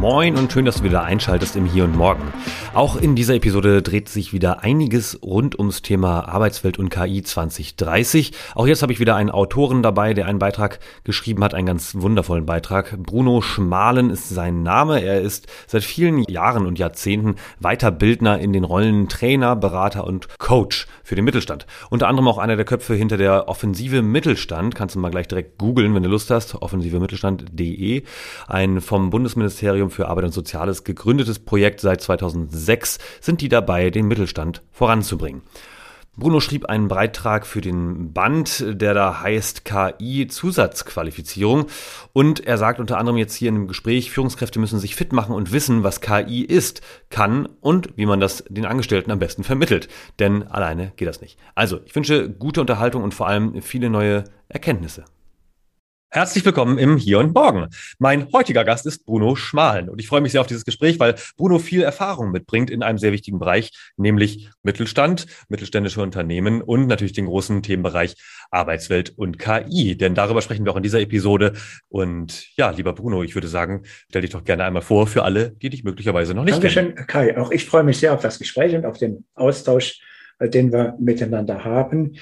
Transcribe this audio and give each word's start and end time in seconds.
Moin 0.00 0.36
und 0.36 0.52
schön, 0.52 0.64
dass 0.64 0.76
du 0.76 0.84
wieder 0.84 1.02
einschaltest 1.02 1.56
im 1.56 1.64
Hier 1.66 1.82
und 1.82 1.96
Morgen. 1.96 2.32
Auch 2.72 2.94
in 2.94 3.16
dieser 3.16 3.34
Episode 3.34 3.82
dreht 3.82 4.08
sich 4.08 4.32
wieder 4.32 4.62
einiges 4.62 5.18
rund 5.24 5.58
ums 5.58 5.82
Thema 5.82 6.28
Arbeitswelt 6.28 6.78
und 6.78 6.88
KI 6.88 7.24
2030. 7.24 8.30
Auch 8.54 8.68
jetzt 8.68 8.82
habe 8.82 8.92
ich 8.92 9.00
wieder 9.00 9.16
einen 9.16 9.30
Autoren 9.30 9.82
dabei, 9.82 10.14
der 10.14 10.26
einen 10.26 10.38
Beitrag 10.38 10.78
geschrieben 11.02 11.42
hat, 11.42 11.52
einen 11.52 11.66
ganz 11.66 11.96
wundervollen 11.96 12.46
Beitrag. 12.46 12.96
Bruno 13.02 13.40
Schmalen 13.40 14.10
ist 14.10 14.28
sein 14.28 14.62
Name. 14.62 15.02
Er 15.02 15.20
ist 15.20 15.48
seit 15.66 15.82
vielen 15.82 16.22
Jahren 16.28 16.66
und 16.66 16.78
Jahrzehnten 16.78 17.34
Weiterbildner 17.58 18.38
in 18.38 18.52
den 18.52 18.62
Rollen 18.62 19.08
Trainer, 19.08 19.56
Berater 19.56 20.06
und 20.06 20.28
Coach 20.38 20.86
für 21.02 21.16
den 21.16 21.24
Mittelstand. 21.24 21.66
Unter 21.90 22.06
anderem 22.06 22.28
auch 22.28 22.38
einer 22.38 22.54
der 22.54 22.64
Köpfe 22.64 22.94
hinter 22.94 23.16
der 23.16 23.48
Offensive 23.48 24.02
Mittelstand. 24.02 24.76
Kannst 24.76 24.94
du 24.94 25.00
mal 25.00 25.10
gleich 25.10 25.26
direkt 25.26 25.58
googeln, 25.58 25.92
wenn 25.96 26.04
du 26.04 26.08
Lust 26.08 26.30
hast. 26.30 26.54
Offensivemittelstand.de. 26.54 28.04
Ein 28.46 28.80
vom 28.80 29.10
Bundesministerium 29.10 29.90
Arbeit 30.06 30.26
und 30.26 30.32
Soziales 30.32 30.84
gegründetes 30.84 31.40
Projekt 31.40 31.80
seit 31.80 32.00
2006 32.00 32.68
sechs 32.68 32.98
sind 33.20 33.40
die 33.40 33.48
dabei, 33.48 33.90
den 33.90 34.06
Mittelstand 34.06 34.62
voranzubringen. 34.70 35.42
Bruno 36.16 36.40
schrieb 36.40 36.66
einen 36.66 36.88
Beitrag 36.88 37.46
für 37.46 37.60
den 37.60 38.12
Band, 38.12 38.64
der 38.66 38.92
da 38.92 39.22
heißt 39.22 39.64
KI 39.64 40.26
Zusatzqualifizierung. 40.26 41.66
Und 42.12 42.44
er 42.44 42.58
sagt 42.58 42.80
unter 42.80 42.98
anderem 42.98 43.16
jetzt 43.16 43.34
hier 43.34 43.48
in 43.48 43.54
dem 43.54 43.68
Gespräch, 43.68 44.10
Führungskräfte 44.10 44.58
müssen 44.58 44.80
sich 44.80 44.96
fit 44.96 45.12
machen 45.12 45.34
und 45.34 45.52
wissen, 45.52 45.84
was 45.84 46.00
KI 46.00 46.42
ist, 46.42 46.82
kann 47.08 47.48
und 47.60 47.96
wie 47.96 48.06
man 48.06 48.18
das 48.18 48.44
den 48.48 48.66
Angestellten 48.66 49.12
am 49.12 49.20
besten 49.20 49.44
vermittelt. 49.44 49.88
Denn 50.18 50.42
alleine 50.42 50.92
geht 50.96 51.06
das 51.06 51.20
nicht. 51.20 51.38
Also, 51.54 51.78
ich 51.86 51.94
wünsche 51.94 52.28
gute 52.28 52.60
Unterhaltung 52.60 53.04
und 53.04 53.14
vor 53.14 53.28
allem 53.28 53.62
viele 53.62 53.88
neue 53.88 54.24
Erkenntnisse. 54.48 55.04
Herzlich 56.10 56.42
willkommen 56.46 56.78
im 56.78 56.96
Hier 56.96 57.18
und 57.18 57.34
Morgen. 57.34 57.68
Mein 57.98 58.32
heutiger 58.32 58.64
Gast 58.64 58.86
ist 58.86 59.04
Bruno 59.04 59.36
Schmalen 59.36 59.90
und 59.90 60.00
ich 60.00 60.08
freue 60.08 60.22
mich 60.22 60.32
sehr 60.32 60.40
auf 60.40 60.46
dieses 60.46 60.64
Gespräch, 60.64 60.98
weil 60.98 61.16
Bruno 61.36 61.58
viel 61.58 61.82
Erfahrung 61.82 62.30
mitbringt 62.30 62.70
in 62.70 62.82
einem 62.82 62.96
sehr 62.96 63.12
wichtigen 63.12 63.38
Bereich, 63.38 63.72
nämlich 63.98 64.48
Mittelstand, 64.62 65.26
mittelständische 65.50 66.00
Unternehmen 66.00 66.62
und 66.62 66.86
natürlich 66.86 67.12
den 67.12 67.26
großen 67.26 67.62
Themenbereich 67.62 68.14
Arbeitswelt 68.50 69.18
und 69.18 69.38
KI. 69.38 69.98
Denn 69.98 70.14
darüber 70.14 70.40
sprechen 70.40 70.64
wir 70.64 70.72
auch 70.72 70.78
in 70.78 70.82
dieser 70.82 71.00
Episode. 71.00 71.52
Und 71.90 72.56
ja, 72.56 72.70
lieber 72.70 72.94
Bruno, 72.94 73.22
ich 73.22 73.34
würde 73.34 73.48
sagen, 73.48 73.82
stell 74.08 74.22
dich 74.22 74.30
doch 74.30 74.44
gerne 74.44 74.64
einmal 74.64 74.80
vor 74.80 75.08
für 75.08 75.24
alle, 75.24 75.50
die 75.50 75.68
dich 75.68 75.84
möglicherweise 75.84 76.32
noch 76.32 76.44
nicht 76.44 76.54
Dankeschön, 76.54 76.94
kennen. 76.94 77.06
Kai. 77.06 77.36
Auch 77.36 77.50
ich 77.50 77.66
freue 77.66 77.84
mich 77.84 77.98
sehr 77.98 78.14
auf 78.14 78.22
das 78.22 78.38
Gespräch 78.38 78.74
und 78.74 78.86
auf 78.86 78.96
den 78.96 79.26
Austausch, 79.34 80.00
äh, 80.38 80.48
den 80.48 80.72
wir 80.72 80.96
miteinander 80.98 81.64
haben. 81.64 82.16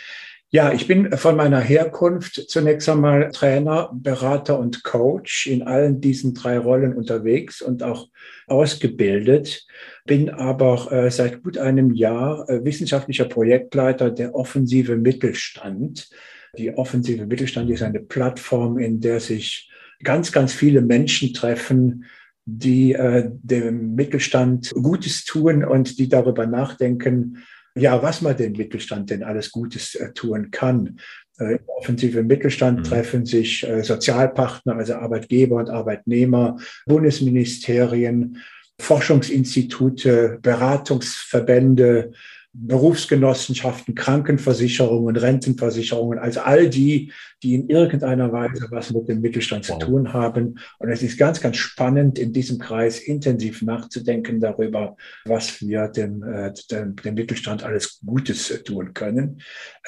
Ja, 0.51 0.73
ich 0.73 0.87
bin 0.87 1.11
von 1.17 1.35
meiner 1.35 1.61
Herkunft 1.61 2.35
zunächst 2.49 2.89
einmal 2.89 3.31
Trainer, 3.33 3.91
Berater 3.93 4.61
und 4.61 4.85
Coach 4.85 5.49
in 5.49 5.65
allen 5.65 6.01
diesen 6.01 6.35
drei 6.35 6.57
Rollen 6.59 6.95
unterwegs 6.95 7.61
und 7.61 7.83
auch 7.83 8.09
ausgebildet, 8.47 9.67
bin 10.05 10.31
aber 10.31 10.93
äh, 10.93 11.11
seit 11.11 11.43
gut 11.43 11.59
einem 11.59 11.93
Jahr 11.93 12.49
äh, 12.49 12.65
wissenschaftlicher 12.65 13.25
Projektleiter 13.25 14.13
der 14.13 14.37
Offensive 14.37 14.97
Mittelstand. 14.97 16.09
Die 16.57 16.73
Offensive 16.73 17.27
Mittelstand 17.27 17.69
ist 17.71 17.83
eine 17.83 18.01
Plattform, 18.01 18.79
in 18.79 19.01
der 19.01 19.19
sich 19.19 19.69
ganz, 20.05 20.31
ganz 20.31 20.53
viele 20.53 20.81
Menschen 20.81 21.35
treffen, 21.35 22.05
die 22.45 22.93
äh, 22.93 23.29
dem 23.43 23.97
Mittelstand 23.97 24.71
Gutes 24.81 25.25
tun 25.25 25.65
und 25.65 25.99
die 25.99 26.09
darüber 26.09 26.47
nachdenken, 26.47 27.43
ja, 27.77 28.03
was 28.03 28.23
man 28.23 28.37
den 28.37 28.53
Mittelstand 28.53 29.11
denn 29.11 29.23
alles 29.23 29.51
Gutes 29.53 29.95
äh, 29.95 30.13
tun 30.13 30.51
kann. 30.51 30.99
Äh, 31.39 31.57
Im 31.57 31.69
offensiven 31.69 32.27
Mittelstand 32.27 32.81
mhm. 32.81 32.85
treffen 32.85 33.27
sich 33.27 33.67
äh, 33.69 33.83
Sozialpartner, 33.83 34.77
also 34.77 34.95
Arbeitgeber 34.95 35.57
und 35.57 35.71
Arbeitnehmer, 35.71 36.59
Bundesministerien, 36.87 38.43
Forschungsinstitute, 38.81 40.39
Beratungsverbände, 40.43 42.13
Berufsgenossenschaften, 42.59 43.95
Krankenversicherungen, 43.95 45.17
Rentenversicherungen, 45.17 46.19
also 46.19 46.41
all 46.41 46.71
die, 46.71 47.13
die 47.43 47.55
in 47.55 47.69
irgendeiner 47.69 48.33
Weise 48.33 48.67
was 48.71 48.93
mit 48.93 49.09
dem 49.09 49.21
Mittelstand 49.21 49.69
wow. 49.69 49.79
zu 49.79 49.87
tun 49.87 50.13
haben. 50.15 50.59
Und 50.79 50.89
es 50.89 51.03
ist 51.03 51.19
ganz, 51.19 51.41
ganz 51.41 51.59
spannend, 51.59 52.19
in 52.19 52.33
diesem 52.33 52.59
Kreis 52.59 52.99
intensiv 52.99 53.61
nachzudenken 53.63 54.41
darüber, 54.41 54.97
was 55.27 55.61
wir 55.61 55.89
dem, 55.89 56.23
äh, 56.23 56.53
dem, 56.71 56.97
dem 56.97 57.15
Mittelstand 57.15 57.63
alles 57.63 58.01
Gutes 58.05 58.51
äh, 58.51 58.63
tun 58.63 58.95
können. 58.95 59.43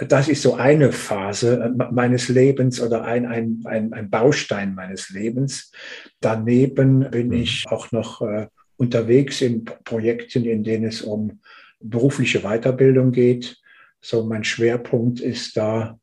Das 0.08 0.28
ist 0.28 0.42
so 0.42 0.54
eine 0.54 0.92
Phase 0.92 1.72
äh, 1.78 1.84
meines 1.90 2.28
Lebens 2.28 2.82
oder 2.82 3.04
ein, 3.04 3.24
ein, 3.24 3.62
ein, 3.64 3.92
ein 3.94 4.10
Baustein 4.10 4.74
meines 4.74 5.08
Lebens. 5.08 5.72
Daneben 6.20 7.10
bin 7.10 7.28
mhm. 7.28 7.32
ich 7.32 7.64
auch 7.68 7.92
noch 7.92 8.22
unterwegs 8.76 9.40
in 9.40 9.64
Projekten, 9.64 10.44
in 10.44 10.62
denen 10.62 10.84
es 10.84 11.02
um 11.02 11.40
berufliche 11.80 12.40
Weiterbildung 12.40 13.12
geht. 13.12 13.58
So 14.00 14.24
mein 14.24 14.44
Schwerpunkt 14.44 15.20
ist 15.20 15.56
da 15.56 15.98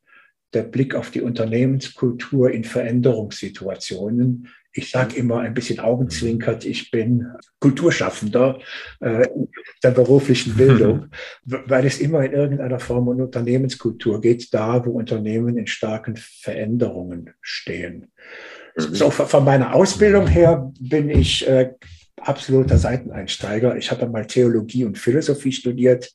der 0.52 0.62
Blick 0.62 0.94
auf 0.94 1.10
die 1.10 1.20
Unternehmenskultur 1.20 2.50
in 2.50 2.64
Veränderungssituationen. 2.64 4.48
Ich 4.72 4.90
sage 4.90 5.16
immer 5.16 5.40
ein 5.40 5.54
bisschen 5.54 5.80
augenzwinkert, 5.80 6.66
ich 6.66 6.90
bin 6.90 7.26
Kulturschaffender 7.60 8.58
äh, 9.00 9.26
der 9.82 9.90
beruflichen 9.90 10.54
Bildung, 10.54 11.06
weil 11.44 11.86
es 11.86 11.98
immer 11.98 12.24
in 12.24 12.32
irgendeiner 12.32 12.78
Form 12.78 13.08
um 13.08 13.20
Unternehmenskultur 13.20 14.20
geht, 14.20 14.52
da 14.52 14.84
wo 14.84 14.90
Unternehmen 14.90 15.56
in 15.56 15.66
starken 15.66 16.16
Veränderungen 16.16 17.30
stehen. 17.40 18.12
Mhm. 18.76 18.94
So 18.94 19.10
von 19.10 19.44
meiner 19.44 19.74
Ausbildung 19.74 20.26
her 20.26 20.72
bin 20.78 21.08
ich 21.08 21.46
äh, 21.48 21.72
absoluter 22.28 22.78
Seiteneinsteiger. 22.78 23.76
Ich 23.76 23.90
habe 23.90 24.08
mal 24.08 24.26
Theologie 24.26 24.84
und 24.84 24.98
Philosophie 24.98 25.52
studiert. 25.52 26.12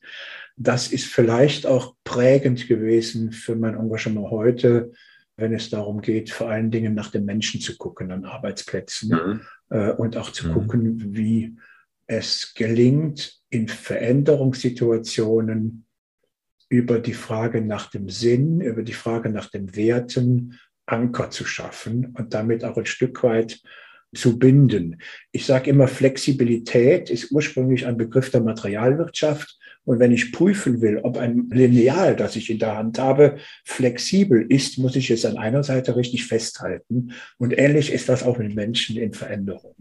Das 0.56 0.88
ist 0.88 1.06
vielleicht 1.06 1.66
auch 1.66 1.94
prägend 2.04 2.68
gewesen 2.68 3.32
für 3.32 3.56
mein 3.56 3.74
Engagement 3.74 4.30
heute, 4.30 4.92
wenn 5.36 5.52
es 5.54 5.70
darum 5.70 6.00
geht, 6.00 6.30
vor 6.30 6.50
allen 6.50 6.70
Dingen 6.70 6.94
nach 6.94 7.10
den 7.10 7.24
Menschen 7.24 7.60
zu 7.60 7.76
gucken, 7.76 8.12
an 8.12 8.24
Arbeitsplätzen 8.24 9.10
mhm. 9.10 9.40
äh, 9.70 9.90
und 9.92 10.16
auch 10.16 10.30
zu 10.30 10.46
mhm. 10.48 10.52
gucken, 10.52 11.16
wie 11.16 11.56
es 12.06 12.54
gelingt, 12.54 13.40
in 13.48 13.66
Veränderungssituationen 13.68 15.84
über 16.68 16.98
die 16.98 17.14
Frage 17.14 17.60
nach 17.60 17.90
dem 17.90 18.08
Sinn, 18.08 18.60
über 18.60 18.82
die 18.82 18.92
Frage 18.92 19.30
nach 19.30 19.50
den 19.50 19.76
Werten 19.76 20.58
Anker 20.86 21.30
zu 21.30 21.44
schaffen 21.44 22.14
und 22.16 22.34
damit 22.34 22.64
auch 22.64 22.76
ein 22.76 22.86
Stück 22.86 23.22
weit 23.22 23.62
zu 24.14 24.38
binden. 24.38 25.00
Ich 25.30 25.46
sage 25.46 25.70
immer, 25.70 25.88
Flexibilität 25.88 27.10
ist 27.10 27.32
ursprünglich 27.32 27.86
ein 27.86 27.96
Begriff 27.96 28.30
der 28.30 28.42
Materialwirtschaft. 28.42 29.58
Und 29.84 29.98
wenn 29.98 30.12
ich 30.12 30.32
prüfen 30.32 30.80
will, 30.80 30.98
ob 30.98 31.16
ein 31.16 31.48
Lineal, 31.50 32.14
das 32.14 32.36
ich 32.36 32.50
in 32.50 32.58
der 32.58 32.76
Hand 32.76 32.98
habe, 32.98 33.38
flexibel 33.64 34.46
ist, 34.48 34.78
muss 34.78 34.94
ich 34.94 35.10
es 35.10 35.24
an 35.24 35.38
einer 35.38 35.64
Seite 35.64 35.96
richtig 35.96 36.26
festhalten. 36.26 37.12
Und 37.38 37.56
ähnlich 37.58 37.92
ist 37.92 38.08
das 38.08 38.22
auch 38.22 38.38
mit 38.38 38.54
Menschen 38.54 38.96
in 38.96 39.12
Veränderung. 39.12 39.74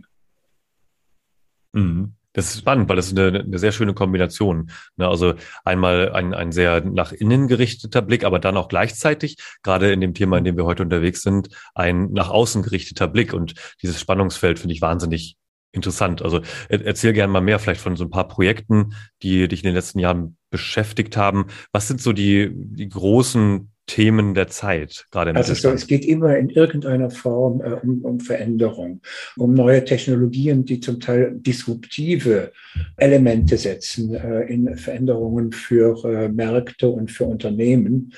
Mhm. 1.73 2.13
Das 2.33 2.53
ist 2.53 2.59
spannend, 2.59 2.87
weil 2.89 2.95
das 2.95 3.07
ist 3.07 3.17
eine, 3.17 3.39
eine 3.39 3.59
sehr 3.59 3.71
schöne 3.71 3.93
Kombination. 3.93 4.71
Ne? 4.95 5.07
Also 5.07 5.33
einmal 5.65 6.11
ein, 6.13 6.33
ein 6.33 6.51
sehr 6.51 6.83
nach 6.83 7.11
innen 7.11 7.47
gerichteter 7.47 8.01
Blick, 8.01 8.23
aber 8.23 8.39
dann 8.39 8.57
auch 8.57 8.67
gleichzeitig, 8.67 9.37
gerade 9.63 9.91
in 9.91 10.01
dem 10.01 10.13
Thema, 10.13 10.37
in 10.37 10.43
dem 10.43 10.57
wir 10.57 10.65
heute 10.65 10.83
unterwegs 10.83 11.21
sind, 11.21 11.49
ein 11.75 12.11
nach 12.11 12.29
außen 12.29 12.63
gerichteter 12.63 13.07
Blick. 13.07 13.33
Und 13.33 13.55
dieses 13.81 13.99
Spannungsfeld 13.99 14.59
finde 14.59 14.73
ich 14.73 14.81
wahnsinnig 14.81 15.37
interessant. 15.73 16.21
Also 16.21 16.41
erzähl 16.69 17.13
gerne 17.13 17.31
mal 17.31 17.41
mehr 17.41 17.59
vielleicht 17.59 17.81
von 17.81 17.95
so 17.95 18.03
ein 18.03 18.09
paar 18.09 18.27
Projekten, 18.27 18.93
die 19.23 19.47
dich 19.47 19.63
in 19.63 19.67
den 19.67 19.75
letzten 19.75 19.99
Jahren 19.99 20.37
beschäftigt 20.49 21.17
haben. 21.17 21.47
Was 21.71 21.87
sind 21.87 22.01
so 22.01 22.13
die, 22.13 22.49
die 22.53 22.89
großen 22.89 23.71
Themen 23.91 24.33
der 24.33 24.47
Zeit, 24.47 25.05
gerade 25.11 25.31
im 25.31 25.35
Also 25.35 25.53
so, 25.53 25.69
es 25.69 25.85
geht 25.85 26.05
immer 26.05 26.37
in 26.37 26.49
irgendeiner 26.49 27.09
Form 27.09 27.59
äh, 27.59 27.73
um, 27.73 28.05
um 28.05 28.19
Veränderung, 28.21 29.01
um 29.35 29.53
neue 29.53 29.83
Technologien, 29.83 30.63
die 30.63 30.79
zum 30.79 31.01
Teil 31.01 31.33
disruptive 31.33 32.53
Elemente 32.95 33.57
setzen 33.57 34.15
äh, 34.15 34.43
in 34.43 34.77
Veränderungen 34.77 35.51
für 35.51 36.05
äh, 36.05 36.29
Märkte 36.29 36.87
und 36.87 37.11
für 37.11 37.25
Unternehmen. 37.25 38.13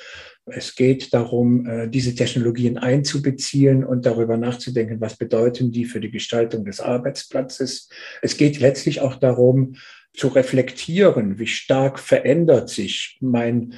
Es 0.46 0.76
geht 0.76 1.12
darum, 1.12 1.66
äh, 1.66 1.90
diese 1.90 2.14
Technologien 2.14 2.78
einzubeziehen 2.78 3.84
und 3.84 4.06
darüber 4.06 4.38
nachzudenken, 4.38 5.02
was 5.02 5.16
bedeuten 5.16 5.72
die 5.72 5.86
für 5.86 6.00
die 6.00 6.12
Gestaltung 6.12 6.66
des 6.66 6.82
Arbeitsplatzes. 6.82 7.90
Es 8.22 8.38
geht 8.38 8.60
letztlich 8.60 9.02
auch 9.02 9.16
darum, 9.16 9.74
zu 10.16 10.28
reflektieren, 10.28 11.40
wie 11.40 11.48
stark 11.48 11.98
verändert 11.98 12.70
sich 12.70 13.18
mein 13.20 13.74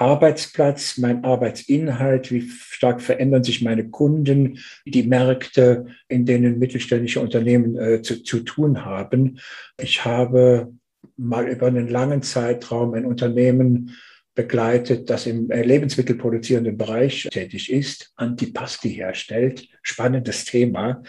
Arbeitsplatz, 0.00 0.98
mein 0.98 1.24
Arbeitsinhalt, 1.24 2.32
wie 2.32 2.48
stark 2.48 3.02
verändern 3.02 3.44
sich 3.44 3.62
meine 3.62 3.90
Kunden, 3.90 4.58
die 4.86 5.02
Märkte, 5.02 5.86
in 6.08 6.24
denen 6.24 6.58
mittelständische 6.58 7.20
Unternehmen 7.20 7.78
äh, 7.78 8.02
zu, 8.02 8.22
zu 8.22 8.40
tun 8.40 8.84
haben. 8.84 9.38
Ich 9.80 10.04
habe 10.04 10.72
mal 11.16 11.48
über 11.48 11.66
einen 11.66 11.88
langen 11.88 12.22
Zeitraum 12.22 12.94
ein 12.94 13.04
Unternehmen 13.04 13.96
begleitet, 14.34 15.10
das 15.10 15.26
im 15.26 15.50
äh, 15.50 15.62
lebensmittelproduzierenden 15.62 16.78
Bereich 16.78 17.28
tätig 17.30 17.70
ist, 17.70 18.12
Antipasti 18.16 18.90
herstellt. 18.90 19.68
Spannendes 19.82 20.46
Thema. 20.46 21.02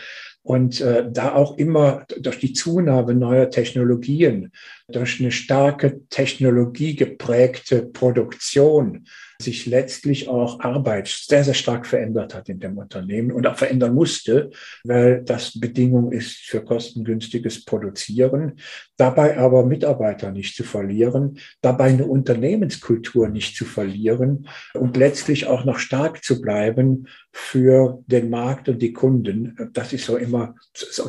Und 0.44 0.82
äh, 0.82 1.06
da 1.12 1.36
auch 1.36 1.58
immer 1.58 2.06
durch 2.20 2.40
die 2.40 2.54
Zunahme 2.54 3.14
neuer 3.14 3.50
Technologien, 3.52 4.52
durch 4.88 5.20
eine 5.20 5.32
starke 5.32 6.02
technologiegeprägte 6.10 7.84
Produktion 7.84 9.06
sich 9.42 9.66
letztlich 9.66 10.30
auch 10.30 10.60
Arbeit 10.60 11.08
sehr, 11.08 11.44
sehr 11.44 11.54
stark 11.54 11.86
verändert 11.86 12.34
hat 12.34 12.50
in 12.50 12.60
dem 12.60 12.78
Unternehmen 12.78 13.32
und 13.32 13.46
auch 13.48 13.58
verändern 13.58 13.94
musste, 13.94 14.52
weil 14.84 15.24
das 15.24 15.60
Bedingung 15.60 16.12
ist 16.12 16.38
für 16.38 16.64
kostengünstiges 16.64 17.66
Produzieren, 17.66 18.54
dabei 18.98 19.38
aber 19.38 19.66
Mitarbeiter 19.66 20.32
nicht 20.32 20.56
zu 20.56 20.64
verlieren, 20.64 21.40
dabei 21.62 21.86
eine 21.86 22.06
Unternehmenskultur 22.06 23.28
nicht 23.28 23.56
zu 23.56 23.66
verlieren 23.66 24.48
und 24.74 24.98
letztlich 24.98 25.48
auch 25.48 25.66
noch 25.66 25.80
stark 25.80 26.24
zu 26.24 26.42
bleiben 26.42 27.08
für 27.32 28.04
den 28.08 28.30
Markt 28.30 28.70
und 28.70 28.82
die 28.82 28.94
Kunden. 28.94 29.58
Das 29.74 29.94
ist 29.94 30.06
so 30.06 30.18
immer, 30.18 30.56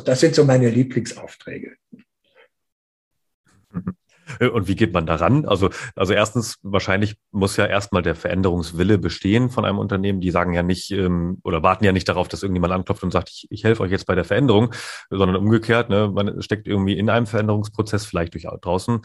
das 0.05 0.19
sind 0.19 0.35
so 0.35 0.43
meine 0.43 0.69
Lieblingsaufträge. 0.69 1.75
Äh, 3.73 3.91
und 4.51 4.67
wie 4.67 4.75
geht 4.75 4.93
man 4.93 5.05
daran? 5.05 5.45
Also, 5.45 5.69
also 5.95 6.13
erstens, 6.13 6.57
wahrscheinlich 6.63 7.15
muss 7.31 7.57
ja 7.57 7.65
erstmal 7.65 8.01
der 8.01 8.15
Veränderungswille 8.15 8.97
bestehen 8.97 9.49
von 9.49 9.65
einem 9.65 9.79
Unternehmen. 9.79 10.21
Die 10.21 10.31
sagen 10.31 10.53
ja 10.53 10.63
nicht 10.63 10.91
ähm, 10.91 11.39
oder 11.43 11.63
warten 11.63 11.85
ja 11.85 11.91
nicht 11.91 12.09
darauf, 12.09 12.27
dass 12.27 12.43
irgendjemand 12.43 12.73
anklopft 12.73 13.03
und 13.03 13.11
sagt, 13.11 13.29
ich, 13.29 13.47
ich 13.49 13.63
helfe 13.63 13.83
euch 13.83 13.91
jetzt 13.91 14.05
bei 14.05 14.15
der 14.15 14.25
Veränderung, 14.25 14.73
sondern 15.09 15.35
umgekehrt, 15.35 15.89
ne, 15.89 16.09
man 16.13 16.41
steckt 16.41 16.67
irgendwie 16.67 16.97
in 16.97 17.09
einem 17.09 17.27
Veränderungsprozess, 17.27 18.05
vielleicht 18.05 18.33
durch 18.33 18.47
draußen 18.61 19.01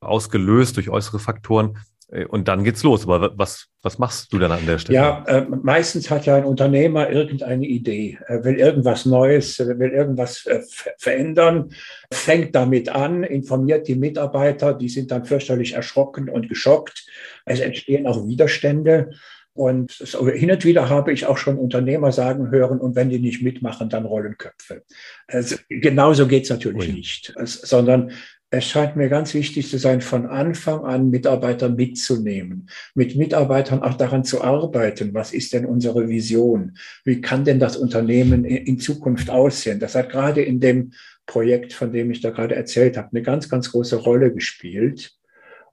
ausgelöst 0.00 0.76
durch 0.76 0.90
äußere 0.90 1.18
Faktoren. 1.18 1.78
Äh, 2.10 2.24
und 2.26 2.48
dann 2.48 2.64
geht's 2.64 2.82
los. 2.82 3.04
Aber 3.04 3.32
was, 3.36 3.68
was 3.82 3.98
machst 3.98 4.32
du 4.32 4.38
dann 4.38 4.52
an 4.52 4.66
der 4.66 4.78
Stelle? 4.78 4.96
Ja, 4.96 5.24
äh, 5.26 5.46
meistens 5.48 6.10
hat 6.10 6.26
ja 6.26 6.36
ein 6.36 6.44
Unternehmer 6.44 7.10
irgendeine 7.10 7.66
Idee, 7.66 8.18
er 8.26 8.44
will 8.44 8.56
irgendwas 8.56 9.06
Neues, 9.06 9.58
will 9.58 9.90
irgendwas 9.90 10.46
äh, 10.46 10.62
verändern, 10.98 11.70
fängt 12.12 12.54
damit 12.54 12.88
an, 12.88 13.22
informiert 13.22 13.88
die 13.88 13.96
Mitarbeiter, 13.96 14.74
die 14.74 14.88
sind 14.88 15.10
dann 15.10 15.24
fürchterlich 15.24 15.74
erschrocken 15.74 16.28
und 16.28 16.48
geschockt. 16.48 17.06
Es 17.44 17.60
entstehen 17.60 18.06
auch 18.06 18.26
Widerstände. 18.26 19.10
Und 19.54 19.90
so, 19.90 20.28
hin 20.28 20.52
und 20.52 20.64
wieder 20.64 20.88
habe 20.88 21.12
ich 21.12 21.26
auch 21.26 21.36
schon 21.36 21.58
Unternehmer 21.58 22.12
sagen 22.12 22.52
hören, 22.52 22.78
und 22.78 22.94
wenn 22.94 23.10
die 23.10 23.18
nicht 23.18 23.42
mitmachen, 23.42 23.88
dann 23.88 24.06
rollen 24.06 24.38
Köpfe. 24.38 24.84
Also, 25.26 25.56
genauso 25.68 26.28
geht's 26.28 26.48
natürlich 26.48 26.90
Ui. 26.90 26.94
nicht, 26.94 27.34
sondern 27.42 28.12
es 28.50 28.64
scheint 28.64 28.96
mir 28.96 29.08
ganz 29.08 29.34
wichtig 29.34 29.68
zu 29.68 29.78
sein, 29.78 30.00
von 30.00 30.26
Anfang 30.26 30.84
an 30.84 31.10
Mitarbeiter 31.10 31.68
mitzunehmen, 31.68 32.68
mit 32.94 33.14
Mitarbeitern 33.16 33.82
auch 33.82 33.94
daran 33.94 34.24
zu 34.24 34.42
arbeiten. 34.42 35.12
Was 35.12 35.32
ist 35.34 35.52
denn 35.52 35.66
unsere 35.66 36.08
Vision? 36.08 36.76
Wie 37.04 37.20
kann 37.20 37.44
denn 37.44 37.60
das 37.60 37.76
Unternehmen 37.76 38.44
in 38.44 38.78
Zukunft 38.78 39.28
aussehen? 39.28 39.80
Das 39.80 39.94
hat 39.94 40.10
gerade 40.10 40.42
in 40.42 40.60
dem 40.60 40.92
Projekt, 41.26 41.74
von 41.74 41.92
dem 41.92 42.10
ich 42.10 42.22
da 42.22 42.30
gerade 42.30 42.54
erzählt 42.54 42.96
habe, 42.96 43.08
eine 43.12 43.22
ganz, 43.22 43.50
ganz 43.50 43.70
große 43.70 43.96
Rolle 43.96 44.32
gespielt. 44.32 45.12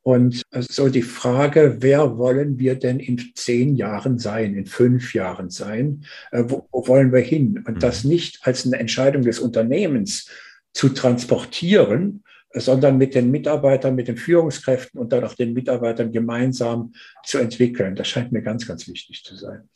Und 0.03 0.43
so 0.51 0.89
die 0.89 1.01
Frage, 1.01 1.77
wer 1.79 2.19
wollen 2.19 2.59
wir 2.59 2.75
denn 2.75 2.99
in 2.99 3.19
zehn 3.33 3.75
Jahren 3.75 4.19
sein, 4.19 4.53
in 4.53 4.67
fünf 4.67 5.15
Jahren 5.15 5.49
sein? 5.49 6.03
Äh, 6.31 6.43
wo, 6.45 6.67
wo 6.71 6.87
wollen 6.87 7.11
wir 7.11 7.21
hin? 7.21 7.63
Und 7.65 7.81
das 7.81 8.03
mhm. 8.03 8.11
nicht 8.11 8.39
als 8.43 8.67
eine 8.67 8.77
Entscheidung 8.77 9.23
des 9.23 9.39
Unternehmens 9.39 10.29
zu 10.73 10.89
transportieren, 10.89 12.21
sondern 12.55 12.97
mit 12.97 13.15
den 13.15 13.31
Mitarbeitern, 13.31 13.95
mit 13.95 14.07
den 14.07 14.17
Führungskräften 14.17 14.99
und 14.99 15.11
dann 15.11 15.23
auch 15.23 15.33
den 15.33 15.53
Mitarbeitern 15.53 16.11
gemeinsam 16.11 16.93
zu 17.23 17.37
entwickeln. 17.37 17.95
Das 17.95 18.07
scheint 18.07 18.31
mir 18.31 18.41
ganz, 18.41 18.67
ganz 18.67 18.87
wichtig 18.87 19.23
zu 19.23 19.35
sein. 19.35 19.69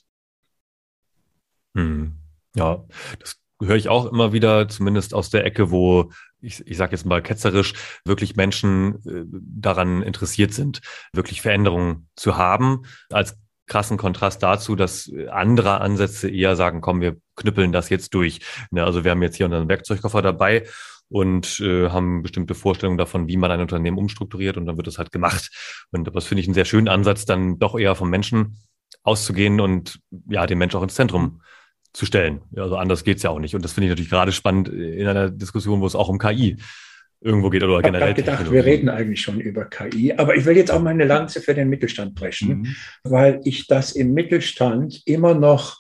Hm. 1.76 2.14
Ja, 2.56 2.86
das 3.20 3.38
höre 3.62 3.76
ich 3.76 3.90
auch 3.90 4.12
immer 4.12 4.34
wieder, 4.34 4.68
zumindest 4.70 5.14
aus 5.14 5.30
der 5.30 5.46
Ecke, 5.46 5.72
wo 5.72 6.12
ich, 6.42 6.66
ich 6.66 6.78
sage 6.78 6.94
jetzt 6.94 7.06
mal 7.06 7.22
ketzerisch, 7.22 7.74
wirklich 8.06 8.36
Menschen 8.38 8.96
äh, 9.06 9.26
daran 9.30 10.02
interessiert 10.02 10.54
sind, 10.54 10.82
wirklich 11.14 11.42
Veränderungen 11.42 12.08
zu 12.16 12.38
haben, 12.38 12.84
als 13.10 13.38
krassen 13.68 13.98
Kontrast 13.98 14.42
dazu, 14.42 14.76
dass 14.76 15.12
andere 15.30 15.82
Ansätze 15.82 16.30
eher 16.30 16.56
sagen, 16.56 16.82
komm, 16.82 17.02
wir 17.02 17.18
knüppeln 17.36 17.72
das 17.72 17.90
jetzt 17.90 18.14
durch. 18.14 18.40
Ne, 18.72 18.84
also 18.84 19.04
wir 19.04 19.12
haben 19.12 19.22
jetzt 19.22 19.36
hier 19.36 19.46
unseren 19.46 19.70
Werkzeugkoffer 19.70 20.22
dabei 20.22 20.66
und 21.10 21.60
äh, 21.60 21.90
haben 21.90 22.22
bestimmte 22.22 22.56
Vorstellungen 22.56 22.98
davon, 22.98 23.28
wie 23.28 23.38
man 23.38 23.52
ein 23.52 23.62
Unternehmen 23.62 23.98
umstrukturiert 23.98 24.58
und 24.58 24.66
dann 24.66 24.78
wird 24.78 24.88
es 24.88 24.98
halt 24.98 25.12
gemacht. 25.12 25.50
Und 25.92 26.16
das 26.16 26.26
finde 26.26 26.42
ich 26.42 26.48
einen 26.48 26.54
sehr 26.54 26.66
schönen 26.66 26.88
Ansatz, 26.88 27.26
dann 27.26 27.60
doch 27.60 27.78
eher 27.78 27.96
vom 27.96 28.10
Menschen 28.10 28.58
auszugehen 29.04 29.60
und 29.60 30.00
ja, 30.30 30.46
den 30.46 30.58
Menschen 30.58 30.78
auch 30.78 30.84
ins 30.84 30.96
Zentrum 30.96 31.42
zu 31.94 32.06
stellen. 32.06 32.42
Also 32.56 32.78
anders 32.78 33.04
geht's 33.04 33.24
ja 33.24 33.32
auch 33.32 33.40
nicht. 33.40 33.56
Und 33.56 33.66
das 33.66 33.74
finde 33.74 33.88
ich 33.88 33.90
natürlich 33.90 34.12
gerade 34.12 34.32
spannend 34.32 34.70
in 34.70 35.08
einer 35.08 35.32
Diskussion, 35.32 35.82
wo 35.82 35.88
es 35.88 35.96
auch 35.96 36.10
um 36.10 36.20
KI 36.20 36.58
irgendwo 37.22 37.50
geht 37.50 37.64
oder 37.64 37.82
generell. 37.82 38.12
Ich 38.12 38.28
habe 38.28 38.38
gedacht, 38.38 38.52
wir 38.52 38.66
reden 38.66 38.90
eigentlich 38.90 39.22
schon 39.22 39.42
über 39.42 39.66
KI, 39.66 40.14
aber 40.14 40.36
ich 40.36 40.46
will 40.46 40.56
jetzt 40.56 40.72
auch 40.72 40.82
mal 40.82 40.92
eine 40.92 41.06
Lanze 41.06 41.42
für 41.42 41.54
den 41.54 41.70
Mittelstand 41.70 42.16
brechen, 42.16 42.60
mhm. 42.60 42.76
weil 43.04 43.42
ich 43.44 43.68
das 43.68 43.92
im 43.92 44.14
Mittelstand 44.14 45.02
immer 45.06 45.34
noch 45.34 45.78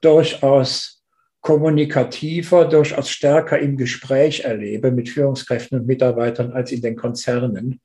durchaus 0.00 0.99
kommunikativer, 1.40 2.66
durchaus 2.66 3.10
stärker 3.10 3.58
im 3.58 3.76
Gespräch 3.76 4.40
erlebe 4.40 4.90
mit 4.90 5.08
Führungskräften 5.08 5.80
und 5.80 5.86
Mitarbeitern 5.86 6.52
als 6.52 6.70
in 6.70 6.82
den 6.82 6.96
Konzernen. 6.96 7.80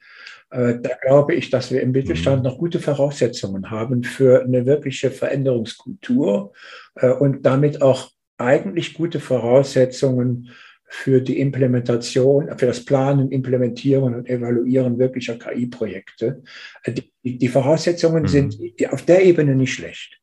Äh, 0.52 0.75
da 0.81 0.92
glaube 1.02 1.36
ich, 1.36 1.50
dass 1.50 1.72
wir 1.72 1.81
im 1.81 1.92
Mittelstand 1.92 2.44
mhm. 2.44 2.50
noch 2.50 2.57
gute 2.57 2.80
Voraussetzungen 2.80 3.72
haben 3.72 4.04
für 4.04 4.44
eine 4.44 4.66
wirkliche 4.66 5.10
Veränderungskultur 5.10 6.54
äh, 6.96 7.10
und 7.10 7.46
damit 7.46 7.81
auch 7.81 8.12
eigentlich 8.38 8.94
gute 8.94 9.19
Voraussetzungen 9.19 10.50
für 10.88 11.22
die 11.22 11.40
Implementation, 11.40 12.50
für 12.58 12.68
das 12.68 12.86
Planen, 12.86 13.31
Implementieren 13.31 14.13
und 14.13 14.30
Evaluieren 14.30 15.00
wirklicher 15.00 15.38
KI-Projekte. 15.38 16.44
Äh, 16.84 16.92
die, 16.92 17.38
die, 17.38 17.48
Voraussetzungen 17.48 18.24
mhm. 18.24 18.28
sind 18.28 18.58
auf 18.92 19.01
der 19.04 19.24
Ebene 19.24 19.56
nicht 19.56 19.74
schlecht. 19.74 20.22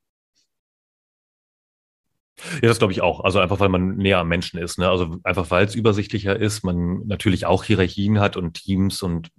Ja, 2.61 2.69
das 2.69 2.79
glaube 2.79 2.93
ich 2.93 3.01
auch. 3.01 3.23
Also 3.23 3.39
einfach, 3.39 3.59
weil 3.59 3.69
man 3.69 3.95
näher 3.97 4.19
am 4.19 4.27
Menschen 4.27 4.59
ist. 4.59 4.77
Ne? 4.77 4.89
Also 4.89 5.17
einfach, 5.23 5.49
weil 5.51 5.65
es 5.65 5.75
übersichtlicher 5.75 6.39
ist, 6.39 6.63
man 6.63 7.05
natürlich 7.05 7.45
auch 7.45 7.63
Hierarchien 7.63 8.19
hat 8.19 8.37
und 8.37 8.53
Teams 8.55 9.01
und 9.01 9.31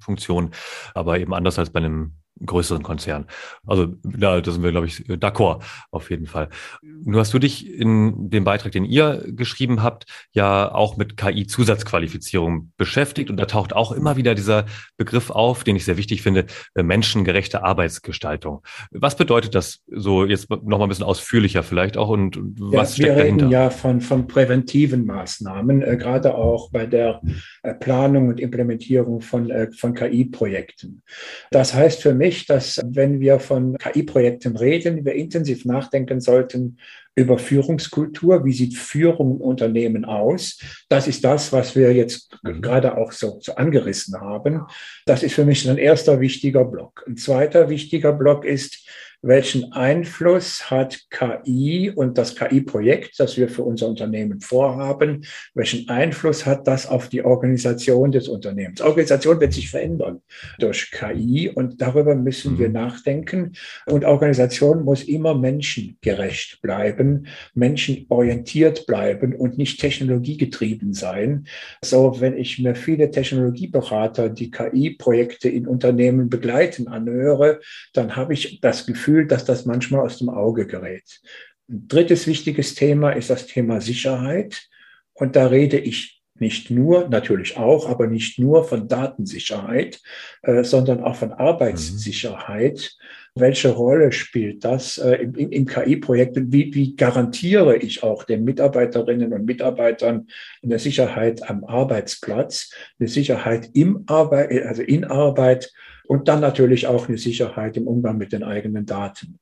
Funktionen, 0.00 0.50
aber 0.94 1.18
eben 1.18 1.34
anders 1.34 1.58
als 1.58 1.70
bei 1.70 1.80
einem 1.80 2.14
größeren 2.44 2.82
Konzern. 2.82 3.26
Also 3.66 3.94
da, 4.02 4.40
da 4.40 4.50
sind 4.50 4.62
wir, 4.62 4.70
glaube 4.70 4.86
ich, 4.86 4.96
d'accord 5.06 5.62
auf 5.90 6.10
jeden 6.10 6.26
Fall. 6.26 6.48
Nur 6.82 7.20
hast 7.20 7.34
du 7.34 7.38
dich 7.38 7.70
in 7.70 8.30
dem 8.30 8.44
Beitrag, 8.44 8.72
den 8.72 8.84
ihr 8.84 9.24
geschrieben 9.26 9.82
habt, 9.82 10.06
ja 10.32 10.72
auch 10.72 10.96
mit 10.96 11.16
KI-Zusatzqualifizierung 11.16 12.72
beschäftigt 12.76 13.30
und 13.30 13.36
da 13.36 13.46
taucht 13.46 13.74
auch 13.74 13.92
immer 13.92 14.16
wieder 14.16 14.34
dieser 14.34 14.66
Begriff 14.96 15.30
auf, 15.30 15.64
den 15.64 15.76
ich 15.76 15.84
sehr 15.84 15.96
wichtig 15.96 16.22
finde, 16.22 16.46
äh, 16.74 16.82
menschengerechte 16.82 17.62
Arbeitsgestaltung. 17.62 18.62
Was 18.90 19.16
bedeutet 19.16 19.54
das 19.54 19.80
so 19.86 20.24
jetzt 20.24 20.50
noch 20.50 20.78
mal 20.78 20.84
ein 20.84 20.88
bisschen 20.88 21.04
ausführlicher 21.04 21.62
vielleicht 21.62 21.96
auch 21.96 22.08
und 22.08 22.38
was 22.58 22.96
ja, 22.96 23.04
steckt 23.04 23.08
wir 23.08 23.16
dahinter? 23.16 23.44
reden 23.46 23.52
ja 23.52 23.70
von, 23.70 24.00
von 24.00 24.26
präventiven 24.26 25.04
Maßnahmen, 25.04 25.82
äh, 25.82 25.96
gerade 25.96 26.34
auch 26.34 26.70
bei 26.70 26.86
der 26.86 27.20
äh, 27.62 27.74
Planung 27.74 28.28
und 28.28 28.40
Implementierung 28.40 29.20
von, 29.20 29.50
äh, 29.50 29.70
von 29.72 29.94
KI-Projekten. 29.94 31.02
Das 31.50 31.74
heißt 31.74 32.02
für 32.02 32.14
mich, 32.20 32.46
dass 32.46 32.80
wenn 32.84 33.18
wir 33.18 33.40
von 33.40 33.76
KI-Projekten 33.78 34.56
reden, 34.56 35.04
wir 35.04 35.14
intensiv 35.14 35.64
nachdenken 35.64 36.20
sollten 36.20 36.76
über 37.20 37.38
Führungskultur. 37.38 38.44
Wie 38.44 38.52
sieht 38.52 38.76
Führung 38.76 39.36
in 39.36 39.40
Unternehmen 39.40 40.04
aus? 40.04 40.58
Das 40.88 41.06
ist 41.06 41.24
das, 41.24 41.52
was 41.52 41.76
wir 41.76 41.92
jetzt 41.92 42.36
mhm. 42.42 42.62
gerade 42.62 42.96
auch 42.96 43.12
so, 43.12 43.38
so 43.40 43.54
angerissen 43.54 44.20
haben. 44.20 44.62
Das 45.06 45.22
ist 45.22 45.34
für 45.34 45.44
mich 45.44 45.68
ein 45.68 45.78
erster 45.78 46.20
wichtiger 46.20 46.64
Block. 46.64 47.04
Ein 47.06 47.16
zweiter 47.16 47.68
wichtiger 47.68 48.12
Block 48.12 48.44
ist, 48.44 48.86
welchen 49.22 49.72
Einfluss 49.72 50.70
hat 50.70 50.98
KI 51.10 51.90
und 51.94 52.16
das 52.16 52.36
KI-Projekt, 52.36 53.20
das 53.20 53.36
wir 53.36 53.48
für 53.48 53.62
unser 53.62 53.86
Unternehmen 53.88 54.40
vorhaben, 54.40 55.26
welchen 55.54 55.88
Einfluss 55.90 56.46
hat 56.46 56.66
das 56.66 56.86
auf 56.86 57.08
die 57.08 57.22
Organisation 57.22 58.12
des 58.12 58.28
Unternehmens? 58.28 58.80
Organisation 58.80 59.40
wird 59.40 59.52
sich 59.52 59.70
verändern 59.70 60.22
durch 60.58 60.90
KI 60.90 61.50
und 61.50 61.82
darüber 61.82 62.14
müssen 62.14 62.58
wir 62.58 62.68
mhm. 62.68 62.74
nachdenken. 62.74 63.52
Und 63.86 64.06
Organisation 64.06 64.84
muss 64.84 65.02
immer 65.02 65.34
menschengerecht 65.34 66.62
bleiben 66.62 67.09
bleiben, 67.10 67.26
menschenorientiert 67.54 68.86
bleiben 68.86 69.34
und 69.34 69.58
nicht 69.58 69.80
technologiegetrieben 69.80 70.92
sein. 70.92 71.46
So, 71.82 72.20
wenn 72.20 72.36
ich 72.36 72.58
mir 72.58 72.74
viele 72.74 73.10
Technologieberater, 73.10 74.28
die 74.28 74.50
KI-Projekte 74.50 75.48
in 75.48 75.66
Unternehmen 75.66 76.28
begleiten, 76.28 76.88
anhöre, 76.88 77.60
dann 77.92 78.16
habe 78.16 78.34
ich 78.34 78.60
das 78.60 78.86
Gefühl, 78.86 79.26
dass 79.26 79.44
das 79.44 79.66
manchmal 79.66 80.02
aus 80.02 80.18
dem 80.18 80.28
Auge 80.28 80.66
gerät. 80.66 81.20
Ein 81.68 81.88
drittes 81.88 82.26
wichtiges 82.26 82.74
Thema 82.74 83.12
ist 83.12 83.30
das 83.30 83.46
Thema 83.46 83.80
Sicherheit. 83.80 84.68
Und 85.14 85.36
da 85.36 85.46
rede 85.46 85.78
ich 85.78 86.22
nicht 86.34 86.70
nur, 86.70 87.08
natürlich 87.08 87.58
auch, 87.58 87.88
aber 87.88 88.06
nicht 88.06 88.38
nur 88.38 88.64
von 88.64 88.88
Datensicherheit, 88.88 90.00
äh, 90.42 90.64
sondern 90.64 91.04
auch 91.04 91.16
von 91.16 91.32
Arbeitssicherheit. 91.32 92.96
Mhm. 92.96 93.19
Welche 93.34 93.70
Rolle 93.70 94.12
spielt 94.12 94.64
das 94.64 94.98
äh, 94.98 95.14
im, 95.16 95.34
im 95.34 95.66
KI-Projekt? 95.66 96.36
Wie, 96.36 96.74
wie 96.74 96.96
garantiere 96.96 97.76
ich 97.76 98.02
auch 98.02 98.24
den 98.24 98.44
Mitarbeiterinnen 98.44 99.32
und 99.32 99.44
Mitarbeitern 99.44 100.26
eine 100.62 100.78
Sicherheit 100.78 101.48
am 101.48 101.64
Arbeitsplatz, 101.64 102.70
eine 102.98 103.08
Sicherheit 103.08 103.70
im 103.74 104.04
Arbeit, 104.06 104.50
also 104.64 104.82
in 104.82 105.04
Arbeit 105.04 105.72
und 106.10 106.26
dann 106.26 106.40
natürlich 106.40 106.88
auch 106.88 107.08
eine 107.08 107.18
Sicherheit 107.18 107.76
im 107.76 107.86
Umgang 107.86 108.18
mit 108.18 108.32
den 108.32 108.42
eigenen 108.42 108.84
Daten. 108.84 109.38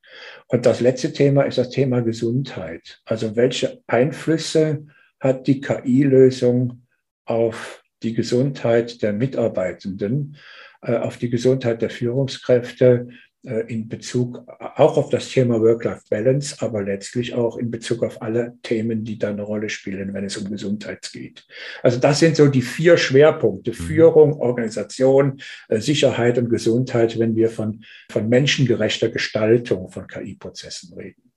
Und 0.47 0.67
das 0.67 0.81
letzte 0.81 1.11
Thema 1.11 1.41
ist 1.41 1.57
das 1.57 1.71
Thema 1.71 2.01
Gesundheit. 2.01 3.01
Also 3.05 3.35
welche 3.35 3.81
Einflüsse 3.87 4.85
hat 5.19 5.47
die 5.47 5.61
KI-Lösung 5.61 6.83
auf 7.25 7.83
die 8.03 8.13
Gesundheit 8.13 9.01
der 9.01 9.13
Mitarbeitenden, 9.13 10.37
äh, 10.81 10.95
auf 10.95 11.17
die 11.17 11.29
Gesundheit 11.29 11.81
der 11.81 11.89
Führungskräfte 11.89 13.07
äh, 13.09 13.13
in 13.43 13.87
Bezug 13.87 14.43
auch 14.59 14.97
auf 14.97 15.09
das 15.09 15.29
Thema 15.29 15.61
Work-Life-Balance, 15.61 16.57
aber 16.59 16.83
letztlich 16.83 17.33
auch 17.33 17.55
in 17.57 17.71
Bezug 17.71 18.03
auf 18.03 18.21
alle 18.21 18.57
Themen, 18.63 19.05
die 19.05 19.17
da 19.17 19.29
eine 19.29 19.43
Rolle 19.43 19.69
spielen, 19.69 20.13
wenn 20.13 20.25
es 20.25 20.35
um 20.35 20.49
Gesundheit 20.49 21.09
geht. 21.13 21.47
Also 21.81 21.99
das 21.99 22.19
sind 22.19 22.35
so 22.35 22.47
die 22.47 22.61
vier 22.61 22.97
Schwerpunkte, 22.97 23.71
mhm. 23.71 23.75
Führung, 23.75 24.33
Organisation, 24.33 25.41
äh, 25.69 25.79
Sicherheit 25.79 26.37
und 26.37 26.49
Gesundheit, 26.49 27.17
wenn 27.17 27.37
wir 27.37 27.49
von, 27.49 27.85
von 28.11 28.27
menschengerechter 28.27 29.07
Gestaltung 29.07 29.89
von 29.89 30.05
KI-Prozessen 30.07 30.93
reden. 30.97 31.31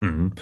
Mhm. 0.00 0.32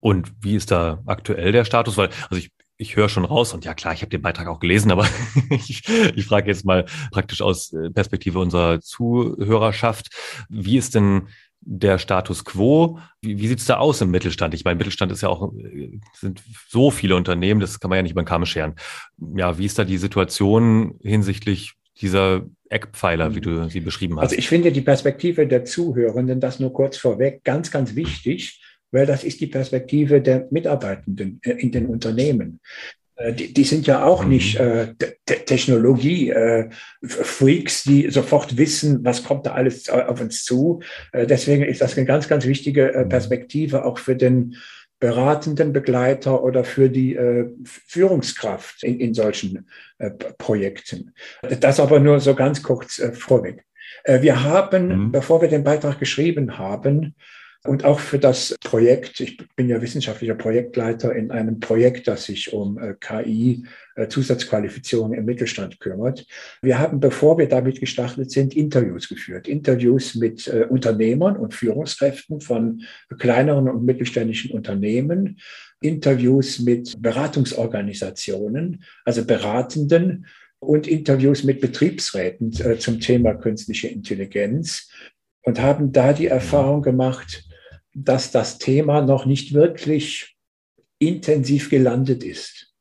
Und 0.00 0.32
wie 0.40 0.56
ist 0.56 0.72
da 0.72 1.02
aktuell 1.06 1.52
der 1.52 1.64
Status? 1.64 1.96
Weil, 1.96 2.10
also 2.28 2.36
ich 2.36 2.50
ich 2.76 2.96
höre 2.96 3.08
schon 3.08 3.24
raus 3.24 3.52
und 3.52 3.64
ja 3.64 3.74
klar, 3.74 3.94
ich 3.94 4.00
habe 4.00 4.10
den 4.10 4.22
Beitrag 4.22 4.48
auch 4.48 4.60
gelesen, 4.60 4.90
aber 4.90 5.06
ich, 5.50 5.82
ich 6.14 6.26
frage 6.26 6.48
jetzt 6.48 6.64
mal 6.64 6.86
praktisch 7.10 7.40
aus 7.40 7.72
äh, 7.72 7.90
Perspektive 7.90 8.38
unserer 8.38 8.80
Zuhörerschaft, 8.80 10.08
wie 10.48 10.76
ist 10.76 10.94
denn 10.94 11.28
der 11.66 11.98
Status 11.98 12.44
quo? 12.44 12.98
Wie, 13.22 13.38
wie 13.38 13.48
sieht 13.48 13.60
es 13.60 13.66
da 13.66 13.78
aus 13.78 14.00
im 14.00 14.10
Mittelstand? 14.10 14.54
Ich 14.54 14.64
meine, 14.64 14.76
Mittelstand 14.76 15.12
ist 15.12 15.22
ja 15.22 15.28
auch, 15.28 15.54
äh, 15.54 15.98
sind 16.14 16.42
so 16.68 16.90
viele 16.90 17.16
Unternehmen, 17.16 17.60
das 17.60 17.80
kann 17.80 17.88
man 17.88 17.96
ja 17.96 18.02
nicht 18.02 18.16
den 18.16 18.24
Kamm 18.24 18.44
scheren. 18.44 18.74
Ja, 19.34 19.56
wie 19.58 19.66
ist 19.66 19.78
da 19.78 19.84
die 19.84 19.98
Situation 19.98 20.98
hinsichtlich 21.02 21.74
dieser 22.00 22.44
Eckpfeiler, 22.68 23.36
wie 23.36 23.40
du 23.40 23.68
sie 23.68 23.80
beschrieben 23.80 24.16
hast? 24.16 24.24
Also 24.24 24.36
ich 24.36 24.48
finde 24.48 24.72
die 24.72 24.80
Perspektive 24.80 25.46
der 25.46 25.64
Zuhörenden, 25.64 26.40
das 26.40 26.58
nur 26.58 26.72
kurz 26.72 26.96
vorweg, 26.96 27.44
ganz, 27.44 27.70
ganz 27.70 27.94
wichtig 27.94 28.60
weil 28.94 29.04
das 29.06 29.24
ist 29.24 29.40
die 29.40 29.48
Perspektive 29.48 30.20
der 30.22 30.46
Mitarbeitenden 30.50 31.40
äh, 31.42 31.50
in 31.50 31.72
den 31.72 31.86
Unternehmen. 31.86 32.60
Äh, 33.16 33.32
die, 33.32 33.52
die 33.52 33.64
sind 33.64 33.88
ja 33.88 34.04
auch 34.04 34.22
mhm. 34.22 34.30
nicht 34.30 34.54
äh, 34.56 34.94
Technologie-Freaks, 35.26 37.86
äh, 37.86 37.90
die 37.90 38.08
sofort 38.10 38.56
wissen, 38.56 39.04
was 39.04 39.24
kommt 39.24 39.46
da 39.46 39.54
alles 39.54 39.90
auf 39.90 40.20
uns 40.20 40.44
zu. 40.44 40.78
Äh, 41.12 41.26
deswegen 41.26 41.64
ist 41.64 41.80
das 41.80 41.96
eine 41.96 42.06
ganz, 42.06 42.28
ganz 42.28 42.46
wichtige 42.46 42.94
äh, 42.94 43.04
mhm. 43.04 43.08
Perspektive 43.08 43.84
auch 43.84 43.98
für 43.98 44.14
den 44.14 44.54
beratenden 45.00 45.72
Begleiter 45.72 46.44
oder 46.44 46.62
für 46.62 46.88
die 46.88 47.16
äh, 47.16 47.50
Führungskraft 47.64 48.84
in, 48.84 49.00
in 49.00 49.12
solchen 49.12 49.68
Projekten. 50.38 51.12
Das 51.60 51.80
aber 51.80 52.00
nur 52.00 52.20
so 52.20 52.34
ganz 52.34 52.62
kurz 52.62 53.02
vorweg. 53.12 53.64
Wir 54.06 54.42
haben, 54.42 54.88
mhm. 54.88 55.12
bevor 55.12 55.40
wir 55.40 55.48
den 55.48 55.64
Beitrag 55.64 55.98
geschrieben 55.98 56.58
haben, 56.58 57.14
und 57.66 57.84
auch 57.84 57.98
für 57.98 58.18
das 58.18 58.54
Projekt, 58.62 59.20
ich 59.20 59.38
bin 59.56 59.70
ja 59.70 59.80
wissenschaftlicher 59.80 60.34
Projektleiter 60.34 61.14
in 61.14 61.30
einem 61.30 61.60
Projekt, 61.60 62.06
das 62.06 62.24
sich 62.24 62.52
um 62.52 62.78
äh, 62.78 62.94
KI 63.00 63.64
äh, 63.96 64.06
Zusatzqualifizierung 64.06 65.14
im 65.14 65.24
Mittelstand 65.24 65.80
kümmert. 65.80 66.26
Wir 66.60 66.78
haben, 66.78 67.00
bevor 67.00 67.38
wir 67.38 67.48
damit 67.48 67.80
gestartet 67.80 68.30
sind, 68.30 68.54
Interviews 68.54 69.08
geführt. 69.08 69.48
Interviews 69.48 70.14
mit 70.14 70.46
äh, 70.46 70.66
Unternehmern 70.68 71.36
und 71.36 71.54
Führungskräften 71.54 72.42
von 72.42 72.82
kleineren 73.18 73.70
und 73.70 73.84
mittelständischen 73.84 74.50
Unternehmen. 74.50 75.38
Interviews 75.80 76.60
mit 76.60 77.00
Beratungsorganisationen, 77.00 78.84
also 79.06 79.24
Beratenden 79.24 80.26
und 80.58 80.86
Interviews 80.86 81.44
mit 81.44 81.60
Betriebsräten 81.60 82.52
zum 82.78 83.00
Thema 83.00 83.34
künstliche 83.34 83.88
Intelligenz 83.88 84.90
und 85.42 85.60
haben 85.60 85.92
da 85.92 86.14
die 86.14 86.26
Erfahrung 86.26 86.80
gemacht, 86.80 87.44
dass 87.94 88.32
das 88.32 88.58
Thema 88.58 89.00
noch 89.02 89.24
nicht 89.24 89.54
wirklich 89.54 90.36
intensiv 90.98 91.70
gelandet 91.70 92.24
ist. 92.24 92.74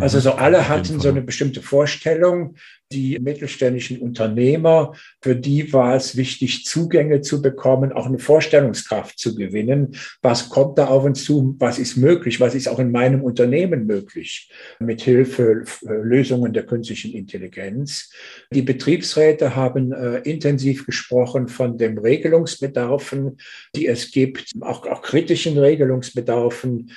Also 0.00 0.20
so 0.20 0.32
alle 0.32 0.68
hatten 0.68 1.00
so 1.00 1.08
eine 1.08 1.22
bestimmte 1.22 1.60
Vorstellung, 1.60 2.56
die 2.94 3.18
mittelständischen 3.18 3.98
Unternehmer, 3.98 4.92
für 5.20 5.34
die 5.34 5.72
war 5.72 5.96
es 5.96 6.16
wichtig, 6.16 6.64
Zugänge 6.64 7.20
zu 7.20 7.42
bekommen, 7.42 7.92
auch 7.92 8.06
eine 8.06 8.20
Vorstellungskraft 8.20 9.18
zu 9.18 9.34
gewinnen. 9.34 9.96
Was 10.22 10.48
kommt 10.48 10.78
da 10.78 10.86
auf 10.86 11.04
uns 11.04 11.24
zu? 11.24 11.56
Was 11.58 11.78
ist 11.78 11.96
möglich? 11.96 12.40
Was 12.40 12.54
ist 12.54 12.68
auch 12.68 12.78
in 12.78 12.92
meinem 12.92 13.22
Unternehmen 13.22 13.86
möglich? 13.86 14.50
Mit 14.78 15.02
Hilfe 15.02 15.64
äh, 15.86 15.92
Lösungen 15.92 16.52
der 16.52 16.64
künstlichen 16.64 17.12
Intelligenz. 17.12 18.10
Die 18.52 18.62
Betriebsräte 18.62 19.56
haben 19.56 19.92
äh, 19.92 20.18
intensiv 20.18 20.86
gesprochen 20.86 21.48
von 21.48 21.76
den 21.76 21.98
Regelungsbedarfen, 21.98 23.38
die 23.74 23.88
es 23.88 24.12
gibt, 24.12 24.52
auch, 24.60 24.86
auch 24.86 25.02
kritischen 25.02 25.58
Regelungsbedarfen, 25.58 26.92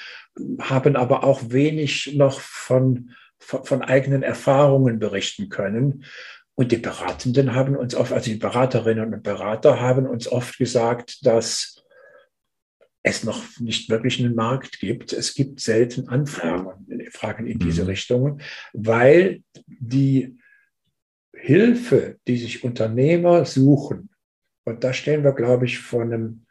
haben 0.60 0.96
aber 0.96 1.24
auch 1.24 1.42
wenig 1.50 2.13
noch 2.16 2.39
von 2.39 3.10
von 3.39 3.82
eigenen 3.82 4.24
Erfahrungen 4.24 5.00
berichten 5.00 5.50
können. 5.50 6.03
Und 6.56 6.72
die 6.72 6.77
Beratenden 6.77 7.53
haben 7.53 7.75
uns 7.75 7.94
oft, 7.94 8.12
also 8.12 8.32
die 8.32 8.38
Beraterinnen 8.38 9.13
und 9.13 9.24
Berater 9.24 9.79
haben 9.79 10.08
uns 10.08 10.27
oft 10.27 10.58
gesagt, 10.58 11.25
dass 11.25 11.84
es 13.03 13.24
noch 13.24 13.44
nicht 13.60 13.89
wirklich 13.89 14.20
einen 14.20 14.36
Markt 14.36 14.79
gibt. 14.79 15.13
Es 15.13 15.34
gibt 15.34 15.60
selten 15.60 16.10
Anfragen 16.10 16.88
Fragen 17.12 17.48
in 17.48 17.60
diese 17.60 17.84
mhm. 17.84 17.89
Richtung, 17.89 18.41
weil 18.74 19.44
die 19.67 20.38
Hilfe, 21.34 22.17
die 22.27 22.38
sich 22.38 22.63
Unternehmer 22.63 23.46
suchen, 23.46 24.10
und 24.65 24.84
da 24.84 24.91
stehen 24.91 25.24
wir, 25.24 25.32
glaube 25.32 25.65
ich, 25.65 25.79
vor 25.79 26.01
einem 26.01 26.47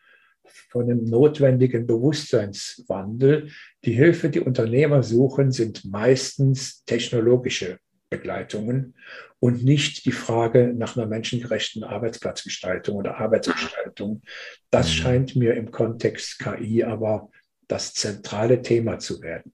von 0.71 0.85
einem 0.85 1.05
notwendigen 1.05 1.87
Bewusstseinswandel. 1.87 3.51
Die 3.85 3.93
Hilfe, 3.93 4.31
die 4.31 4.41
Unternehmer 4.41 5.03
suchen, 5.03 5.53
sind 5.53 5.85
meistens 5.85 6.85
technologische 6.85 7.79
Begleitungen 8.11 8.95
und 9.41 9.65
nicht 9.65 10.05
die 10.07 10.13
Frage 10.13 10.73
nach 10.77 10.97
einer 10.97 11.07
menschengerechten 11.07 11.85
Arbeitsplatzgestaltung 11.85 12.97
oder 12.97 13.19
Arbeitsgestaltung. 13.19 14.23
Das 14.71 14.89
mhm. 14.89 14.93
scheint 14.93 15.37
mir 15.37 15.55
im 15.55 15.71
Kontext 15.71 16.39
KI 16.39 16.85
aber 16.85 17.31
das 17.69 17.95
zentrale 17.95 18.63
Thema 18.63 18.99
zu 18.99 19.21
werden. 19.23 19.53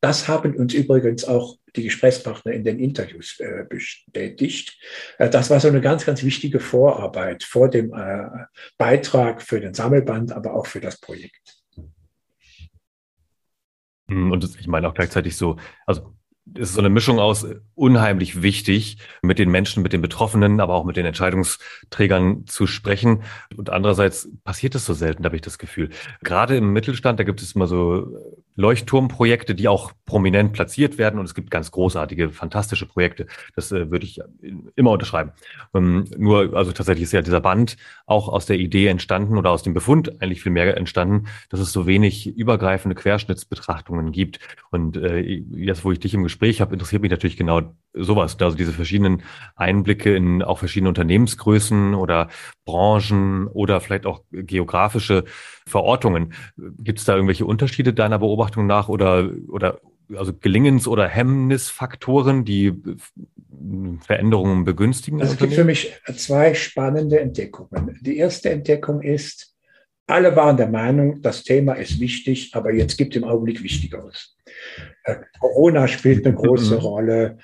Das 0.00 0.28
haben 0.28 0.56
uns 0.56 0.74
übrigens 0.74 1.24
auch 1.24 1.58
die 1.76 1.84
Gesprächspartner 1.84 2.52
in 2.52 2.64
den 2.64 2.78
Interviews 2.78 3.40
äh, 3.40 3.64
bestätigt. 3.68 4.78
Äh, 5.18 5.30
das 5.30 5.50
war 5.50 5.60
so 5.60 5.68
eine 5.68 5.80
ganz, 5.80 6.04
ganz 6.04 6.22
wichtige 6.22 6.60
Vorarbeit 6.60 7.44
vor 7.44 7.70
dem 7.70 7.92
äh, 7.92 8.28
Beitrag 8.78 9.42
für 9.42 9.60
den 9.60 9.74
Sammelband, 9.74 10.32
aber 10.32 10.54
auch 10.54 10.66
für 10.66 10.80
das 10.80 10.98
Projekt. 10.98 11.62
Hm, 14.08 14.32
und 14.32 14.42
das, 14.42 14.56
ich 14.56 14.66
meine 14.66 14.88
auch 14.88 14.94
gleichzeitig 14.94 15.36
so, 15.36 15.56
also 15.86 16.14
ist 16.54 16.74
so 16.74 16.80
eine 16.80 16.90
Mischung 16.90 17.18
aus 17.18 17.46
unheimlich 17.74 18.42
wichtig, 18.42 18.98
mit 19.22 19.38
den 19.38 19.50
Menschen, 19.50 19.82
mit 19.82 19.92
den 19.92 20.02
Betroffenen, 20.02 20.60
aber 20.60 20.74
auch 20.74 20.84
mit 20.84 20.96
den 20.96 21.06
Entscheidungsträgern 21.06 22.46
zu 22.46 22.66
sprechen. 22.66 23.22
Und 23.56 23.70
andererseits 23.70 24.28
passiert 24.44 24.74
es 24.74 24.84
so 24.84 24.94
selten, 24.94 25.24
habe 25.24 25.36
ich 25.36 25.42
das 25.42 25.58
Gefühl. 25.58 25.90
Gerade 26.22 26.56
im 26.56 26.72
Mittelstand, 26.72 27.20
da 27.20 27.24
gibt 27.24 27.42
es 27.42 27.52
immer 27.52 27.66
so 27.66 28.18
Leuchtturmprojekte, 28.56 29.54
die 29.54 29.68
auch 29.68 29.92
prominent 30.04 30.52
platziert 30.52 30.98
werden. 30.98 31.18
Und 31.18 31.24
es 31.24 31.34
gibt 31.34 31.50
ganz 31.50 31.70
großartige, 31.70 32.30
fantastische 32.30 32.86
Projekte. 32.86 33.26
Das 33.54 33.72
äh, 33.72 33.90
würde 33.90 34.04
ich 34.04 34.20
immer 34.76 34.90
unterschreiben. 34.90 35.32
Ähm, 35.74 36.04
nur, 36.18 36.54
also 36.54 36.72
tatsächlich 36.72 37.04
ist 37.04 37.12
ja 37.12 37.22
dieser 37.22 37.40
Band 37.40 37.76
auch 38.06 38.28
aus 38.28 38.46
der 38.46 38.58
Idee 38.58 38.88
entstanden 38.88 39.38
oder 39.38 39.50
aus 39.50 39.62
dem 39.62 39.74
Befund 39.74 40.20
eigentlich 40.20 40.42
viel 40.42 40.52
mehr 40.52 40.76
entstanden, 40.76 41.28
dass 41.48 41.60
es 41.60 41.72
so 41.72 41.86
wenig 41.86 42.26
übergreifende 42.26 42.94
Querschnittsbetrachtungen 42.94 44.12
gibt. 44.12 44.38
Und 44.70 44.96
äh, 44.96 45.20
jetzt, 45.20 45.84
wo 45.84 45.92
ich 45.92 46.00
dich 46.00 46.14
im 46.14 46.22
Gespräch 46.32 46.60
habe, 46.60 46.72
interessiert 46.72 47.02
mich 47.02 47.10
natürlich 47.10 47.36
genau 47.36 47.74
sowas, 47.92 48.36
also 48.40 48.56
diese 48.56 48.72
verschiedenen 48.72 49.22
Einblicke 49.54 50.16
in 50.16 50.42
auch 50.42 50.58
verschiedene 50.58 50.88
Unternehmensgrößen 50.88 51.94
oder 51.94 52.28
Branchen 52.64 53.48
oder 53.48 53.80
vielleicht 53.80 54.06
auch 54.06 54.22
geografische 54.32 55.24
Verortungen. 55.66 56.32
Gibt 56.56 56.98
es 57.00 57.04
da 57.04 57.14
irgendwelche 57.14 57.44
Unterschiede 57.44 57.92
deiner 57.92 58.18
Beobachtung 58.18 58.66
nach 58.66 58.88
oder, 58.88 59.30
oder 59.48 59.80
also 60.16 60.32
Gelingens- 60.32 60.88
oder 60.88 61.06
Hemmnisfaktoren, 61.06 62.46
die 62.46 62.72
Veränderungen 64.00 64.64
begünstigen? 64.64 65.20
Also 65.20 65.34
es 65.34 65.38
gibt 65.38 65.52
für 65.52 65.64
mich 65.64 65.92
zwei 66.16 66.54
spannende 66.54 67.20
Entdeckungen. 67.20 67.98
Die 68.00 68.16
erste 68.16 68.50
Entdeckung 68.50 69.02
ist, 69.02 69.51
alle 70.12 70.36
waren 70.36 70.56
der 70.56 70.68
Meinung, 70.68 71.20
das 71.22 71.42
Thema 71.42 71.74
ist 71.74 71.98
wichtig, 71.98 72.50
aber 72.54 72.72
jetzt 72.72 72.96
gibt 72.96 73.16
es 73.16 73.22
im 73.22 73.28
Augenblick 73.28 73.62
Wichtigeres. 73.62 74.36
Äh, 75.04 75.16
Corona 75.40 75.88
spielt 75.88 76.24
eine 76.26 76.34
große 76.34 76.74
mhm. 76.74 76.80
Rolle 76.80 77.38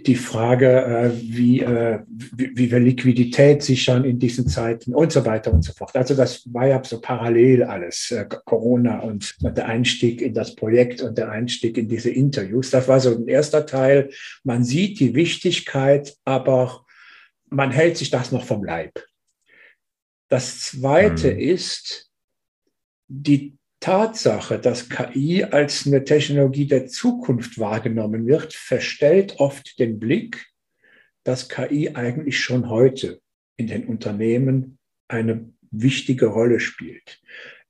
die 0.00 0.14
Frage, 0.14 0.84
äh, 0.84 1.10
wie, 1.20 1.60
äh, 1.60 1.98
wie, 2.08 2.50
wie 2.54 2.70
wir 2.70 2.78
Liquidität 2.78 3.64
sichern 3.64 4.04
in 4.04 4.18
diesen 4.18 4.46
Zeiten 4.46 4.94
und 4.94 5.10
so 5.10 5.26
weiter 5.26 5.52
und 5.52 5.62
so 5.62 5.72
fort. 5.72 5.96
Also 5.96 6.14
das 6.14 6.42
war 6.52 6.68
ja 6.68 6.80
so 6.84 7.00
parallel 7.00 7.64
alles, 7.64 8.12
äh, 8.12 8.24
Corona 8.44 9.00
und 9.00 9.34
der 9.42 9.66
Einstieg 9.66 10.22
in 10.22 10.34
das 10.34 10.54
Projekt 10.54 11.02
und 11.02 11.18
der 11.18 11.30
Einstieg 11.30 11.76
in 11.76 11.88
diese 11.88 12.10
Interviews. 12.10 12.70
Das 12.70 12.86
war 12.86 13.00
so 13.00 13.10
ein 13.10 13.26
erster 13.26 13.66
Teil. 13.66 14.10
Man 14.44 14.62
sieht 14.62 15.00
die 15.00 15.16
Wichtigkeit, 15.16 16.14
aber 16.24 16.84
man 17.50 17.72
hält 17.72 17.96
sich 17.96 18.10
das 18.10 18.30
noch 18.30 18.44
vom 18.44 18.62
Leib. 18.62 19.02
Das 20.28 20.60
Zweite 20.60 21.32
mhm. 21.32 21.40
ist 21.40 22.10
die 23.08 23.58
Tatsache, 23.80 24.58
dass 24.58 24.88
KI 24.88 25.44
als 25.44 25.86
eine 25.86 26.04
Technologie 26.04 26.66
der 26.66 26.86
Zukunft 26.88 27.58
wahrgenommen 27.58 28.26
wird, 28.26 28.52
verstellt 28.52 29.36
oft 29.38 29.78
den 29.78 29.98
Blick, 29.98 30.46
dass 31.24 31.48
KI 31.48 31.94
eigentlich 31.94 32.40
schon 32.40 32.68
heute 32.68 33.20
in 33.56 33.66
den 33.66 33.86
Unternehmen 33.86 34.78
eine 35.08 35.52
wichtige 35.70 36.26
Rolle 36.26 36.60
spielt. 36.60 37.20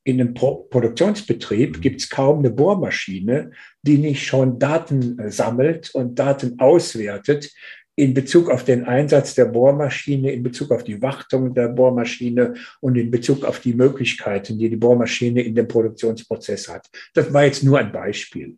In 0.05 0.21
einem 0.21 0.33
Pro 0.33 0.65
Produktionsbetrieb 0.71 1.83
gibt 1.83 2.01
es 2.01 2.09
kaum 2.09 2.39
eine 2.39 2.51
Bohrmaschine, 2.51 3.51
die 3.83 3.99
nicht 3.99 4.25
schon 4.25 4.59
Daten 4.59 5.31
sammelt 5.31 5.91
und 5.95 6.19
Daten 6.19 6.59
auswertet, 6.59 7.53
in 7.99 8.15
Bezug 8.15 8.49
auf 8.49 8.63
den 8.63 8.85
Einsatz 8.85 9.35
der 9.35 9.47
Bohrmaschine, 9.47 10.31
in 10.31 10.45
Bezug 10.45 10.71
auf 10.71 10.85
die 10.85 11.03
Wartung 11.03 11.53
der 11.53 11.67
Bohrmaschine 11.67 12.55
und 12.79 12.97
in 12.97 13.11
Bezug 13.11 13.45
auf 13.45 13.59
die 13.59 13.73
Möglichkeiten, 13.75 14.57
die 14.57 14.71
die 14.71 14.77
Bohrmaschine 14.77 15.43
in 15.43 15.57
dem 15.57 15.67
Produktionsprozess 15.67 16.69
hat. 16.69 16.89
Das 17.15 17.33
war 17.35 17.45
jetzt 17.45 17.65
nur 17.65 17.77
ein 17.81 17.91
Beispiel. 17.91 18.57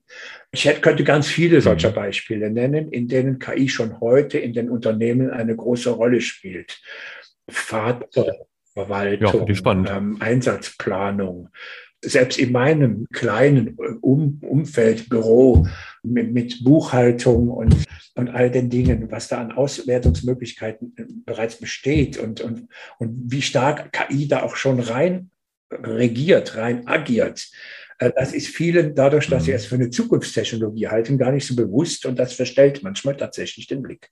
Ich 0.53 0.65
könnte 0.83 1.05
ganz 1.05 1.27
viele 1.27 1.63
solcher 1.63 1.89
mhm. 1.89 1.95
Beispiele 1.95 2.51
nennen, 2.51 2.93
in 2.93 3.09
denen 3.09 3.39
KI 3.39 3.71
schon 3.71 3.99
heute 4.01 4.39
in 4.39 4.53
den 4.53 4.69
Unternehmen 4.69 5.31
eine 5.31 5.57
große 5.57 5.89
Rolle 5.89 6.21
spielt. 6.21 6.79
Fahrzeugverwaltung, 7.49 9.47
ja, 9.49 9.97
ähm, 9.97 10.19
Einsatzplanung, 10.21 11.49
selbst 12.03 12.39
in 12.39 12.53
meinem 12.53 13.07
kleinen 13.11 13.75
um 14.03 14.39
Umfeld, 14.43 15.09
Büro 15.09 15.67
mit, 16.03 16.33
mit 16.33 16.65
Buchhaltung 16.65 17.49
und, 17.49 17.77
und 18.15 18.29
all 18.29 18.51
den 18.51 18.71
Dingen, 18.71 19.11
was 19.11 19.29
da 19.29 19.41
an 19.41 19.53
Auswertungsmöglichkeiten 19.53 20.95
äh, 20.97 21.05
bereits 21.25 21.57
besteht 21.57 22.19
und, 22.19 22.41
und, 22.41 22.69
und 22.99 23.33
wie 23.33 23.43
stark 23.43 23.93
KI 23.93 24.29
da 24.29 24.43
auch 24.43 24.57
schon 24.57 24.81
rein 24.81 25.31
regiert, 25.71 26.57
rein 26.57 26.87
agiert. 26.87 27.51
Äh, 27.99 28.13
das 28.17 28.33
ist 28.33 28.49
vielen 28.49 28.95
dadurch, 28.95 29.29
dass 29.29 29.45
sie 29.45 29.53
mhm. 29.53 29.57
es 29.57 29.67
für 29.67 29.77
eine 29.77 29.91
Zukunftstechnologie 29.91 30.89
halten, 30.89 31.19
gar 31.19 31.33
nicht 31.33 31.47
so 31.47 31.55
bewusst 31.55 32.07
und 32.07 32.19
das 32.19 32.33
verstellt 32.33 32.83
manchmal 32.83 33.17
tatsächlich 33.17 33.67
den 33.67 33.83
Blick. 33.83 34.11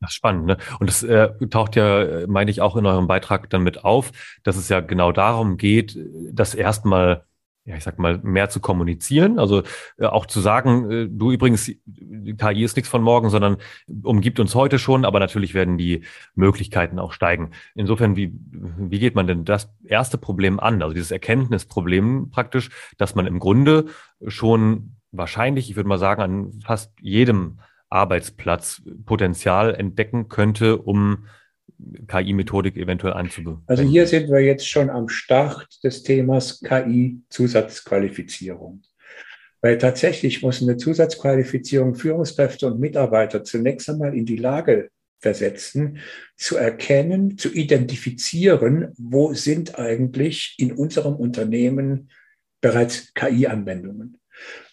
Das 0.00 0.12
ist 0.12 0.16
spannend, 0.16 0.46
ne? 0.46 0.56
Und 0.78 0.88
das 0.88 1.02
äh, 1.02 1.28
taucht 1.50 1.76
ja, 1.76 2.02
äh, 2.02 2.26
meine 2.26 2.50
ich, 2.50 2.62
auch 2.62 2.76
in 2.76 2.86
eurem 2.86 3.06
Beitrag 3.06 3.50
dann 3.50 3.62
mit 3.62 3.84
auf, 3.84 4.12
dass 4.42 4.56
es 4.56 4.70
ja 4.70 4.80
genau 4.80 5.12
darum 5.12 5.58
geht, 5.58 5.98
das 6.32 6.54
erstmal, 6.54 7.24
ja, 7.64 7.76
ich 7.76 7.84
sag 7.84 7.98
mal, 7.98 8.18
mehr 8.22 8.48
zu 8.48 8.60
kommunizieren. 8.60 9.38
Also 9.38 9.62
äh, 9.98 10.06
auch 10.06 10.26
zu 10.26 10.40
sagen, 10.40 10.90
äh, 10.90 11.08
du 11.10 11.30
übrigens, 11.30 11.66
KI 11.66 12.64
ist 12.64 12.76
nichts 12.76 12.88
von 12.88 13.02
morgen, 13.02 13.30
sondern 13.30 13.58
umgibt 14.02 14.40
uns 14.40 14.54
heute 14.54 14.78
schon, 14.78 15.04
aber 15.04 15.20
natürlich 15.20 15.54
werden 15.54 15.76
die 15.76 16.02
Möglichkeiten 16.34 16.98
auch 16.98 17.12
steigen. 17.12 17.50
Insofern, 17.74 18.16
wie, 18.16 18.32
wie 18.50 18.98
geht 18.98 19.14
man 19.14 19.26
denn 19.26 19.44
das 19.44 19.72
erste 19.84 20.16
Problem 20.18 20.58
an? 20.58 20.82
Also 20.82 20.94
dieses 20.94 21.10
Erkenntnisproblem 21.10 22.30
praktisch, 22.30 22.70
dass 22.96 23.14
man 23.14 23.26
im 23.26 23.38
Grunde 23.38 23.86
schon 24.26 24.96
wahrscheinlich, 25.12 25.70
ich 25.70 25.76
würde 25.76 25.88
mal 25.88 25.98
sagen, 25.98 26.22
an 26.22 26.60
fast 26.64 26.92
jedem 27.00 27.58
Arbeitsplatz 27.90 28.82
Potenzial 29.04 29.74
entdecken 29.74 30.28
könnte, 30.28 30.78
um 30.78 31.26
KI-Methodik 32.08 32.76
eventuell 32.76 33.14
einzubeziehen? 33.14 33.62
Also 33.66 33.82
hier 33.82 34.06
sind 34.06 34.30
wir 34.30 34.40
jetzt 34.40 34.68
schon 34.68 34.90
am 34.90 35.08
Start 35.08 35.82
des 35.82 36.02
Themas 36.02 36.60
KI-Zusatzqualifizierung. 36.60 38.82
Weil 39.62 39.78
tatsächlich 39.78 40.42
muss 40.42 40.62
eine 40.62 40.76
Zusatzqualifizierung 40.76 41.94
Führungskräfte 41.94 42.66
und 42.66 42.80
Mitarbeiter 42.80 43.44
zunächst 43.44 43.88
einmal 43.90 44.16
in 44.16 44.24
die 44.24 44.36
Lage 44.36 44.90
versetzen, 45.20 45.98
zu 46.36 46.56
erkennen, 46.56 47.36
zu 47.36 47.52
identifizieren, 47.52 48.94
wo 48.96 49.34
sind 49.34 49.78
eigentlich 49.78 50.54
in 50.58 50.72
unserem 50.72 51.14
Unternehmen 51.14 52.08
bereits 52.62 53.12
KI-Anwendungen. 53.14 54.19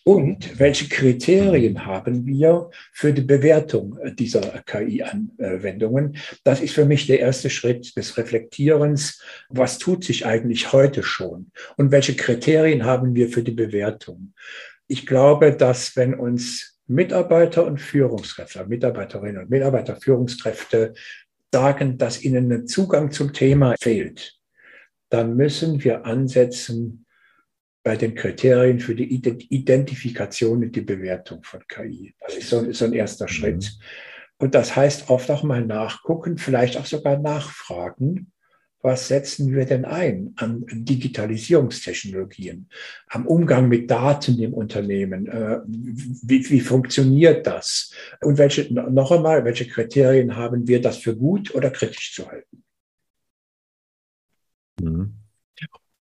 Und 0.04 0.58
welche 0.58 0.88
Kriterien 0.88 1.86
haben 1.86 2.26
wir 2.26 2.70
für 2.94 3.12
die 3.12 3.24
Bewertung 3.24 4.00
dieser 4.18 4.40
KI-Anwendungen? 4.66 6.16
Das 6.46 6.62
ist 6.62 6.74
für 6.74 6.86
mich 6.86 7.08
der 7.08 7.20
erste 7.20 7.50
Schritt 7.50 7.98
des 7.98 8.18
Reflektierens. 8.18 9.22
Was 9.50 9.80
tut 9.80 10.06
sich 10.06 10.26
eigentlich 10.26 10.72
heute 10.72 11.04
schon? 11.04 11.52
Und 11.76 11.92
welche 11.92 12.16
Kriterien 12.16 12.86
haben 12.86 13.16
wir 13.16 13.28
für 13.28 13.44
die 13.44 13.52
Bewertung? 13.52 14.34
Ich 14.88 15.06
glaube, 15.06 15.52
dass 15.52 15.98
wenn 15.98 16.14
uns 16.14 16.80
Mitarbeiter 16.88 17.66
und 17.66 17.82
Führungskräfte, 17.82 18.66
Mitarbeiterinnen 18.66 19.42
und 19.42 19.50
Mitarbeiter, 19.50 19.98
Führungskräfte 19.98 20.94
sagen, 21.54 21.98
dass 21.98 22.24
ihnen 22.24 22.50
ein 22.52 22.68
Zugang 22.68 23.12
zum 23.12 23.34
Thema 23.34 23.76
fehlt, 23.78 24.38
dann 25.10 25.36
müssen 25.36 25.84
wir 25.84 26.06
ansetzen, 26.06 27.06
bei 27.88 27.96
den 27.96 28.16
Kriterien 28.16 28.82
für 28.82 28.96
die 28.96 29.16
Identifikation 29.16 30.62
und 30.62 30.76
die 30.76 30.82
Bewertung 30.82 31.42
von 31.44 31.66
KI. 31.70 32.14
Das 32.20 32.36
ist 32.36 32.50
so, 32.50 32.70
so 32.74 32.84
ein 32.84 32.92
erster 32.92 33.28
mhm. 33.28 33.30
Schritt. 33.30 33.80
Und 34.40 34.56
das 34.56 34.76
heißt 34.76 35.10
oft 35.10 35.32
auch 35.32 35.44
mal 35.44 35.66
nachgucken, 35.66 36.38
vielleicht 36.38 36.76
auch 36.76 36.86
sogar 36.86 37.18
nachfragen, 37.18 38.34
was 38.82 39.08
setzen 39.08 39.56
wir 39.56 39.64
denn 39.64 39.86
ein 39.86 40.34
an 40.36 40.66
Digitalisierungstechnologien, 40.70 42.68
am 43.08 43.26
Umgang 43.26 43.70
mit 43.70 43.90
Daten 43.90 44.38
im 44.40 44.54
Unternehmen? 44.54 45.26
Äh, 45.28 45.60
wie, 45.66 46.50
wie 46.50 46.60
funktioniert 46.60 47.48
das? 47.48 47.94
Und 48.20 48.38
welche, 48.38 48.74
noch 48.74 49.14
einmal, 49.14 49.46
welche 49.46 49.66
Kriterien 49.66 50.36
haben 50.36 50.68
wir, 50.68 50.82
das 50.82 50.98
für 50.98 51.16
gut 51.16 51.56
oder 51.56 51.70
kritisch 51.70 52.14
zu 52.14 52.30
halten? 52.30 52.66
Mhm. 54.82 55.17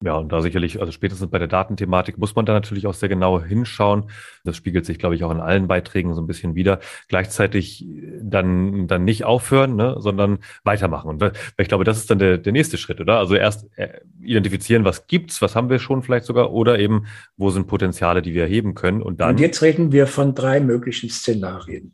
Ja, 0.05 0.17
und 0.17 0.31
da 0.33 0.43
sicherlich, 0.43 0.81
also 0.81 0.93
spätestens 0.93 1.31
bei 1.31 1.39
der 1.39 1.49
Datenthematik 1.49 2.19
muss 2.19 2.35
man 2.35 2.45
da 2.45 2.53
natürlich 2.53 2.87
auch 2.87 2.93
sehr 2.93 3.09
genau 3.09 3.43
hinschauen. 3.43 4.11
Das 4.45 4.57
spiegelt 4.57 4.85
sich, 4.85 4.99
glaube 4.99 5.15
ich, 5.15 5.25
auch 5.25 5.31
in 5.31 5.41
allen 5.41 5.67
Beiträgen 5.67 6.15
so 6.15 6.21
ein 6.21 6.27
bisschen 6.27 6.55
wieder. 6.55 6.81
Gleichzeitig 7.09 7.87
dann, 8.21 8.87
dann 8.87 9.05
nicht 9.05 9.25
aufhören, 9.25 9.77
ne, 9.77 9.97
sondern 9.99 10.41
weitermachen. 10.63 11.09
Und 11.09 11.33
ich 11.57 11.69
glaube, 11.69 11.85
das 11.85 11.97
ist 11.97 12.11
dann 12.11 12.19
der, 12.19 12.37
der 12.37 12.53
nächste 12.53 12.77
Schritt, 12.77 13.01
oder? 13.01 13.19
Also 13.19 13.35
erst 13.35 13.67
äh, 13.77 14.01
identifizieren, 14.21 14.85
was 14.85 15.07
gibt's, 15.07 15.41
was 15.41 15.57
haben 15.57 15.71
wir 15.71 15.79
schon 15.79 16.03
vielleicht 16.03 16.27
sogar, 16.27 16.53
oder 16.53 16.79
eben, 16.79 17.07
wo 17.39 17.49
sind 17.49 17.67
Potenziale, 17.67 18.21
die 18.21 18.35
wir 18.35 18.43
erheben 18.43 18.75
können. 18.75 19.01
Und 19.01 19.21
dann. 19.21 19.31
Und 19.31 19.41
jetzt 19.41 19.63
reden 19.63 19.91
wir 19.91 20.07
von 20.07 20.35
drei 20.35 20.61
möglichen 20.61 21.09
Szenarien. 21.09 21.93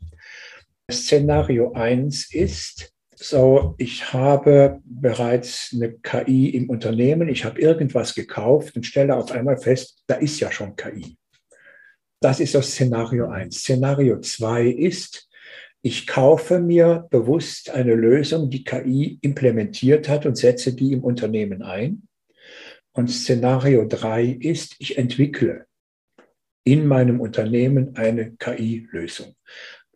Szenario 0.91 1.71
eins 1.73 2.33
ist, 2.33 2.90
so, 3.21 3.75
ich 3.77 4.13
habe 4.13 4.81
bereits 4.83 5.71
eine 5.75 5.93
KI 5.93 6.49
im 6.49 6.69
Unternehmen, 6.69 7.29
ich 7.29 7.45
habe 7.45 7.61
irgendwas 7.61 8.15
gekauft 8.15 8.75
und 8.75 8.85
stelle 8.85 9.15
auf 9.15 9.31
einmal 9.31 9.57
fest, 9.57 10.03
da 10.07 10.15
ist 10.15 10.39
ja 10.39 10.51
schon 10.51 10.75
KI. 10.75 11.17
Das 12.19 12.39
ist 12.39 12.55
das 12.55 12.71
Szenario 12.71 13.29
1. 13.29 13.55
Szenario 13.55 14.19
2 14.19 14.65
ist, 14.67 15.29
ich 15.83 16.07
kaufe 16.07 16.59
mir 16.59 17.07
bewusst 17.11 17.69
eine 17.69 17.93
Lösung, 17.93 18.49
die 18.49 18.63
KI 18.63 19.19
implementiert 19.21 20.09
hat 20.09 20.25
und 20.25 20.37
setze 20.37 20.73
die 20.75 20.93
im 20.93 21.03
Unternehmen 21.03 21.61
ein. 21.61 22.07
Und 22.91 23.09
Szenario 23.09 23.85
3 23.85 24.25
ist, 24.25 24.75
ich 24.79 24.97
entwickle 24.97 25.65
in 26.63 26.87
meinem 26.87 27.19
Unternehmen 27.19 27.95
eine 27.95 28.35
KI-Lösung. 28.35 29.35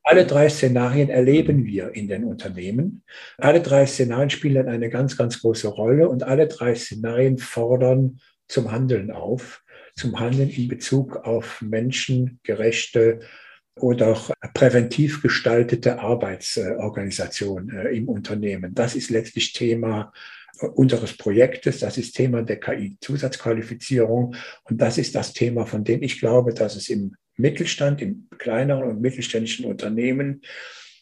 Alle 0.08 0.28
drei 0.28 0.50
Szenarien 0.50 1.10
erleben 1.10 1.66
wir 1.66 1.96
in 1.96 2.08
den 2.08 2.26
Unternehmen. 2.26 3.04
Alle 3.40 3.60
drei 3.60 3.88
Szenarien 3.88 4.30
spielen 4.30 4.68
eine 4.68 4.90
ganz, 4.90 5.18
ganz 5.18 5.42
große 5.42 5.68
Rolle 5.68 6.08
und 6.08 6.22
alle 6.22 6.48
drei 6.48 6.76
Szenarien 6.76 7.40
fordern 7.40 8.20
zum 8.48 8.72
Handeln 8.72 9.10
auf. 9.10 9.64
zum 9.98 10.20
Handeln 10.20 10.50
in 10.50 10.68
Bezug 10.68 11.16
auf 11.16 11.62
menschengerechte 11.62 13.22
oder 13.80 14.22
präventiv 14.54 15.22
gestaltete 15.22 16.00
Arbeitsorganisation 16.00 17.70
äh, 17.70 17.96
im 17.96 18.10
Unternehmen. 18.10 18.76
Das 18.76 18.96
ist 18.96 19.10
letztlich 19.10 19.54
Thema 19.54 20.12
unseres 20.76 21.18
Projektes. 21.18 21.80
Das 21.80 21.98
ist 21.98 22.14
Thema 22.14 22.44
der 22.44 22.60
KI-Zusatzqualifizierung. 22.60 24.36
Und 24.66 24.82
das 24.82 24.98
ist 24.98 25.16
das 25.16 25.34
Thema, 25.34 25.66
von 25.66 25.84
dem 25.84 26.04
ich 26.04 26.20
glaube, 26.20 26.54
dass 26.54 26.76
es 26.76 26.90
im 26.90 27.16
Mittelstand, 27.38 28.02
im 28.02 28.28
kleineren 28.38 28.84
und 28.84 29.02
mittelständischen 29.02 29.66
Unternehmen 29.66 30.42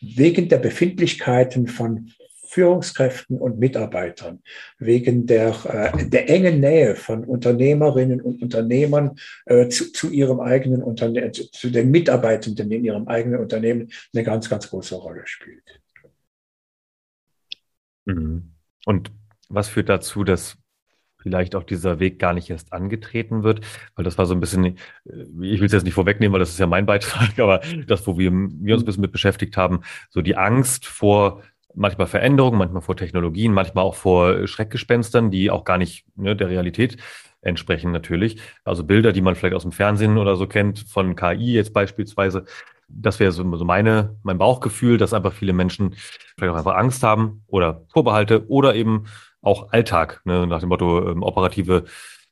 wegen 0.02 0.50
der 0.50 0.58
Befindlichkeiten 0.58 1.67
von 1.67 2.12
Führungskräften 2.54 3.39
und 3.39 3.58
Mitarbeitern, 3.58 4.43
wegen 4.78 5.26
der, 5.26 5.56
äh, 5.65 6.08
der 6.08 6.30
engen 6.30 6.60
Nähe 6.60 6.96
von 6.96 7.24
Unternehmerinnen 7.24 8.22
und 8.22 8.43
Unternehmern 8.43 9.15
äh, 9.46 9.69
zu, 9.69 9.91
zu 9.91 10.12
ihrem 10.12 10.39
eigenen 10.39 10.84
Unternehmen, 10.84 11.34
zu, 11.34 11.50
zu 11.50 11.72
den 11.72 11.89
Mitarbeitenden 11.89 12.72
in 12.72 12.86
ihrem 12.86 13.08
eigenen 13.08 13.39
Unternehmen 13.39 13.91
eine 14.13 14.24
ganz, 14.24 14.50
ganz 14.50 14.69
große 14.69 14.93
Rolle 14.96 15.24
spielt. 15.26 15.82
Mhm. 18.06 18.52
Und 18.86 19.12
was 19.50 19.69
führt 19.69 19.89
dazu, 19.89 20.24
dass 20.24 20.58
vielleicht 21.23 21.55
auch 21.55 21.63
dieser 21.63 21.99
Weg 21.99 22.19
gar 22.19 22.33
nicht 22.33 22.49
erst 22.49 22.73
angetreten 22.73 23.43
wird, 23.43 23.62
weil 23.95 24.05
das 24.05 24.17
war 24.17 24.25
so 24.25 24.36
ein 24.36 24.39
bisschen, 24.39 24.65
äh, 24.65 24.75
ich 25.41 25.59
will 25.59 25.65
es 25.65 25.71
jetzt 25.71 25.86
nicht 25.86 25.93
vorwegnehmen, 25.95 26.33
weil 26.33 26.39
das 26.39 26.49
ist 26.49 26.59
ja 26.59 26.67
mein 26.67 26.86
Beitrag, 26.86 27.39
aber 27.39 27.62
das, 27.88 28.05
wo 28.05 28.17
wir, 28.17 28.31
wir 28.31 28.75
uns 28.75 28.83
ein 28.83 28.86
bisschen 28.86 29.01
mit 29.01 29.12
beschäftigt 29.12 29.57
haben, 29.57 29.81
so 30.09 30.21
die 30.21 30.36
Angst 30.36 30.86
vor 30.86 31.41
manchmal 31.73 32.05
Veränderungen, 32.05 32.59
manchmal 32.59 32.83
vor 32.83 32.95
Technologien, 32.95 33.51
manchmal 33.51 33.83
auch 33.83 33.95
vor 33.95 34.45
Schreckgespenstern, 34.45 35.31
die 35.31 35.49
auch 35.49 35.63
gar 35.63 35.79
nicht 35.79 36.05
ne, 36.15 36.36
der 36.36 36.49
Realität 36.49 36.97
entsprechen 37.41 37.91
natürlich. 37.91 38.38
Also 38.63 38.83
Bilder, 38.83 39.12
die 39.12 39.21
man 39.21 39.36
vielleicht 39.36 39.55
aus 39.55 39.63
dem 39.63 39.71
Fernsehen 39.71 40.17
oder 40.17 40.36
so 40.36 40.45
kennt, 40.45 40.79
von 40.79 41.15
KI 41.15 41.53
jetzt 41.53 41.73
beispielsweise. 41.73 42.45
Das 42.88 43.19
wäre 43.19 43.31
so, 43.31 43.57
so 43.57 43.65
meine, 43.65 44.17
mein 44.21 44.38
Bauchgefühl, 44.38 44.97
dass 44.97 45.13
einfach 45.13 45.33
viele 45.33 45.53
Menschen 45.53 45.95
vielleicht 46.38 46.53
auch 46.53 46.57
einfach 46.57 46.75
Angst 46.75 47.01
haben 47.01 47.43
oder 47.47 47.86
Vorbehalte 47.88 48.47
oder 48.49 48.75
eben 48.75 49.05
auch 49.43 49.71
Alltag, 49.71 50.21
ne, 50.25 50.47
nach 50.47 50.62
dem 50.62 50.69
Motto 50.69 51.12
ähm, 51.12 51.21
operative 51.21 51.84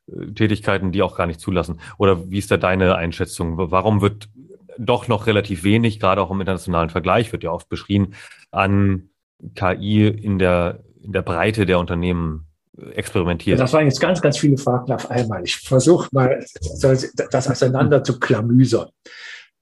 äh, 0.08 0.32
Tätigkeiten, 0.34 0.92
die 0.92 1.04
auch 1.04 1.16
gar 1.16 1.28
nicht 1.28 1.40
zulassen. 1.40 1.80
Oder 1.98 2.32
wie 2.32 2.40
ist 2.40 2.50
da 2.50 2.58
deine 2.58 2.96
Einschätzung? 2.96 3.58
Warum 3.58 4.02
wird 4.02 4.30
doch 4.78 5.08
noch 5.08 5.28
relativ 5.28 5.64
wenig, 5.64 6.00
gerade 6.00 6.22
auch 6.22 6.32
im 6.32 6.40
internationalen 6.40 6.90
Vergleich, 6.90 7.32
wird 7.32 7.44
ja 7.44 7.52
oft 7.52 7.70
beschrien, 7.70 8.16
an 8.50 9.10
KI 9.56 10.08
in 10.08 10.40
der, 10.40 10.80
in 11.04 11.12
der 11.12 11.22
Breite 11.22 11.66
der 11.66 11.80
Unternehmen 11.80 12.48
äh, 12.78 12.92
experimentiert? 12.92 13.60
Das 13.60 13.74
waren 13.74 13.86
jetzt 13.86 14.00
ganz, 14.00 14.22
ganz 14.22 14.38
viele 14.38 14.58
Fragen 14.58 14.92
auf 14.94 15.12
einmal. 15.12 15.44
Ich 15.44 15.58
versuche 15.58 16.08
mal, 16.12 16.44
das 17.32 17.48
auseinander 17.48 18.04
zu 18.04 18.20
klamüsern. 18.20 18.90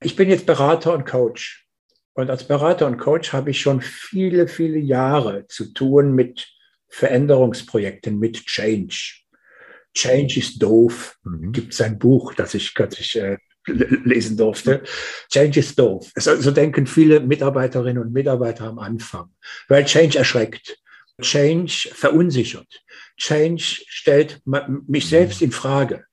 Ich 0.01 0.15
bin 0.15 0.29
jetzt 0.29 0.45
Berater 0.45 0.93
und 0.93 1.05
Coach. 1.05 1.65
Und 2.13 2.29
als 2.29 2.43
Berater 2.43 2.85
und 2.85 2.97
Coach 2.97 3.33
habe 3.33 3.49
ich 3.49 3.59
schon 3.59 3.81
viele, 3.81 4.47
viele 4.47 4.77
Jahre 4.77 5.47
zu 5.47 5.73
tun 5.73 6.13
mit 6.13 6.47
Veränderungsprojekten 6.89 8.19
mit 8.19 8.45
Change. 8.45 9.21
Change 9.93 10.39
ist 10.39 10.61
doof. 10.61 11.17
Mhm. 11.23 11.51
Gibt 11.51 11.73
es 11.73 11.81
ein 11.81 11.97
Buch, 11.97 12.33
das 12.33 12.53
ich 12.53 12.73
kürzlich 12.73 13.15
äh, 13.17 13.37
lesen 13.65 14.37
durfte. 14.37 14.83
Change 15.31 15.59
ist 15.59 15.77
doof. 15.77 16.11
So, 16.15 16.35
so 16.35 16.51
denken 16.51 16.87
viele 16.87 17.19
Mitarbeiterinnen 17.19 18.01
und 18.01 18.13
Mitarbeiter 18.13 18.65
am 18.65 18.79
Anfang, 18.79 19.29
weil 19.67 19.85
Change 19.85 20.17
erschreckt. 20.17 20.77
Change 21.21 21.89
verunsichert. 21.93 22.81
Change 23.17 23.81
stellt 23.87 24.41
mich 24.87 25.09
selbst 25.09 25.41
in 25.41 25.51
Frage. 25.51 26.05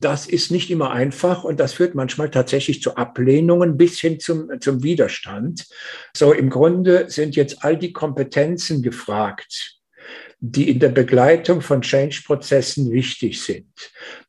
Das 0.00 0.26
ist 0.26 0.50
nicht 0.50 0.70
immer 0.70 0.90
einfach 0.90 1.44
und 1.44 1.58
das 1.58 1.72
führt 1.74 1.94
manchmal 1.94 2.30
tatsächlich 2.30 2.82
zu 2.82 2.96
Ablehnungen 2.96 3.76
bis 3.76 3.98
hin 3.98 4.20
zum, 4.20 4.50
zum 4.60 4.82
Widerstand. 4.82 5.66
So 6.14 6.32
im 6.32 6.50
Grunde 6.50 7.08
sind 7.08 7.34
jetzt 7.34 7.64
all 7.64 7.78
die 7.78 7.92
Kompetenzen 7.92 8.82
gefragt, 8.82 9.75
die 10.52 10.70
in 10.70 10.78
der 10.78 10.90
Begleitung 10.90 11.60
von 11.60 11.82
Change-Prozessen 11.82 12.90
wichtig 12.92 13.42
sind. 13.42 13.66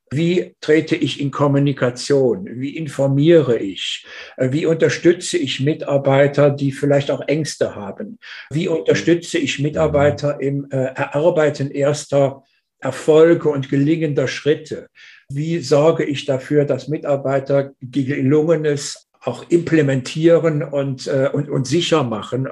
Wie 0.10 0.56
trete 0.62 0.96
ich 0.96 1.20
in 1.20 1.32
Kommunikation? 1.32 2.48
Wie 2.62 2.78
informiere 2.78 3.58
ich? 3.58 4.06
Wie 4.38 4.66
unterstütze 4.66 5.38
ich 5.38 5.60
Mitarbeiter, 5.60 6.50
die 6.50 6.72
vielleicht 6.72 7.12
auch 7.12 7.28
Ängste 7.28 7.76
haben? 7.76 8.18
Wie 8.50 8.70
unterstütze 8.70 9.38
ich 9.38 9.60
Mitarbeiter 9.60 10.40
im 10.40 10.68
äh, 10.72 10.78
Erarbeiten 10.78 11.72
erster 11.72 12.44
Erfolge 12.80 13.50
und 13.50 13.70
gelingender 13.70 14.30
Schritte? 14.30 14.88
Wie 15.30 15.60
sorge 15.60 16.06
ich 16.06 16.24
dafür, 16.24 16.64
dass 16.64 16.88
Mitarbeiter 16.88 17.74
gelungenes 17.82 19.07
auch 19.28 19.46
implementieren 19.50 20.64
und, 20.64 21.06
äh, 21.08 21.30
und, 21.34 21.50
und 21.50 21.68
sicher 21.68 22.04
machen 22.04 22.48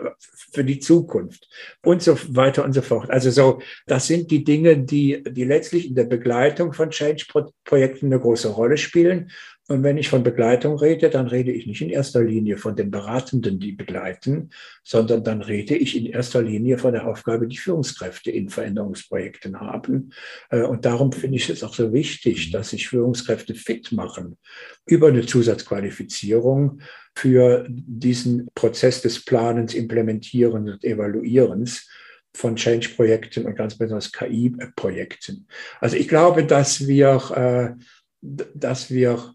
für 0.52 0.66
die 0.66 0.80
Zukunft 0.80 1.48
und 1.84 2.02
so 2.02 2.18
weiter 2.36 2.66
und 2.66 2.74
so 2.74 2.82
fort. 2.82 3.10
Also 3.10 3.32
so, 3.32 3.62
das 3.88 4.08
sind 4.08 4.30
die 4.30 4.44
Dinge, 4.44 4.78
die, 4.78 5.24
die 5.24 5.46
letztlich 5.46 5.88
in 5.88 5.96
der 5.96 6.04
Begleitung 6.04 6.74
von 6.74 6.90
Change-Projekten 6.90 8.08
eine 8.08 8.20
große 8.20 8.50
Rolle 8.50 8.78
spielen. 8.78 9.32
Und 9.68 9.82
wenn 9.82 9.98
ich 9.98 10.10
von 10.10 10.22
Begleitung 10.22 10.78
rede, 10.78 11.10
dann 11.10 11.26
rede 11.28 11.52
ich 11.52 11.66
nicht 11.66 11.82
in 11.82 11.90
erster 11.90 12.24
Linie 12.24 12.58
von 12.58 12.76
den 12.76 12.92
Beratenden, 12.92 13.60
die 13.60 13.72
begleiten, 13.72 14.52
sondern 14.84 15.24
dann 15.24 15.42
rede 15.42 15.76
ich 15.76 15.98
in 15.98 16.06
erster 16.06 16.44
Linie 16.44 16.78
von 16.78 16.94
der 16.94 17.08
Aufgabe, 17.08 17.48
die 17.48 17.58
Führungskräfte 17.58 18.30
in 18.30 18.50
Veränderungsprojekten 18.50 19.60
haben. 19.60 20.12
Äh, 20.52 20.62
und 20.62 20.86
darum 20.86 21.12
finde 21.12 21.38
ich 21.38 21.50
es 21.50 21.64
auch 21.64 21.74
so 21.74 21.94
wichtig, 21.94 22.52
dass 22.52 22.70
sich 22.70 22.88
Führungskräfte 22.90 23.56
fit 23.56 23.92
machen 23.92 24.38
über 24.86 25.08
eine 25.08 25.26
Zusatzqualifizierung 25.26 26.82
für 27.16 27.66
diesen 27.68 28.48
Prozess 28.54 29.02
des 29.02 29.26
Planens, 29.26 29.74
Implementierens 29.74 30.74
und 30.74 30.84
Evaluierens 30.84 31.90
von 32.36 32.56
Change-Projekten 32.56 33.46
und 33.46 33.56
ganz 33.56 33.78
besonders 33.78 34.12
KI-Projekten. 34.12 35.48
Also 35.80 35.96
ich 35.96 36.08
glaube, 36.08 36.46
dass 36.46 36.86
wir, 36.86 37.76
äh, 37.78 37.84
dass 38.22 38.92
wir 38.92 39.35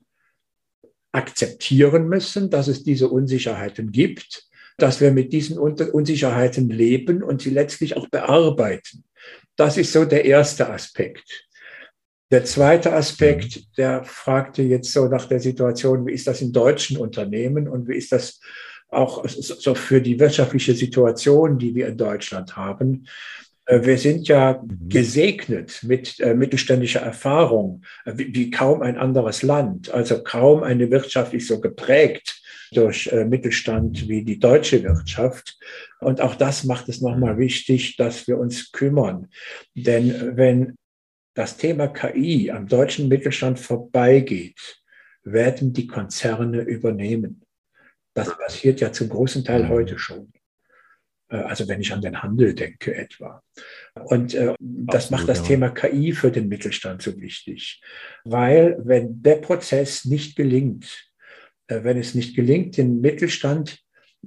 akzeptieren 1.12 2.08
müssen, 2.08 2.50
dass 2.50 2.68
es 2.68 2.82
diese 2.82 3.08
Unsicherheiten 3.08 3.92
gibt, 3.92 4.44
dass 4.78 5.00
wir 5.00 5.10
mit 5.10 5.32
diesen 5.32 5.58
Unsicherheiten 5.58 6.70
leben 6.70 7.22
und 7.22 7.42
sie 7.42 7.50
letztlich 7.50 7.96
auch 7.96 8.08
bearbeiten. 8.08 9.04
Das 9.56 9.76
ist 9.76 9.92
so 9.92 10.04
der 10.04 10.24
erste 10.24 10.70
Aspekt. 10.70 11.46
Der 12.30 12.44
zweite 12.44 12.92
Aspekt, 12.92 13.56
mhm. 13.56 13.60
der 13.76 14.04
fragte 14.04 14.62
jetzt 14.62 14.92
so 14.92 15.06
nach 15.08 15.26
der 15.26 15.40
Situation, 15.40 16.06
wie 16.06 16.12
ist 16.12 16.26
das 16.26 16.40
in 16.40 16.52
deutschen 16.52 16.96
Unternehmen 16.96 17.68
und 17.68 17.88
wie 17.88 17.96
ist 17.96 18.12
das 18.12 18.40
auch 18.88 19.24
so 19.28 19.74
für 19.74 20.00
die 20.00 20.18
wirtschaftliche 20.18 20.74
Situation, 20.74 21.58
die 21.58 21.74
wir 21.74 21.88
in 21.88 21.96
Deutschland 21.96 22.56
haben. 22.56 23.06
Äh, 23.70 23.84
wir 23.84 23.98
sind 23.98 24.28
ja 24.28 24.60
mhm. 24.62 24.88
gesegnet 24.88 25.80
mit 25.82 26.18
äh, 26.20 26.34
mittelständischer 26.34 27.00
Erfahrung, 27.00 27.82
äh, 28.04 28.12
wie, 28.16 28.50
kaum 28.50 28.82
ein 28.82 28.96
anderes 28.96 29.42
Land. 29.42 29.90
Also 29.90 30.22
kaum 30.22 30.62
eine 30.62 30.90
Wirtschaft 30.90 31.32
ist 31.34 31.48
so 31.48 31.60
geprägt 31.60 32.36
durch 32.72 33.12
Mittelstand 33.26 34.08
wie 34.08 34.22
die 34.22 34.38
deutsche 34.38 34.84
Wirtschaft. 34.84 35.58
Und 35.98 36.20
auch 36.20 36.36
das 36.36 36.62
macht 36.62 36.88
es 36.88 37.00
nochmal 37.00 37.36
wichtig, 37.36 37.96
dass 37.96 38.28
wir 38.28 38.38
uns 38.38 38.70
kümmern. 38.70 39.26
Denn 39.74 40.36
wenn 40.36 40.76
das 41.34 41.56
Thema 41.56 41.88
KI 41.88 42.48
am 42.52 42.68
deutschen 42.68 43.08
Mittelstand 43.08 43.58
vorbeigeht, 43.58 44.80
werden 45.24 45.72
die 45.72 45.88
Konzerne 45.88 46.60
übernehmen. 46.60 47.42
Das 48.14 48.38
passiert 48.38 48.80
ja 48.80 48.92
zum 48.92 49.08
großen 49.08 49.44
Teil 49.44 49.64
mhm. 49.64 49.68
heute 49.70 49.98
schon. 49.98 50.32
Äh, 51.30 51.36
also 51.36 51.68
wenn 51.68 51.80
ich 51.80 51.92
an 51.92 52.02
den 52.02 52.22
Handel 52.22 52.54
denke 52.54 52.94
etwa. 52.94 53.42
Und 53.94 54.34
äh, 54.34 54.54
das 54.58 55.04
Absolut, 55.04 55.10
macht 55.10 55.28
das 55.28 55.38
ja. 55.38 55.44
Thema 55.44 55.70
KI 55.70 56.12
für 56.12 56.30
den 56.30 56.48
Mittelstand 56.48 57.02
so 57.02 57.18
wichtig. 57.20 57.80
Weil 58.24 58.76
wenn 58.82 59.22
der 59.22 59.36
Prozess 59.36 60.04
nicht 60.04 60.36
gelingt, 60.36 61.10
äh, 61.68 61.82
wenn 61.82 61.98
es 61.98 62.14
nicht 62.14 62.36
gelingt, 62.36 62.76
den 62.76 63.00
Mittelstand 63.00 63.78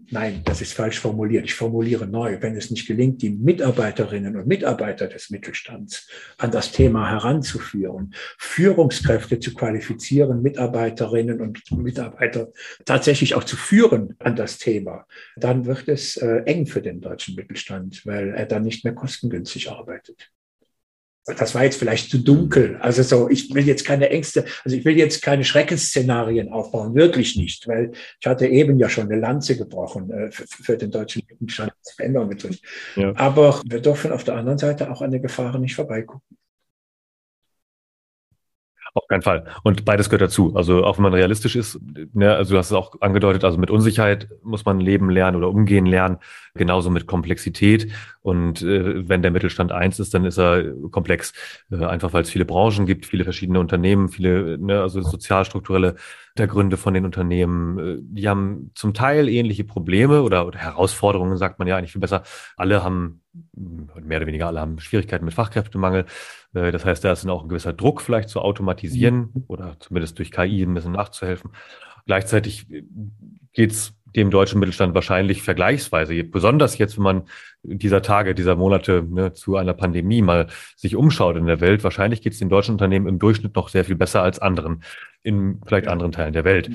Nein, 0.09 0.41
das 0.43 0.61
ist 0.61 0.73
falsch 0.73 0.99
formuliert. 0.99 1.45
Ich 1.45 1.53
formuliere 1.53 2.07
neu. 2.07 2.41
Wenn 2.41 2.55
es 2.57 2.71
nicht 2.71 2.87
gelingt, 2.87 3.21
die 3.21 3.29
Mitarbeiterinnen 3.29 4.35
und 4.35 4.47
Mitarbeiter 4.47 5.07
des 5.07 5.29
Mittelstands 5.29 6.09
an 6.37 6.51
das 6.51 6.71
Thema 6.71 7.09
heranzuführen, 7.09 8.13
Führungskräfte 8.37 9.39
zu 9.39 9.53
qualifizieren, 9.53 10.41
Mitarbeiterinnen 10.41 11.41
und 11.41 11.63
Mitarbeiter 11.71 12.51
tatsächlich 12.85 13.35
auch 13.35 13.43
zu 13.43 13.55
führen 13.55 14.15
an 14.19 14.35
das 14.35 14.57
Thema, 14.57 15.05
dann 15.35 15.65
wird 15.65 15.87
es 15.87 16.17
äh, 16.17 16.43
eng 16.45 16.65
für 16.65 16.81
den 16.81 16.99
deutschen 16.99 17.35
Mittelstand, 17.35 18.05
weil 18.05 18.33
er 18.35 18.45
dann 18.45 18.63
nicht 18.63 18.83
mehr 18.83 18.95
kostengünstig 18.95 19.71
arbeitet 19.71 20.31
das 21.25 21.55
war 21.55 21.63
jetzt 21.63 21.77
vielleicht 21.77 22.09
zu 22.09 22.17
dunkel. 22.17 22.77
Also 22.81 23.01
so, 23.03 23.29
ich 23.29 23.53
will 23.53 23.65
jetzt 23.65 23.85
keine 23.85 24.09
Ängste, 24.09 24.45
also 24.63 24.75
ich 24.75 24.83
will 24.83 24.97
jetzt 24.97 25.21
keine 25.21 25.45
Schreckensszenarien 25.45 26.49
aufbauen, 26.51 26.95
wirklich 26.95 27.37
nicht, 27.37 27.67
weil 27.67 27.91
ich 28.19 28.27
hatte 28.27 28.47
eben 28.47 28.77
ja 28.77 28.89
schon 28.89 29.09
eine 29.09 29.19
Lanze 29.19 29.57
gebrochen 29.57 30.11
äh, 30.11 30.31
für, 30.31 30.45
für, 30.47 30.77
den 30.77 30.91
deutschen 30.91 31.23
Mittelstand, 31.29 31.71
Veränderung 31.95 32.29
betrifft. 32.29 32.61
Ja. 32.95 33.13
Aber 33.15 33.61
wir 33.65 33.81
dürfen 33.81 34.11
auf 34.11 34.23
der 34.23 34.35
anderen 34.35 34.57
Seite 34.57 34.91
auch 34.91 35.01
an 35.01 35.11
der 35.11 35.21
Gefahr 35.21 35.57
nicht 35.59 35.75
vorbeigucken. 35.75 36.37
Auf 38.95 39.07
keinen 39.07 39.23
Fall. 39.23 39.45
Und 39.63 39.85
beides 39.85 40.07
gehört 40.07 40.21
dazu. 40.21 40.55
Also 40.55 40.83
auch 40.85 40.97
wenn 40.97 41.03
man 41.03 41.15
realistisch 41.15 41.55
ist, 41.55 41.79
ne, 42.13 42.35
also 42.35 42.53
du 42.53 42.57
hast 42.59 42.67
es 42.67 42.73
auch 42.73 43.01
angedeutet, 43.01 43.43
also 43.43 43.57
mit 43.57 43.71
Unsicherheit 43.71 44.29
muss 44.43 44.65
man 44.65 44.79
leben 44.79 45.09
lernen 45.09 45.35
oder 45.35 45.49
umgehen 45.49 45.87
lernen, 45.87 46.19
genauso 46.53 46.91
mit 46.91 47.07
Komplexität. 47.07 47.91
Und 48.21 48.61
äh, 48.61 49.09
wenn 49.09 49.23
der 49.23 49.31
Mittelstand 49.31 49.71
eins 49.71 49.99
ist, 49.99 50.13
dann 50.13 50.25
ist 50.25 50.37
er 50.37 50.73
komplex. 50.91 51.33
Äh, 51.71 51.83
einfach 51.85 52.13
weil 52.13 52.21
es 52.21 52.29
viele 52.29 52.45
Branchen 52.45 52.85
gibt, 52.85 53.07
viele 53.07 53.23
verschiedene 53.23 53.59
Unternehmen, 53.59 54.09
viele, 54.09 54.59
ne, 54.59 54.81
also 54.81 55.01
sozialstrukturelle 55.01 55.95
Gründe 56.35 56.77
von 56.77 56.93
den 56.93 57.05
Unternehmen. 57.05 57.79
Äh, 57.79 57.97
die 58.01 58.29
haben 58.29 58.71
zum 58.75 58.93
Teil 58.93 59.27
ähnliche 59.27 59.63
Probleme 59.63 60.21
oder, 60.21 60.45
oder 60.45 60.59
Herausforderungen, 60.59 61.37
sagt 61.37 61.57
man 61.57 61.67
ja 61.67 61.77
eigentlich 61.77 61.93
viel 61.93 62.01
besser. 62.01 62.23
Alle 62.57 62.83
haben, 62.83 63.21
mehr 63.55 64.17
oder 64.17 64.27
weniger 64.27 64.47
alle 64.47 64.59
haben 64.61 64.79
Schwierigkeiten 64.79 65.25
mit 65.25 65.33
Fachkräftemangel. 65.33 66.05
Äh, 66.53 66.71
das 66.71 66.85
heißt, 66.85 67.03
da 67.03 67.11
ist 67.11 67.23
dann 67.23 67.31
auch 67.31 67.43
ein 67.43 67.49
gewisser 67.49 67.73
Druck 67.73 68.01
vielleicht 68.01 68.29
zu 68.29 68.41
automatisieren 68.41 69.29
mhm. 69.33 69.43
oder 69.47 69.75
zumindest 69.79 70.17
durch 70.19 70.31
KI 70.31 70.63
ein 70.63 70.73
bisschen 70.73 70.93
nachzuhelfen. 70.93 71.51
Gleichzeitig 72.05 72.69
äh, 72.71 72.83
geht 73.53 73.71
es 73.71 73.93
dem 74.15 74.29
deutschen 74.29 74.59
Mittelstand 74.59 74.93
wahrscheinlich 74.93 75.41
vergleichsweise, 75.41 76.23
besonders 76.23 76.77
jetzt, 76.77 76.97
wenn 76.97 77.03
man 77.03 77.23
dieser 77.63 78.03
Tage, 78.03 78.35
dieser 78.35 78.55
Monate 78.55 79.03
ne, 79.09 79.33
zu 79.33 79.55
einer 79.55 79.73
Pandemie 79.73 80.21
mal 80.21 80.47
sich 80.75 80.95
umschaut 80.95 81.35
in 81.35 81.47
der 81.47 81.61
Welt, 81.61 81.83
wahrscheinlich 81.83 82.21
geht 82.21 82.33
es 82.33 82.39
den 82.39 82.49
deutschen 82.49 82.73
Unternehmen 82.73 83.07
im 83.07 83.17
Durchschnitt 83.17 83.55
noch 83.55 83.69
sehr 83.69 83.85
viel 83.85 83.95
besser 83.95 84.21
als 84.21 84.37
anderen, 84.37 84.83
in 85.23 85.61
vielleicht 85.65 85.87
anderen 85.87 86.11
Teilen 86.11 86.33
der 86.33 86.43
Welt. 86.43 86.69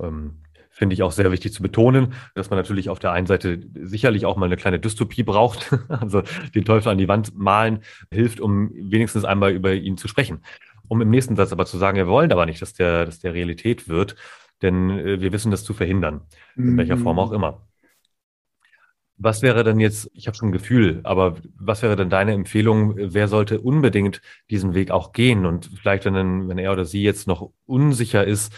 Ähm, 0.00 0.42
finde 0.78 0.94
ich 0.94 1.02
auch 1.02 1.10
sehr 1.10 1.32
wichtig 1.32 1.52
zu 1.52 1.60
betonen, 1.60 2.14
dass 2.34 2.50
man 2.50 2.58
natürlich 2.58 2.88
auf 2.88 3.00
der 3.00 3.10
einen 3.10 3.26
Seite 3.26 3.60
sicherlich 3.74 4.24
auch 4.24 4.36
mal 4.36 4.46
eine 4.46 4.56
kleine 4.56 4.78
Dystopie 4.78 5.24
braucht. 5.24 5.76
Also 5.88 6.22
den 6.54 6.64
Teufel 6.64 6.90
an 6.90 6.98
die 6.98 7.08
Wand 7.08 7.36
malen 7.36 7.80
hilft, 8.12 8.40
um 8.40 8.70
wenigstens 8.72 9.24
einmal 9.24 9.52
über 9.52 9.74
ihn 9.74 9.96
zu 9.96 10.06
sprechen. 10.06 10.42
Um 10.86 11.00
im 11.00 11.10
nächsten 11.10 11.34
Satz 11.34 11.50
aber 11.52 11.66
zu 11.66 11.76
sagen, 11.76 11.96
wir 11.96 12.06
wollen 12.06 12.30
aber 12.30 12.46
nicht, 12.46 12.62
dass 12.62 12.72
der, 12.72 13.04
dass 13.04 13.18
der 13.18 13.34
Realität 13.34 13.88
wird, 13.88 14.14
denn 14.62 14.90
äh, 14.90 15.20
wir 15.20 15.32
wissen 15.32 15.50
das 15.50 15.64
zu 15.64 15.74
verhindern, 15.74 16.20
in 16.56 16.76
welcher 16.76 16.96
Form 16.96 17.18
auch 17.18 17.30
mhm. 17.30 17.36
immer. 17.36 17.66
Was 19.16 19.42
wäre 19.42 19.64
denn 19.64 19.80
jetzt, 19.80 20.10
ich 20.14 20.28
habe 20.28 20.36
schon 20.36 20.50
ein 20.50 20.52
Gefühl, 20.52 21.00
aber 21.02 21.36
was 21.58 21.82
wäre 21.82 21.96
denn 21.96 22.10
deine 22.10 22.32
Empfehlung? 22.32 22.94
Wer 22.96 23.26
sollte 23.26 23.60
unbedingt 23.60 24.22
diesen 24.50 24.74
Weg 24.74 24.92
auch 24.92 25.12
gehen? 25.12 25.44
Und 25.44 25.70
vielleicht, 25.74 26.04
wenn, 26.04 26.48
wenn 26.48 26.58
er 26.58 26.72
oder 26.72 26.84
sie 26.84 27.02
jetzt 27.02 27.26
noch 27.26 27.50
unsicher 27.66 28.24
ist, 28.24 28.52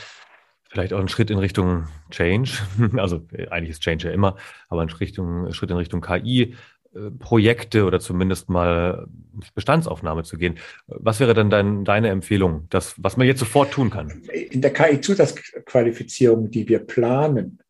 vielleicht 0.71 0.93
auch 0.93 1.01
ein 1.01 1.09
Schritt 1.09 1.31
in 1.31 1.39
Richtung 1.39 1.87
Change. 2.11 2.53
Also 2.97 3.27
eigentlich 3.51 3.71
ist 3.71 3.83
Change 3.83 4.09
ja 4.09 4.15
immer, 4.15 4.37
aber 4.69 4.83
ein 4.83 4.89
Schritt 4.89 5.19
in 5.19 5.77
Richtung 5.77 6.01
KI. 6.01 6.55
Äh, 6.93 7.11
Projekte 7.13 7.85
oder 7.85 8.01
zumindest 8.01 8.49
mal 8.49 9.07
Bestandsaufnahme 9.55 10.25
zu 10.25 10.37
gehen. 10.37 10.59
Was 10.87 11.21
wäre 11.21 11.35
denn 11.35 11.49
dein, 11.49 11.85
deine 11.85 12.09
Empfehlung, 12.09 12.67
das, 12.71 12.95
was 12.99 13.17
man 13.17 13.29
jetzt 13.29 13.39
sofort 13.39 13.71
tun 13.73 13.91
kann? 13.91 14.23
In 14.51 14.61
der 14.61 14.73
KI-Zusatzqualifizierung, 14.73 16.51
die 16.51 16.69
wir 16.69 16.81
planen, 16.81 17.61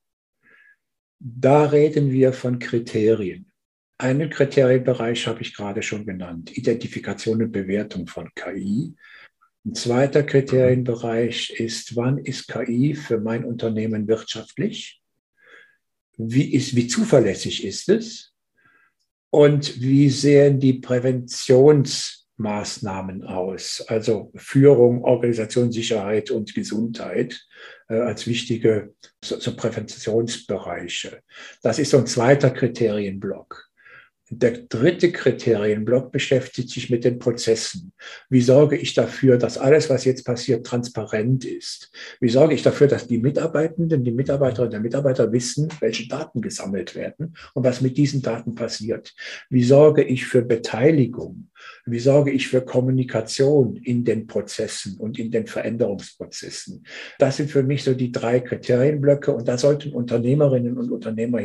da 1.18 1.66
reden 1.66 2.10
wir 2.10 2.32
von 2.32 2.58
Kriterien. 2.58 3.52
Einen 3.98 4.30
Kriterienbereich 4.30 5.26
habe 5.26 5.42
ich 5.42 5.54
gerade 5.54 5.82
schon 5.82 6.06
genannt, 6.06 6.56
Identifikation 6.56 7.42
und 7.42 7.52
Bewertung 7.52 8.06
von 8.06 8.30
KI. 8.34 8.94
Ein 9.64 9.74
zweiter 9.74 10.22
Kriterienbereich 10.22 11.50
ist, 11.50 11.94
wann 11.94 12.16
ist 12.18 12.48
KI 12.48 12.94
für 12.94 13.20
mein 13.20 13.44
Unternehmen 13.44 14.08
wirtschaftlich? 14.08 15.02
Wie, 16.16 16.54
ist, 16.54 16.74
wie 16.76 16.86
zuverlässig 16.86 17.64
ist 17.64 17.90
es? 17.90 18.32
Und 19.30 19.80
wie 19.80 20.08
sehen 20.08 20.60
die 20.60 20.74
Präventionsmaßnahmen 20.74 23.24
aus? 23.24 23.84
Also 23.86 24.32
Führung, 24.34 25.04
Organisation, 25.04 25.70
Sicherheit 25.70 26.30
und 26.30 26.54
Gesundheit 26.54 27.46
äh, 27.88 28.00
als 28.00 28.26
wichtige 28.26 28.94
so, 29.22 29.38
so 29.38 29.54
Präventionsbereiche. 29.54 31.20
Das 31.62 31.78
ist 31.78 31.90
so 31.90 31.98
ein 31.98 32.06
zweiter 32.06 32.50
Kriterienblock. 32.50 33.69
Der 34.32 34.52
dritte 34.52 35.10
Kriterienblock 35.10 36.12
beschäftigt 36.12 36.70
sich 36.70 36.88
mit 36.88 37.02
den 37.02 37.18
Prozessen. 37.18 37.92
Wie 38.28 38.40
sorge 38.40 38.76
ich 38.76 38.94
dafür, 38.94 39.38
dass 39.38 39.58
alles, 39.58 39.90
was 39.90 40.04
jetzt 40.04 40.24
passiert, 40.24 40.64
transparent 40.64 41.44
ist? 41.44 41.90
Wie 42.20 42.28
sorge 42.28 42.54
ich 42.54 42.62
dafür, 42.62 42.86
dass 42.86 43.08
die 43.08 43.18
Mitarbeitenden, 43.18 44.04
die 44.04 44.12
Mitarbeiterinnen 44.12 44.70
der 44.70 44.80
Mitarbeiter 44.80 45.32
wissen, 45.32 45.68
welche 45.80 46.06
Daten 46.06 46.42
gesammelt 46.42 46.94
werden 46.94 47.34
und 47.54 47.64
was 47.64 47.80
mit 47.80 47.96
diesen 47.96 48.22
Daten 48.22 48.54
passiert? 48.54 49.16
Wie 49.48 49.64
sorge 49.64 50.04
ich 50.04 50.24
für 50.24 50.42
Beteiligung? 50.42 51.48
Wie 51.84 51.98
sorge 51.98 52.30
ich 52.30 52.46
für 52.46 52.60
Kommunikation 52.60 53.74
in 53.78 54.04
den 54.04 54.28
Prozessen 54.28 54.96
und 54.96 55.18
in 55.18 55.32
den 55.32 55.48
Veränderungsprozessen? 55.48 56.84
Das 57.18 57.38
sind 57.38 57.50
für 57.50 57.64
mich 57.64 57.82
so 57.82 57.94
die 57.94 58.12
drei 58.12 58.38
Kriterienblöcke 58.38 59.32
und 59.34 59.48
da 59.48 59.58
sollten 59.58 59.92
Unternehmerinnen 59.92 60.78
und 60.78 60.92
Unternehmer 60.92 61.40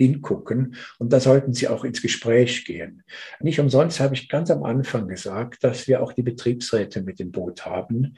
hingucken 0.00 0.76
und 0.98 1.12
da 1.12 1.20
sollten 1.20 1.52
sie 1.52 1.68
auch 1.68 1.84
ins 1.84 2.00
Gespräch 2.00 2.64
gehen. 2.64 3.02
Nicht 3.40 3.60
umsonst 3.60 4.00
habe 4.00 4.14
ich 4.14 4.30
ganz 4.30 4.50
am 4.50 4.62
Anfang 4.62 5.08
gesagt, 5.08 5.62
dass 5.62 5.88
wir 5.88 6.02
auch 6.02 6.14
die 6.14 6.22
Betriebsräte 6.22 7.02
mit 7.02 7.20
im 7.20 7.32
Boot 7.32 7.66
haben 7.66 8.16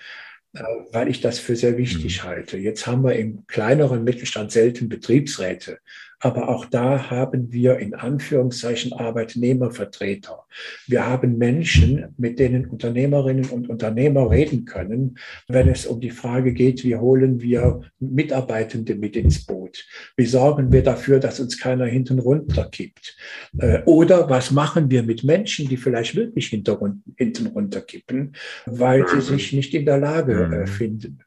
äh, 0.55 0.63
weil 0.93 1.09
ich 1.09 1.21
das 1.21 1.41
für 1.41 1.57
sehr 1.57 1.79
wichtig 1.79 2.23
mhm. 2.23 2.29
halte. 2.29 2.59
Jetzt 2.59 2.87
haben 2.87 3.03
wir 3.03 3.17
im 3.17 3.47
kleineren 3.47 4.05
Mittelstand 4.05 4.53
selten 4.53 4.89
Betriebsräte, 4.89 5.79
aber 6.23 6.49
auch 6.49 6.67
da 6.67 7.11
haben 7.11 7.53
wir 7.53 7.79
in 7.79 7.95
Anführungszeichen 7.95 8.93
Arbeitnehmervertreter. 8.93 10.45
Wir 10.87 11.05
haben 11.05 11.37
Menschen, 11.37 12.15
mit 12.17 12.39
denen 12.39 12.67
Unternehmerinnen 12.67 13.47
und 13.47 13.69
Unternehmer 13.69 14.31
reden 14.31 14.65
können, 14.65 15.19
wenn 15.49 15.69
es 15.69 15.85
um 15.85 16.01
die 16.01 16.11
Frage 16.11 16.53
geht, 16.53 16.85
wie 16.85 16.95
holen 16.95 17.41
wir 17.41 17.81
Mitarbeitende 17.99 18.95
mit 18.95 19.17
ins 19.17 19.45
Boot? 19.45 19.85
Wie 20.17 20.27
sorgen 20.27 20.71
wir 20.71 20.85
dafür, 20.85 21.19
dass 21.19 21.41
uns 21.41 21.59
keiner 21.59 21.87
hinten 21.87 22.21
runterkippt? 22.21 23.17
Äh, 23.59 23.83
oder 23.85 24.31
was 24.31 24.53
machen 24.53 24.93
wir 24.93 25.03
mit 25.03 25.25
Menschen, 25.25 25.69
die 25.69 25.77
vielleicht 25.77 26.15
wirklich 26.15 26.47
hinten 26.49 27.47
runterkippen, 27.49 28.37
weil 28.67 29.09
sie 29.09 29.23
sich 29.23 29.53
nicht 29.53 29.75
in 29.75 29.87
der 29.87 29.99
Lage 29.99 30.35
äh, 30.35 30.61
mhm. 30.61 30.67
finden? 30.69 31.19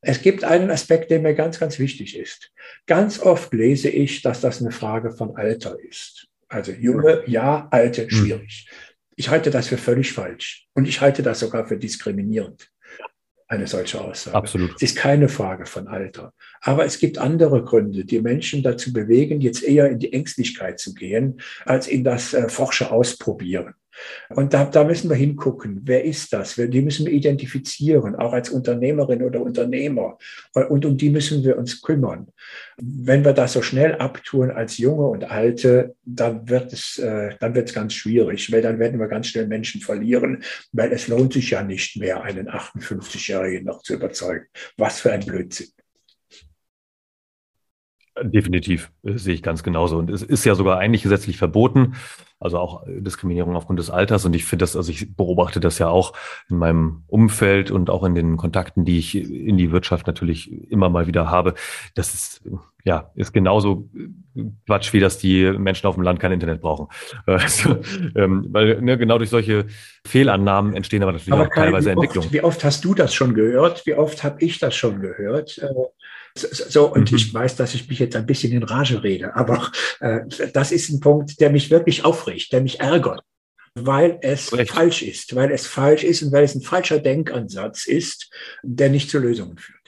Es 0.00 0.22
gibt 0.22 0.44
einen 0.44 0.70
Aspekt, 0.70 1.10
der 1.10 1.20
mir 1.20 1.34
ganz, 1.34 1.58
ganz 1.58 1.78
wichtig 1.78 2.16
ist. 2.16 2.52
Ganz 2.86 3.18
oft 3.18 3.52
lese 3.52 3.88
ich, 3.88 4.22
dass 4.22 4.40
das 4.40 4.60
eine 4.60 4.70
Frage 4.70 5.10
von 5.10 5.36
Alter 5.36 5.76
ist. 5.80 6.28
Also 6.48 6.72
junge, 6.72 7.22
ja, 7.26 7.68
alte, 7.70 8.02
hm. 8.02 8.10
schwierig. 8.10 8.68
Ich 9.16 9.28
halte 9.28 9.50
das 9.50 9.68
für 9.68 9.78
völlig 9.78 10.12
falsch. 10.12 10.66
Und 10.74 10.86
ich 10.86 11.00
halte 11.00 11.22
das 11.22 11.40
sogar 11.40 11.66
für 11.66 11.76
diskriminierend, 11.76 12.70
eine 13.48 13.66
solche 13.66 14.00
Aussage. 14.00 14.36
Absolut. 14.36 14.76
Es 14.76 14.82
ist 14.82 14.96
keine 14.96 15.28
Frage 15.28 15.66
von 15.66 15.88
Alter. 15.88 16.32
Aber 16.60 16.84
es 16.84 17.00
gibt 17.00 17.18
andere 17.18 17.64
Gründe, 17.64 18.04
die 18.04 18.20
Menschen 18.20 18.62
dazu 18.62 18.92
bewegen, 18.92 19.40
jetzt 19.40 19.64
eher 19.64 19.90
in 19.90 19.98
die 19.98 20.12
Ängstlichkeit 20.12 20.78
zu 20.78 20.94
gehen, 20.94 21.40
als 21.64 21.88
in 21.88 22.04
das 22.04 22.32
äh, 22.32 22.48
Forscher 22.48 22.92
ausprobieren. 22.92 23.74
Und 24.30 24.54
da, 24.54 24.64
da 24.64 24.84
müssen 24.84 25.08
wir 25.08 25.16
hingucken, 25.16 25.82
wer 25.84 26.04
ist 26.04 26.32
das? 26.32 26.54
Die 26.56 26.82
müssen 26.82 27.06
wir 27.06 27.12
identifizieren, 27.12 28.16
auch 28.16 28.32
als 28.32 28.50
Unternehmerin 28.50 29.22
oder 29.22 29.40
Unternehmer. 29.40 30.18
Und 30.52 30.84
um 30.84 30.96
die 30.96 31.10
müssen 31.10 31.44
wir 31.44 31.58
uns 31.58 31.82
kümmern. 31.82 32.28
Wenn 32.76 33.24
wir 33.24 33.32
das 33.32 33.54
so 33.54 33.62
schnell 33.62 33.96
abtun 33.96 34.50
als 34.50 34.78
Junge 34.78 35.06
und 35.06 35.30
Alte, 35.30 35.94
dann 36.04 36.48
wird 36.48 36.72
es, 36.72 36.98
äh, 36.98 37.34
dann 37.40 37.54
wird 37.54 37.68
es 37.68 37.74
ganz 37.74 37.94
schwierig, 37.94 38.52
weil 38.52 38.62
dann 38.62 38.78
werden 38.78 39.00
wir 39.00 39.08
ganz 39.08 39.28
schnell 39.28 39.46
Menschen 39.46 39.80
verlieren, 39.80 40.42
weil 40.72 40.92
es 40.92 41.08
lohnt 41.08 41.32
sich 41.32 41.50
ja 41.50 41.62
nicht 41.62 41.96
mehr, 41.96 42.22
einen 42.22 42.48
58-Jährigen 42.48 43.64
noch 43.64 43.82
zu 43.82 43.94
überzeugen. 43.94 44.46
Was 44.76 45.00
für 45.00 45.12
ein 45.12 45.24
Blödsinn. 45.24 45.68
Definitiv, 48.22 48.90
sehe 49.02 49.34
ich 49.34 49.42
ganz 49.42 49.62
genauso. 49.62 49.98
Und 49.98 50.10
es 50.10 50.22
ist 50.22 50.44
ja 50.44 50.54
sogar 50.54 50.78
eigentlich 50.78 51.02
gesetzlich 51.02 51.36
verboten, 51.36 51.94
also 52.40 52.58
auch 52.58 52.84
Diskriminierung 52.86 53.56
aufgrund 53.56 53.78
des 53.78 53.90
Alters. 53.90 54.24
Und 54.24 54.34
ich 54.34 54.44
finde 54.44 54.62
das, 54.62 54.76
also 54.76 54.90
ich 54.90 55.16
beobachte 55.16 55.60
das 55.60 55.78
ja 55.78 55.88
auch 55.88 56.12
in 56.48 56.58
meinem 56.58 57.02
Umfeld 57.08 57.70
und 57.70 57.90
auch 57.90 58.04
in 58.04 58.14
den 58.14 58.36
Kontakten, 58.36 58.84
die 58.84 58.98
ich 58.98 59.16
in 59.16 59.56
die 59.56 59.72
Wirtschaft 59.72 60.06
natürlich 60.06 60.70
immer 60.70 60.88
mal 60.88 61.06
wieder 61.06 61.30
habe. 61.30 61.54
Das 61.94 62.14
ist, 62.14 62.42
ja, 62.84 63.10
ist 63.14 63.32
genauso 63.32 63.88
Quatsch, 64.66 64.92
wie 64.92 65.00
dass 65.00 65.18
die 65.18 65.50
Menschen 65.52 65.86
auf 65.86 65.96
dem 65.96 66.04
Land 66.04 66.20
kein 66.20 66.32
Internet 66.32 66.60
brauchen. 66.60 66.88
Also, 67.26 67.78
ähm, 68.16 68.46
weil 68.50 68.80
ne, 68.80 68.96
genau 68.98 69.18
durch 69.18 69.30
solche 69.30 69.66
Fehlannahmen 70.06 70.74
entstehen 70.74 71.02
aber 71.02 71.12
natürlich 71.12 71.32
aber 71.32 71.48
auch 71.48 71.54
teilweise 71.54 71.90
Entwicklungen. 71.90 72.32
Wie 72.32 72.42
oft 72.42 72.64
hast 72.64 72.84
du 72.84 72.94
das 72.94 73.14
schon 73.14 73.34
gehört? 73.34 73.84
Wie 73.86 73.94
oft 73.94 74.24
habe 74.24 74.36
ich 74.40 74.58
das 74.58 74.74
schon 74.74 75.00
gehört? 75.00 75.58
Äh, 75.58 75.68
so, 76.40 76.92
und 76.92 77.10
mhm. 77.10 77.16
ich 77.16 77.32
weiß, 77.32 77.56
dass 77.56 77.74
ich 77.74 77.88
mich 77.88 77.98
jetzt 77.98 78.16
ein 78.16 78.26
bisschen 78.26 78.52
in 78.52 78.62
Rage 78.62 79.02
rede, 79.02 79.34
aber 79.34 79.70
äh, 80.00 80.20
das 80.52 80.72
ist 80.72 80.90
ein 80.90 81.00
Punkt, 81.00 81.40
der 81.40 81.50
mich 81.50 81.70
wirklich 81.70 82.04
aufregt, 82.04 82.52
der 82.52 82.60
mich 82.60 82.80
ärgert, 82.80 83.22
weil 83.74 84.18
es 84.22 84.52
Recht. 84.52 84.72
falsch 84.72 85.02
ist, 85.02 85.34
weil 85.34 85.50
es 85.50 85.66
falsch 85.66 86.04
ist 86.04 86.22
und 86.22 86.32
weil 86.32 86.44
es 86.44 86.54
ein 86.54 86.62
falscher 86.62 86.98
Denkansatz 86.98 87.86
ist, 87.86 88.30
der 88.62 88.90
nicht 88.90 89.10
zu 89.10 89.18
Lösungen 89.18 89.58
führt. 89.58 89.78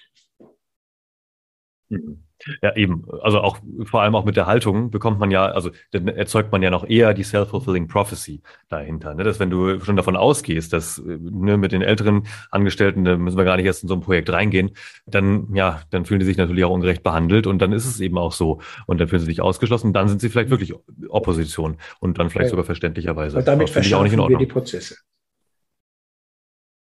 Mhm. 1.88 2.24
Ja, 2.62 2.74
eben. 2.76 3.04
Also 3.22 3.40
auch 3.40 3.58
vor 3.84 4.02
allem 4.02 4.14
auch 4.14 4.24
mit 4.24 4.36
der 4.36 4.46
Haltung 4.46 4.90
bekommt 4.90 5.18
man 5.18 5.30
ja, 5.30 5.46
also 5.46 5.70
dann 5.92 6.08
erzeugt 6.08 6.52
man 6.52 6.62
ja 6.62 6.70
noch 6.70 6.88
eher 6.88 7.14
die 7.14 7.22
self-fulfilling 7.22 7.88
prophecy 7.88 8.42
dahinter. 8.68 9.14
Ne? 9.14 9.24
Dass 9.24 9.40
wenn 9.40 9.50
du 9.50 9.80
schon 9.80 9.96
davon 9.96 10.16
ausgehst, 10.16 10.72
dass 10.72 11.02
ne, 11.04 11.56
mit 11.56 11.72
den 11.72 11.82
älteren 11.82 12.26
Angestellten, 12.50 13.04
da 13.04 13.16
müssen 13.16 13.36
wir 13.36 13.44
gar 13.44 13.56
nicht 13.56 13.66
erst 13.66 13.82
in 13.82 13.88
so 13.88 13.94
ein 13.94 14.00
Projekt 14.00 14.30
reingehen, 14.30 14.70
dann 15.06 15.54
ja, 15.54 15.82
dann 15.90 16.04
fühlen 16.04 16.20
die 16.20 16.26
sich 16.26 16.36
natürlich 16.36 16.64
auch 16.64 16.70
ungerecht 16.70 17.02
behandelt 17.02 17.46
und 17.46 17.60
dann 17.60 17.72
ist 17.72 17.86
es 17.86 18.00
eben 18.00 18.18
auch 18.18 18.32
so. 18.32 18.60
Und 18.86 19.00
dann 19.00 19.08
fühlen 19.08 19.20
sie 19.20 19.26
sich 19.26 19.40
ausgeschlossen, 19.40 19.92
dann 19.92 20.08
sind 20.08 20.20
sie 20.20 20.28
vielleicht 20.28 20.50
wirklich 20.50 20.74
Opposition 21.08 21.76
und 22.00 22.18
dann 22.18 22.30
vielleicht 22.30 22.46
ja. 22.46 22.50
sogar 22.50 22.64
verständlicherweise. 22.64 23.38
Und 23.38 23.48
damit 23.48 23.70
verschärfen 23.70 24.28
wir 24.28 24.38
die 24.38 24.46
Prozesse. 24.46 24.96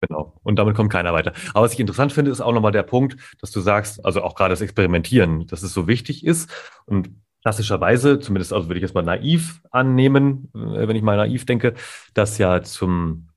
Genau. 0.01 0.39
Und 0.43 0.57
damit 0.57 0.75
kommt 0.75 0.91
keiner 0.91 1.13
weiter. 1.13 1.33
Aber 1.53 1.65
was 1.65 1.73
ich 1.73 1.79
interessant 1.79 2.11
finde, 2.13 2.31
ist 2.31 2.41
auch 2.41 2.53
nochmal 2.53 2.71
der 2.71 2.83
Punkt, 2.83 3.17
dass 3.41 3.51
du 3.51 3.59
sagst, 3.61 4.05
also 4.05 4.23
auch 4.23 4.35
gerade 4.35 4.51
das 4.51 4.61
Experimentieren, 4.61 5.47
dass 5.47 5.63
es 5.63 5.73
so 5.73 5.87
wichtig 5.87 6.25
ist. 6.25 6.49
Und 6.85 7.09
klassischerweise, 7.41 8.19
zumindest 8.19 8.53
also 8.53 8.67
würde 8.67 8.79
ich 8.79 8.83
jetzt 8.83 8.95
mal 8.95 9.03
naiv 9.03 9.61
annehmen, 9.71 10.51
äh, 10.53 10.87
wenn 10.87 10.95
ich 10.95 11.03
mal 11.03 11.17
naiv 11.17 11.45
denke, 11.45 11.73
dass 12.13 12.37
ja 12.37 12.61
zum 12.61 13.29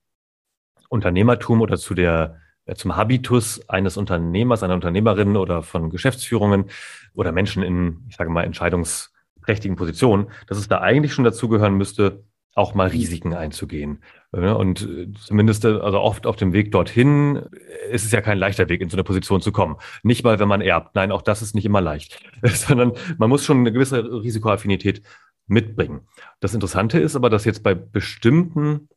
Unternehmertum 0.89 1.61
oder 1.61 1.77
zu 1.77 1.95
der 1.95 2.39
äh, 2.69 2.75
zum 2.75 2.97
Habitus 2.97 3.69
eines 3.69 3.97
Unternehmers, 3.97 4.63
einer 4.63 4.75
Unternehmerin 4.75 5.37
oder 5.37 5.63
von 5.63 5.91
Geschäftsführungen 5.91 6.67
oder 7.15 7.33
Menschen 7.33 7.63
in, 7.63 8.05
ich 8.09 8.17
sage 8.17 8.31
mal, 8.31 8.45
entscheidungsträchtigen 8.45 9.77
Positionen, 9.77 10.31
dass 10.47 10.59
es 10.59 10.69
da 10.69 10.81
eigentlich 10.81 11.13
schon 11.15 11.25
dazugehören 11.25 11.75
müsste, 11.75 12.25
auch 12.59 12.75
mal 12.75 12.89
Risiken 12.89 13.33
einzugehen. 13.35 14.03
Und 14.33 14.83
äh, 14.83 15.09
zumindest, 15.19 15.65
äh, 15.65 15.69
also 15.69 16.01
oft 16.01 16.27
auf 16.27 16.37
dem 16.37 16.53
Weg 16.53 16.73
dorthin 16.73 17.37
ist 17.91 18.05
es 18.05 18.13
ja 18.13 18.21
kein 18.21 18.39
leichter 18.39 18.69
Weg, 18.69 18.81
in 18.83 18.91
so 18.91 18.97
eine 18.97 19.05
Position 19.05 19.41
zu 19.41 19.53
kommen. 19.53 19.77
Nicht 20.03 20.25
mal, 20.25 20.39
wenn 20.39 20.49
man 20.49 20.61
erbt. 20.61 20.95
Nein, 20.95 21.13
auch 21.13 21.23
das 21.23 21.41
ist 21.41 21.55
nicht 21.55 21.65
immer 21.65 21.81
leicht. 21.81 22.21
Sondern 22.43 22.93
man 23.17 23.31
muss 23.31 23.45
schon 23.45 23.59
eine 23.59 23.73
gewisse 23.73 24.05
Risikoaffinität 24.05 25.03
mitbringen. 25.47 26.01
Das 26.41 26.53
Interessante 26.53 26.99
ist 26.99 27.17
aber, 27.17 27.31
dass 27.31 27.47
jetzt 27.47 27.63
bei 27.63 27.75
bestimmten 27.75 28.89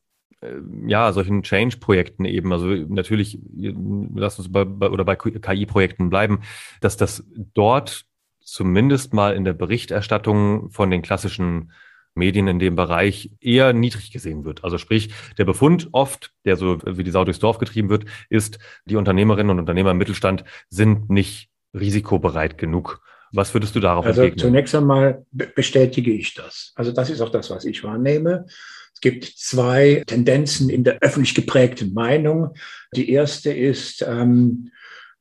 äh, 0.42 0.56
ja, 0.86 1.12
solchen 1.12 1.42
Change-Projekten 1.42 2.26
eben, 2.26 2.52
also 2.52 2.66
natürlich, 2.66 3.38
lass 3.54 4.38
uns 4.38 4.52
bei, 4.52 4.64
bei 4.64 4.90
oder 4.90 5.04
bei 5.04 5.16
KI-Projekten 5.16 6.10
bleiben, 6.10 6.40
dass 6.80 6.96
das 6.96 7.24
dort 7.54 8.04
zumindest 8.40 9.14
mal 9.14 9.34
in 9.34 9.44
der 9.44 9.54
Berichterstattung 9.54 10.70
von 10.70 10.90
den 10.90 11.00
klassischen 11.00 11.72
Medien 12.14 12.46
in 12.46 12.58
dem 12.58 12.76
Bereich 12.76 13.30
eher 13.40 13.72
niedrig 13.72 14.12
gesehen 14.12 14.44
wird. 14.44 14.64
Also 14.64 14.78
sprich, 14.78 15.10
der 15.38 15.44
Befund 15.44 15.88
oft, 15.92 16.32
der 16.44 16.56
so 16.56 16.78
wie 16.84 17.04
die 17.04 17.10
Sau 17.10 17.24
durchs 17.24 17.40
Dorf 17.40 17.58
getrieben 17.58 17.88
wird, 17.88 18.04
ist, 18.28 18.58
die 18.84 18.96
Unternehmerinnen 18.96 19.50
und 19.50 19.58
Unternehmer 19.58 19.92
im 19.92 19.98
Mittelstand 19.98 20.44
sind 20.68 21.10
nicht 21.10 21.48
risikobereit 21.74 22.58
genug. 22.58 23.00
Was 23.32 23.54
würdest 23.54 23.74
du 23.74 23.80
darauf 23.80 24.04
also 24.04 24.22
entgegnen? 24.22 24.50
Zunächst 24.50 24.74
einmal 24.74 25.24
bestätige 25.30 26.12
ich 26.12 26.34
das. 26.34 26.72
Also 26.74 26.92
das 26.92 27.08
ist 27.08 27.20
auch 27.22 27.30
das, 27.30 27.50
was 27.50 27.64
ich 27.64 27.82
wahrnehme. 27.82 28.44
Es 28.92 29.00
gibt 29.00 29.24
zwei 29.24 30.02
Tendenzen 30.06 30.68
in 30.68 30.84
der 30.84 30.98
öffentlich 31.00 31.34
geprägten 31.34 31.94
Meinung. 31.94 32.54
Die 32.94 33.10
erste 33.10 33.50
ist, 33.50 34.02
ähm, 34.06 34.70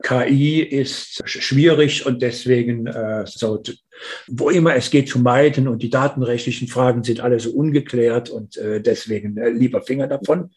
KI 0.02 0.62
ist 0.62 1.22
schwierig 1.26 2.06
und 2.06 2.22
deswegen 2.22 2.88
äh, 2.88 3.24
so, 3.26 3.62
wo 4.28 4.50
immer 4.50 4.76
es 4.76 4.90
geht 4.90 5.10
zu 5.10 5.20
meiden 5.20 5.68
und 5.68 5.82
die 5.84 5.90
datenrechtlichen 5.90 6.68
Fragen 6.68 7.04
sind 7.04 7.20
alle 7.20 7.40
so 7.40 7.52
ungeklärt 7.52 8.30
und 8.30 8.58
äh, 8.58 8.82
deswegen 8.82 9.38
äh, 9.38 9.50
lieber 9.50 9.82
Finger 9.82 10.08
davon. 10.08 10.52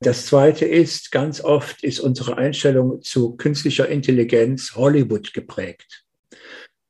Das 0.00 0.26
zweite 0.26 0.64
ist, 0.64 1.12
ganz 1.12 1.40
oft 1.40 1.82
ist 1.82 2.00
unsere 2.00 2.36
Einstellung 2.36 3.02
zu 3.02 3.36
künstlicher 3.36 3.88
Intelligenz 3.88 4.74
Hollywood 4.74 5.32
geprägt. 5.32 6.04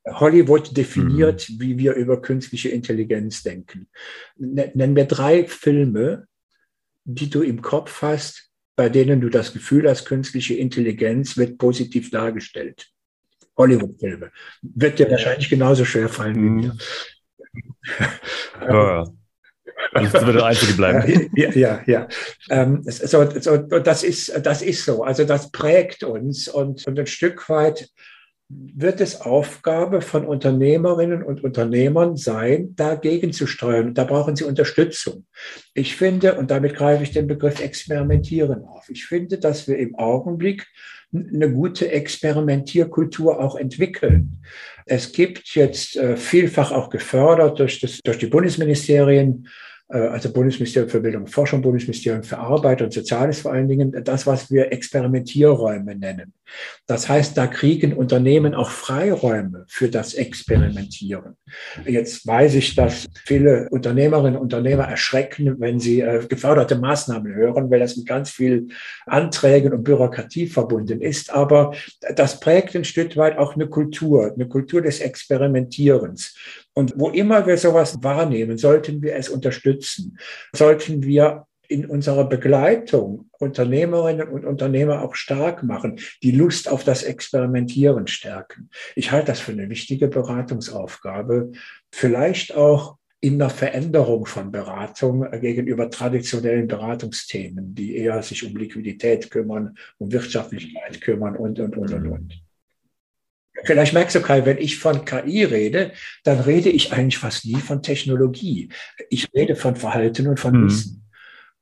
Hollywood 0.07 0.77
definiert, 0.77 1.49
mhm. 1.49 1.61
wie 1.61 1.79
wir 1.79 1.95
über 1.95 2.21
künstliche 2.21 2.69
Intelligenz 2.69 3.43
denken. 3.43 3.89
Nennen 4.37 4.97
wir 4.97 5.05
drei 5.07 5.47
Filme, 5.47 6.27
die 7.05 7.31
du 7.31 7.43
im 7.43 7.63
Kopf 7.63 8.03
hast, 8.03 8.51
bei 8.77 8.89
denen 8.89 9.21
du 9.21 9.29
das 9.29 9.53
Gefühl 9.53 9.89
hast, 9.89 10.05
künstliche 10.05 10.55
Intelligenz 10.55 11.37
wird 11.37 11.59
positiv 11.59 12.11
dargestellt. 12.11 12.91
Hollywood-Filme. 13.57 14.33
Wird 14.63 14.99
dir 14.99 15.11
wahrscheinlich 15.11 15.49
genauso 15.49 15.85
schwer 15.85 16.09
fallen 16.09 16.37
wie 16.37 16.51
mir. 16.51 16.77
Ja. 18.61 19.05
Das 19.93 20.13
wird 20.13 20.37
der 20.37 20.45
Einzige 20.45 20.73
bleiben. 20.73 21.31
Ja, 21.37 21.51
ja, 21.53 21.83
ja. 21.87 22.09
Ähm, 22.51 22.83
so, 22.85 23.31
so, 23.41 23.57
das, 23.59 24.03
ist, 24.03 24.41
das 24.45 24.63
ist 24.63 24.85
so. 24.85 25.05
Also 25.05 25.25
das 25.25 25.51
prägt 25.53 26.03
uns 26.03 26.49
und, 26.49 26.87
und 26.87 26.99
ein 26.99 27.07
Stück 27.07 27.49
weit 27.49 27.89
wird 28.49 29.01
es 29.01 29.21
Aufgabe 29.23 30.01
von 30.01 30.27
Unternehmerinnen 30.27 31.23
und 31.23 31.43
Unternehmern 31.43 32.17
sein, 32.17 32.75
dagegen 32.77 33.33
zu 33.33 33.47
steuern. 33.47 33.95
Da 33.95 34.05
brauchen 34.05 34.37
sie 34.37 34.45
Unterstützung. 34.45 35.27
Ich 35.73 35.97
finde, 35.97 36.35
und 36.35 36.51
damit 36.51 36.75
greife 36.75 37.03
ich 37.03 37.13
den 37.13 37.27
Begriff 37.27 37.61
Experimentieren 37.61 38.65
auf, 38.65 38.89
ich 38.91 39.07
finde, 39.07 39.39
dass 39.39 39.67
wir 39.67 39.79
im 39.79 39.95
Augenblick 39.97 40.67
eine 41.13 41.51
gute 41.51 41.91
Experimentierkultur 41.91 43.41
auch 43.41 43.57
entwickeln. 43.57 44.43
Es 44.85 45.13
gibt 45.13 45.55
jetzt 45.55 45.97
äh, 45.97 46.17
vielfach 46.17 46.73
auch 46.73 46.91
gefördert 46.91 47.59
durch, 47.59 47.81
das, 47.81 48.01
durch 48.05 48.19
die 48.19 48.27
Bundesministerien 48.27 49.49
also 49.99 50.33
Bundesministerium 50.33 50.91
für 50.91 51.01
Bildung 51.01 51.23
und 51.23 51.29
Forschung, 51.29 51.63
Bundesministerium 51.63 52.23
für 52.23 52.39
Arbeit 52.39 52.83
und 52.83 52.93
Soziales 52.93 53.41
vor 53.41 53.53
allen 53.53 53.69
Dingen, 53.69 53.93
das, 54.05 54.27
was 54.27 54.51
wir 54.51 54.73
Experimentierräume 54.73 55.95
nennen. 55.95 56.33
Das 56.87 57.09
heißt, 57.09 57.37
da 57.37 57.47
kriegen 57.47 57.95
Unternehmen 57.95 58.55
auch 58.55 58.71
Freiräume 58.71 59.65
für 59.69 59.89
das 59.89 60.15
Experimentieren. 60.15 61.37
Jetzt 61.87 62.27
weiß 62.27 62.55
ich, 62.55 62.75
dass 62.75 63.07
viele 63.25 63.69
Unternehmerinnen 63.71 64.37
und 64.37 64.43
Unternehmer 64.43 64.85
erschrecken, 64.85 65.57
wenn 65.59 65.81
sie 65.81 66.01
äh, 66.01 66.27
geförderte 66.27 66.77
Maßnahmen 66.77 67.35
hören, 67.35 67.71
weil 67.71 67.81
das 67.81 67.97
mit 67.97 68.07
ganz 68.07 68.31
viel 68.31 68.69
Anträgen 69.07 69.73
und 69.73 69.85
Bürokratie 69.85 70.47
verbunden 70.47 71.01
ist. 71.01 71.33
Aber 71.33 71.75
das 72.15 72.41
prägt 72.41 72.77
ein 72.77 72.85
Stück 72.85 73.17
weit 73.17 73.39
auch 73.39 73.55
eine 73.55 73.69
Kultur, 73.69 74.33
eine 74.33 74.49
Kultur 74.49 74.83
des 74.83 75.01
Experimentierens. 75.01 76.35
Und 76.75 76.95
wo 76.97 77.11
immer 77.11 77.47
wir 77.47 77.57
sowas 77.57 78.03
wahrnehmen, 78.03 78.59
sollten 78.59 79.01
wir 79.01 79.15
es 79.15 79.29
unterstützen. 79.29 80.19
Sollten 80.53 81.03
wir 81.05 81.47
in 81.69 81.87
unserer 81.87 82.29
Begleitung 82.29 83.31
Unternehmerinnen 83.39 84.29
und 84.29 84.45
Unternehmer 84.45 85.03
auch 85.03 85.15
stark 85.15 85.63
machen, 85.63 85.99
die 86.23 86.33
Lust 86.33 86.69
auf 86.69 86.85
das 86.85 87.03
Experimentieren 87.03 88.07
stärken. 88.07 88.71
Ich 88.97 89.13
halte 89.13 89.29
das 89.29 89.41
für 89.41 89.53
eine 89.53 89.69
wichtige 89.71 90.09
Beratungsaufgabe, 90.09 91.53
vielleicht 91.91 92.55
auch 92.55 92.97
in 93.21 93.39
der 93.39 93.49
Veränderung 93.49 94.27
von 94.27 94.53
Beratung 94.53 95.27
gegenüber 95.41 95.89
traditionellen 95.89 96.69
Beratungsthemen, 96.69 97.75
die 97.75 97.97
eher 97.97 98.23
sich 98.23 98.47
um 98.47 98.55
Liquidität 98.55 99.31
kümmern, 99.31 99.79
um 99.97 100.13
Wirtschaftlichkeit 100.13 101.01
kümmern 101.01 101.35
und, 101.35 101.59
und, 101.59 101.77
und, 101.77 101.95
und, 101.95 102.07
und. 102.07 102.44
Vielleicht 103.63 103.95
merkst 103.95 104.17
du, 104.17 104.21
Kai, 104.21 104.45
wenn 104.45 104.59
ich 104.59 104.79
von 104.79 105.05
KI 105.05 105.45
rede, 105.45 105.93
dann 106.25 106.41
rede 106.41 106.71
ich 106.71 106.93
eigentlich 106.93 107.19
fast 107.19 107.47
nie 107.47 107.61
von 107.61 107.83
Technologie. 107.83 108.69
Ich 109.11 109.33
rede 109.33 109.55
von 109.55 109.77
Verhalten 109.77 110.27
und 110.27 110.41
von 110.41 110.61
mhm. 110.61 110.67
Wissen. 110.67 111.05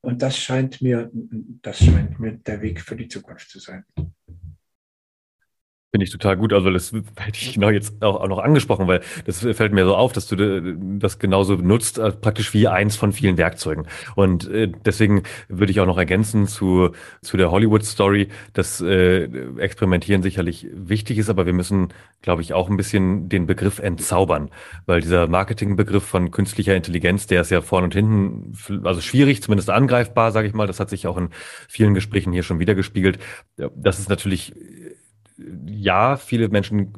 Und 0.01 0.23
das 0.23 0.37
scheint 0.37 0.83
mir, 0.83 1.11
das 1.13 1.79
scheint 1.79 2.19
mir 2.19 2.33
der 2.33 2.61
Weg 2.61 2.81
für 2.81 2.97
die 2.97 3.09
Zukunft 3.09 3.51
zu 3.51 3.61
sein. 3.61 3.85
Finde 5.95 6.07
ich 6.07 6.11
total 6.11 6.39
gut. 6.39 6.55
Also 6.55 6.71
das 6.71 6.91
hätte 6.91 7.39
ich 7.39 7.53
genau 7.53 7.69
jetzt 7.69 8.03
auch, 8.03 8.19
auch, 8.19 8.27
noch 8.27 8.39
angesprochen, 8.39 8.89
weil 8.89 9.03
das 9.27 9.41
fällt 9.41 9.75
mir 9.75 9.85
so 9.85 9.95
auf, 9.95 10.15
dass 10.15 10.27
du 10.27 10.75
das 10.99 11.19
genauso 11.19 11.57
nutzt, 11.57 11.99
äh, 11.99 12.13
praktisch 12.13 12.55
wie 12.55 12.67
eins 12.67 12.97
von 12.97 13.13
vielen 13.13 13.37
Werkzeugen. 13.37 13.87
Und 14.15 14.49
äh, 14.49 14.73
deswegen 14.87 15.25
würde 15.49 15.71
ich 15.71 15.81
auch 15.81 15.87
noch 15.87 15.99
ergänzen 15.99 16.47
zu, 16.47 16.93
zu 17.21 17.37
der 17.37 17.51
Hollywood-Story, 17.51 18.29
dass 18.55 18.81
äh, 18.81 19.25
Experimentieren 19.59 20.23
sicherlich 20.23 20.67
wichtig 20.73 21.19
ist, 21.19 21.29
aber 21.29 21.45
wir 21.45 21.53
müssen, 21.53 21.89
glaube 22.23 22.41
ich, 22.41 22.55
auch 22.55 22.71
ein 22.71 22.79
bisschen 22.79 23.29
den 23.29 23.47
Begriff 23.47 23.79
entzaubern, 23.79 24.49
weil 24.87 25.03
dieser 25.03 25.27
Marketingbegriff 25.27 26.05
von 26.05 26.31
künstlicher 26.31 26.75
Intelligenz, 26.75 27.27
der 27.27 27.43
ist 27.43 27.51
ja 27.51 27.61
vorne 27.61 27.85
und 27.85 27.93
hinten, 27.95 28.55
also 28.87 29.03
schwierig, 29.03 29.43
zumindest 29.43 29.69
angreifbar, 29.69 30.33
sage 30.33 30.49
ich 30.49 30.55
mal. 30.55 30.67
Das 30.67 30.81
hat 30.81 30.89
sich 30.89 31.07
auch 31.07 31.19
in 31.19 31.29
vielen 31.69 31.93
Gesprächen 31.93 32.33
hier 32.33 32.45
schon 32.45 32.61
wieder 32.61 32.75
gespiegelt. 32.75 33.19
Das 33.77 33.99
ist 33.99 34.09
natürlich 34.09 34.55
ja, 35.66 36.16
viele 36.16 36.49
Menschen 36.49 36.92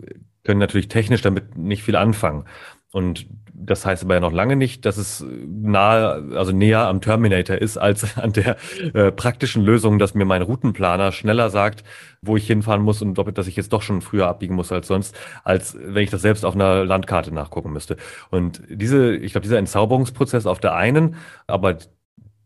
können 0.45 0.61
natürlich 0.61 0.89
technisch 0.89 1.23
damit 1.23 1.57
nicht 1.57 1.83
viel 1.83 1.97
anfangen. 1.97 2.45
Und 2.93 3.27
das 3.53 3.87
heißt 3.87 4.05
aber 4.05 4.15
ja 4.15 4.21
noch 4.21 4.33
lange 4.33 4.57
nicht, 4.57 4.85
dass 4.85 4.99
es 4.99 5.25
nahe, 5.47 6.37
also 6.37 6.53
näher 6.53 6.87
am 6.87 7.01
Terminator 7.01 7.57
ist, 7.57 7.77
als 7.77 8.19
an 8.19 8.33
der 8.33 8.57
äh, 8.93 9.11
praktischen 9.11 9.65
Lösung, 9.65 9.99
dass 9.99 10.15
mir 10.15 10.25
mein 10.25 10.43
Routenplaner 10.43 11.13
schneller 11.13 11.51
sagt, 11.51 11.85
wo 12.21 12.37
ich 12.37 12.47
hinfahren 12.47 12.83
muss 12.83 13.03
und 13.03 13.19
ob, 13.19 13.35
dass 13.35 13.47
ich 13.47 13.57
jetzt 13.57 13.73
doch 13.73 13.83
schon 13.83 14.01
früher 14.01 14.29
abbiegen 14.29 14.55
muss 14.55 14.71
als 14.71 14.87
sonst, 14.87 15.17
als 15.45 15.77
wenn 15.81 16.05
ich 16.05 16.11
das 16.11 16.23
selbst 16.23 16.45
auf 16.45 16.55
einer 16.55 16.85
Landkarte 16.85 17.33
nachgucken 17.33 17.73
müsste. 17.73 17.97
Und 18.31 18.63
diese, 18.69 19.17
ich 19.17 19.33
glaube, 19.33 19.43
dieser 19.43 19.59
Entzauberungsprozess 19.59 20.47
auf 20.47 20.61
der 20.61 20.75
einen, 20.75 21.17
aber 21.47 21.79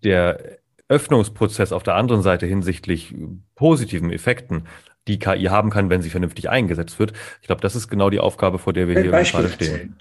der 0.04 0.58
Öffnungsprozess 0.88 1.72
auf 1.72 1.82
der 1.82 1.96
anderen 1.96 2.22
Seite 2.22 2.46
hinsichtlich 2.46 3.14
positiven 3.54 4.10
Effekten, 4.10 4.64
die 5.08 5.18
KI 5.18 5.44
haben 5.44 5.70
kann, 5.70 5.90
wenn 5.90 6.02
sie 6.02 6.10
vernünftig 6.10 6.48
eingesetzt 6.48 6.98
wird. 6.98 7.12
Ich 7.40 7.46
glaube, 7.46 7.60
das 7.60 7.74
ist 7.74 7.88
genau 7.88 8.10
die 8.10 8.20
Aufgabe, 8.20 8.58
vor 8.58 8.72
der 8.72 8.86
wir 8.88 9.00
hier 9.00 9.10
gerade 9.10 9.48
stehen. 9.48 9.96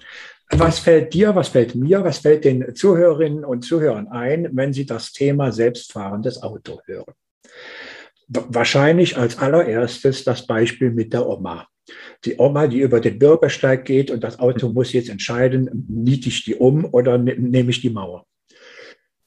Was 0.50 0.78
fällt 0.78 1.12
dir, 1.12 1.34
was 1.34 1.48
fällt 1.48 1.74
mir, 1.74 2.04
was 2.04 2.18
fällt 2.18 2.44
den 2.44 2.74
Zuhörerinnen 2.74 3.44
und 3.44 3.64
Zuhörern 3.64 4.08
ein, 4.08 4.48
wenn 4.52 4.72
sie 4.72 4.86
das 4.86 5.12
Thema 5.12 5.52
selbstfahrendes 5.52 6.42
Auto 6.42 6.80
hören? 6.86 7.12
Wahrscheinlich 8.28 9.16
als 9.16 9.38
allererstes 9.38 10.24
das 10.24 10.46
Beispiel 10.46 10.90
mit 10.90 11.12
der 11.12 11.26
Oma. 11.26 11.66
Die 12.24 12.36
Oma, 12.36 12.66
die 12.66 12.80
über 12.80 13.00
den 13.00 13.18
Bürgersteig 13.18 13.84
geht 13.84 14.10
und 14.10 14.22
das 14.22 14.38
Auto 14.38 14.68
muss 14.68 14.92
jetzt 14.92 15.08
entscheiden, 15.08 15.86
niete 15.88 16.28
ich 16.28 16.44
die 16.44 16.54
um 16.54 16.84
oder 16.84 17.16
ne-, 17.16 17.36
nehme 17.36 17.70
ich 17.70 17.80
die 17.80 17.90
Mauer. 17.90 18.26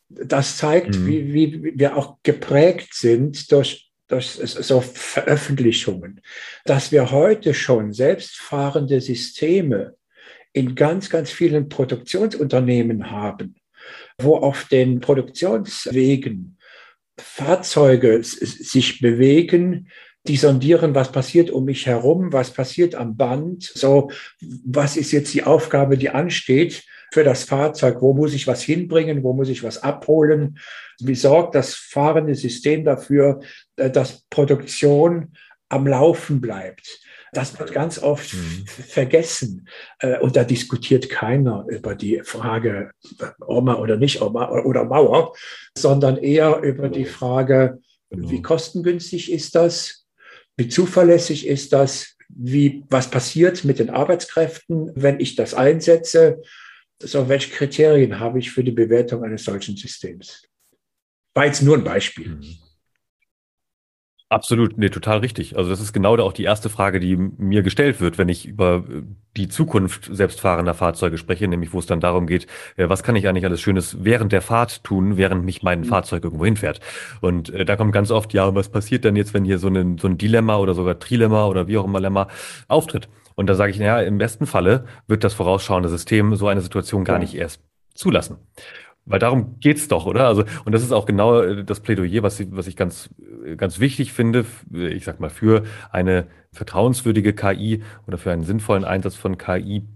Das 0.09 0.57
zeigt, 0.57 0.97
mhm. 0.97 1.07
wie, 1.07 1.33
wie 1.33 1.79
wir 1.79 1.97
auch 1.97 2.17
geprägt 2.23 2.93
sind 2.93 3.51
durch 3.51 3.90
durch 4.11 4.27
so 4.27 4.81
Veröffentlichungen, 4.81 6.21
dass 6.65 6.91
wir 6.91 7.11
heute 7.11 7.53
schon 7.53 7.93
selbstfahrende 7.93 8.99
Systeme 9.01 9.95
in 10.53 10.75
ganz, 10.75 11.09
ganz 11.09 11.31
vielen 11.31 11.69
Produktionsunternehmen 11.69 13.09
haben, 13.09 13.55
wo 14.17 14.35
auf 14.35 14.65
den 14.65 14.99
Produktionswegen 14.99 16.57
Fahrzeuge 17.17 18.23
sich 18.23 18.99
bewegen, 18.99 19.87
die 20.27 20.37
sondieren, 20.37 20.93
was 20.93 21.11
passiert 21.11 21.49
um 21.49 21.65
mich 21.65 21.85
herum, 21.87 22.31
was 22.31 22.51
passiert 22.51 22.95
am 22.95 23.17
Band, 23.17 23.63
so, 23.63 24.11
was 24.39 24.97
ist 24.97 25.11
jetzt 25.11 25.33
die 25.33 25.43
Aufgabe, 25.43 25.97
die 25.97 26.09
ansteht 26.09 26.83
für 27.11 27.23
das 27.23 27.43
Fahrzeug, 27.43 28.01
wo 28.01 28.13
muss 28.13 28.33
ich 28.33 28.47
was 28.47 28.63
hinbringen, 28.63 29.21
wo 29.23 29.33
muss 29.33 29.49
ich 29.49 29.63
was 29.63 29.83
abholen, 29.83 30.57
wie 30.99 31.15
sorgt 31.15 31.55
das 31.55 31.75
fahrende 31.75 32.35
System 32.35 32.85
dafür, 32.85 33.41
äh, 33.75 33.91
dass 33.91 34.21
Produktion 34.29 35.33
am 35.69 35.87
Laufen 35.87 36.41
bleibt. 36.41 37.01
Das 37.33 37.57
wird 37.59 37.71
ganz 37.71 37.97
oft 38.01 38.33
mhm. 38.33 38.65
vergessen. 38.65 39.67
Äh, 39.99 40.19
und 40.19 40.35
da 40.35 40.43
diskutiert 40.43 41.09
keiner 41.09 41.65
über 41.69 41.95
die 41.95 42.21
Frage 42.23 42.91
Oma 43.45 43.75
oder 43.75 43.97
nicht 43.97 44.21
Oma 44.21 44.49
oder 44.49 44.85
Mauer, 44.85 45.33
sondern 45.77 46.17
eher 46.17 46.61
über 46.61 46.89
die 46.89 47.05
Frage, 47.05 47.79
genau. 48.09 48.29
wie 48.29 48.41
kostengünstig 48.41 49.31
ist 49.31 49.55
das? 49.55 50.05
Wie 50.57 50.67
zuverlässig 50.67 51.47
ist 51.47 51.73
das? 51.73 52.15
Wie, 52.29 52.85
was 52.89 53.09
passiert 53.09 53.65
mit 53.65 53.79
den 53.79 53.89
Arbeitskräften, 53.89 54.91
wenn 54.95 55.19
ich 55.19 55.35
das 55.35 55.53
einsetze? 55.53 56.41
So, 57.03 57.27
welche 57.27 57.49
Kriterien 57.51 58.19
habe 58.19 58.39
ich 58.39 58.51
für 58.51 58.63
die 58.63 58.71
Bewertung 58.71 59.23
eines 59.23 59.43
solchen 59.43 59.75
Systems? 59.75 60.47
War 61.33 61.45
jetzt 61.45 61.61
nur 61.61 61.77
ein 61.77 61.83
Beispiel. 61.83 62.35
Mhm. 62.35 62.57
Absolut, 64.31 64.77
nee, 64.77 64.87
total 64.87 65.17
richtig. 65.17 65.57
Also 65.57 65.69
das 65.69 65.81
ist 65.81 65.91
genau 65.91 66.15
da 66.15 66.23
auch 66.23 66.31
die 66.31 66.45
erste 66.45 66.69
Frage, 66.69 67.01
die 67.01 67.17
mir 67.17 67.63
gestellt 67.63 67.99
wird, 67.99 68.17
wenn 68.17 68.29
ich 68.29 68.47
über 68.47 68.85
äh, 68.89 69.01
die 69.35 69.49
Zukunft 69.49 70.07
selbstfahrender 70.09 70.73
Fahrzeuge 70.73 71.17
spreche, 71.17 71.49
nämlich 71.49 71.73
wo 71.73 71.79
es 71.79 71.85
dann 71.85 71.99
darum 71.99 72.27
geht, 72.27 72.47
äh, 72.77 72.87
was 72.87 73.03
kann 73.03 73.17
ich 73.17 73.27
eigentlich 73.27 73.43
alles 73.43 73.59
Schönes 73.59 74.05
während 74.05 74.31
der 74.31 74.41
Fahrt 74.41 74.85
tun, 74.85 75.17
während 75.17 75.43
mich 75.43 75.63
mein 75.63 75.81
mhm. 75.81 75.85
Fahrzeug 75.85 76.23
irgendwo 76.23 76.45
hinfährt. 76.45 76.79
Und 77.19 77.49
äh, 77.49 77.65
da 77.65 77.75
kommt 77.75 77.91
ganz 77.91 78.09
oft, 78.09 78.33
ja, 78.33 78.55
was 78.55 78.69
passiert 78.69 79.03
denn 79.03 79.17
jetzt, 79.17 79.33
wenn 79.33 79.43
hier 79.43 79.57
so 79.57 79.67
ein, 79.67 79.97
so 79.97 80.07
ein 80.07 80.17
Dilemma 80.17 80.55
oder 80.59 80.75
sogar 80.75 80.97
Trilemma 80.97 81.47
oder 81.47 81.67
wie 81.67 81.77
auch 81.77 81.85
immer 81.85 81.99
Lemma 81.99 82.29
auftritt? 82.69 83.09
Und 83.41 83.47
da 83.47 83.55
sage 83.55 83.71
ich, 83.71 83.79
naja, 83.79 84.01
im 84.01 84.19
besten 84.19 84.45
Falle 84.45 84.85
wird 85.07 85.23
das 85.23 85.33
vorausschauende 85.33 85.89
System 85.89 86.35
so 86.35 86.47
eine 86.47 86.61
Situation 86.61 87.03
gar 87.03 87.17
nicht 87.17 87.33
erst 87.33 87.59
zulassen. 87.95 88.37
Weil 89.05 89.17
darum 89.17 89.59
geht's 89.59 89.87
doch, 89.87 90.05
oder? 90.05 90.27
Also, 90.27 90.43
und 90.63 90.73
das 90.73 90.83
ist 90.83 90.91
auch 90.91 91.07
genau 91.07 91.41
äh, 91.41 91.63
das 91.63 91.79
Plädoyer, 91.79 92.21
was 92.21 92.39
ich, 92.39 92.49
was 92.51 92.67
ich 92.67 92.75
ganz, 92.75 93.09
äh, 93.43 93.55
ganz 93.55 93.79
wichtig 93.79 94.13
finde, 94.13 94.45
ich 94.71 95.05
sag 95.05 95.19
mal, 95.19 95.31
für 95.31 95.63
eine 95.89 96.27
vertrauenswürdige 96.53 97.33
KI 97.33 97.81
oder 98.05 98.19
für 98.19 98.31
einen 98.31 98.43
sinnvollen 98.43 98.85
Einsatz 98.85 99.15
von 99.15 99.39
KI, 99.39 99.87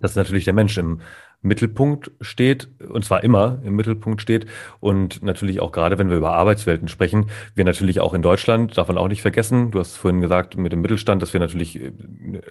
dass 0.00 0.16
natürlich 0.16 0.44
der 0.44 0.54
Mensch 0.54 0.78
im 0.78 1.02
Mittelpunkt 1.44 2.10
steht, 2.20 2.68
und 2.88 3.04
zwar 3.04 3.22
immer 3.22 3.58
im 3.64 3.76
Mittelpunkt 3.76 4.22
steht. 4.22 4.46
Und 4.80 5.22
natürlich 5.22 5.60
auch 5.60 5.72
gerade, 5.72 5.98
wenn 5.98 6.08
wir 6.08 6.16
über 6.16 6.32
Arbeitswelten 6.32 6.88
sprechen, 6.88 7.26
wir 7.54 7.64
natürlich 7.64 8.00
auch 8.00 8.14
in 8.14 8.22
Deutschland, 8.22 8.76
darf 8.76 8.88
man 8.88 8.98
auch 8.98 9.08
nicht 9.08 9.22
vergessen, 9.22 9.70
du 9.70 9.78
hast 9.78 9.96
vorhin 9.96 10.20
gesagt, 10.20 10.56
mit 10.56 10.72
dem 10.72 10.80
Mittelstand, 10.80 11.22
dass 11.22 11.32
wir 11.32 11.40
natürlich 11.40 11.80
äh, 11.80 11.92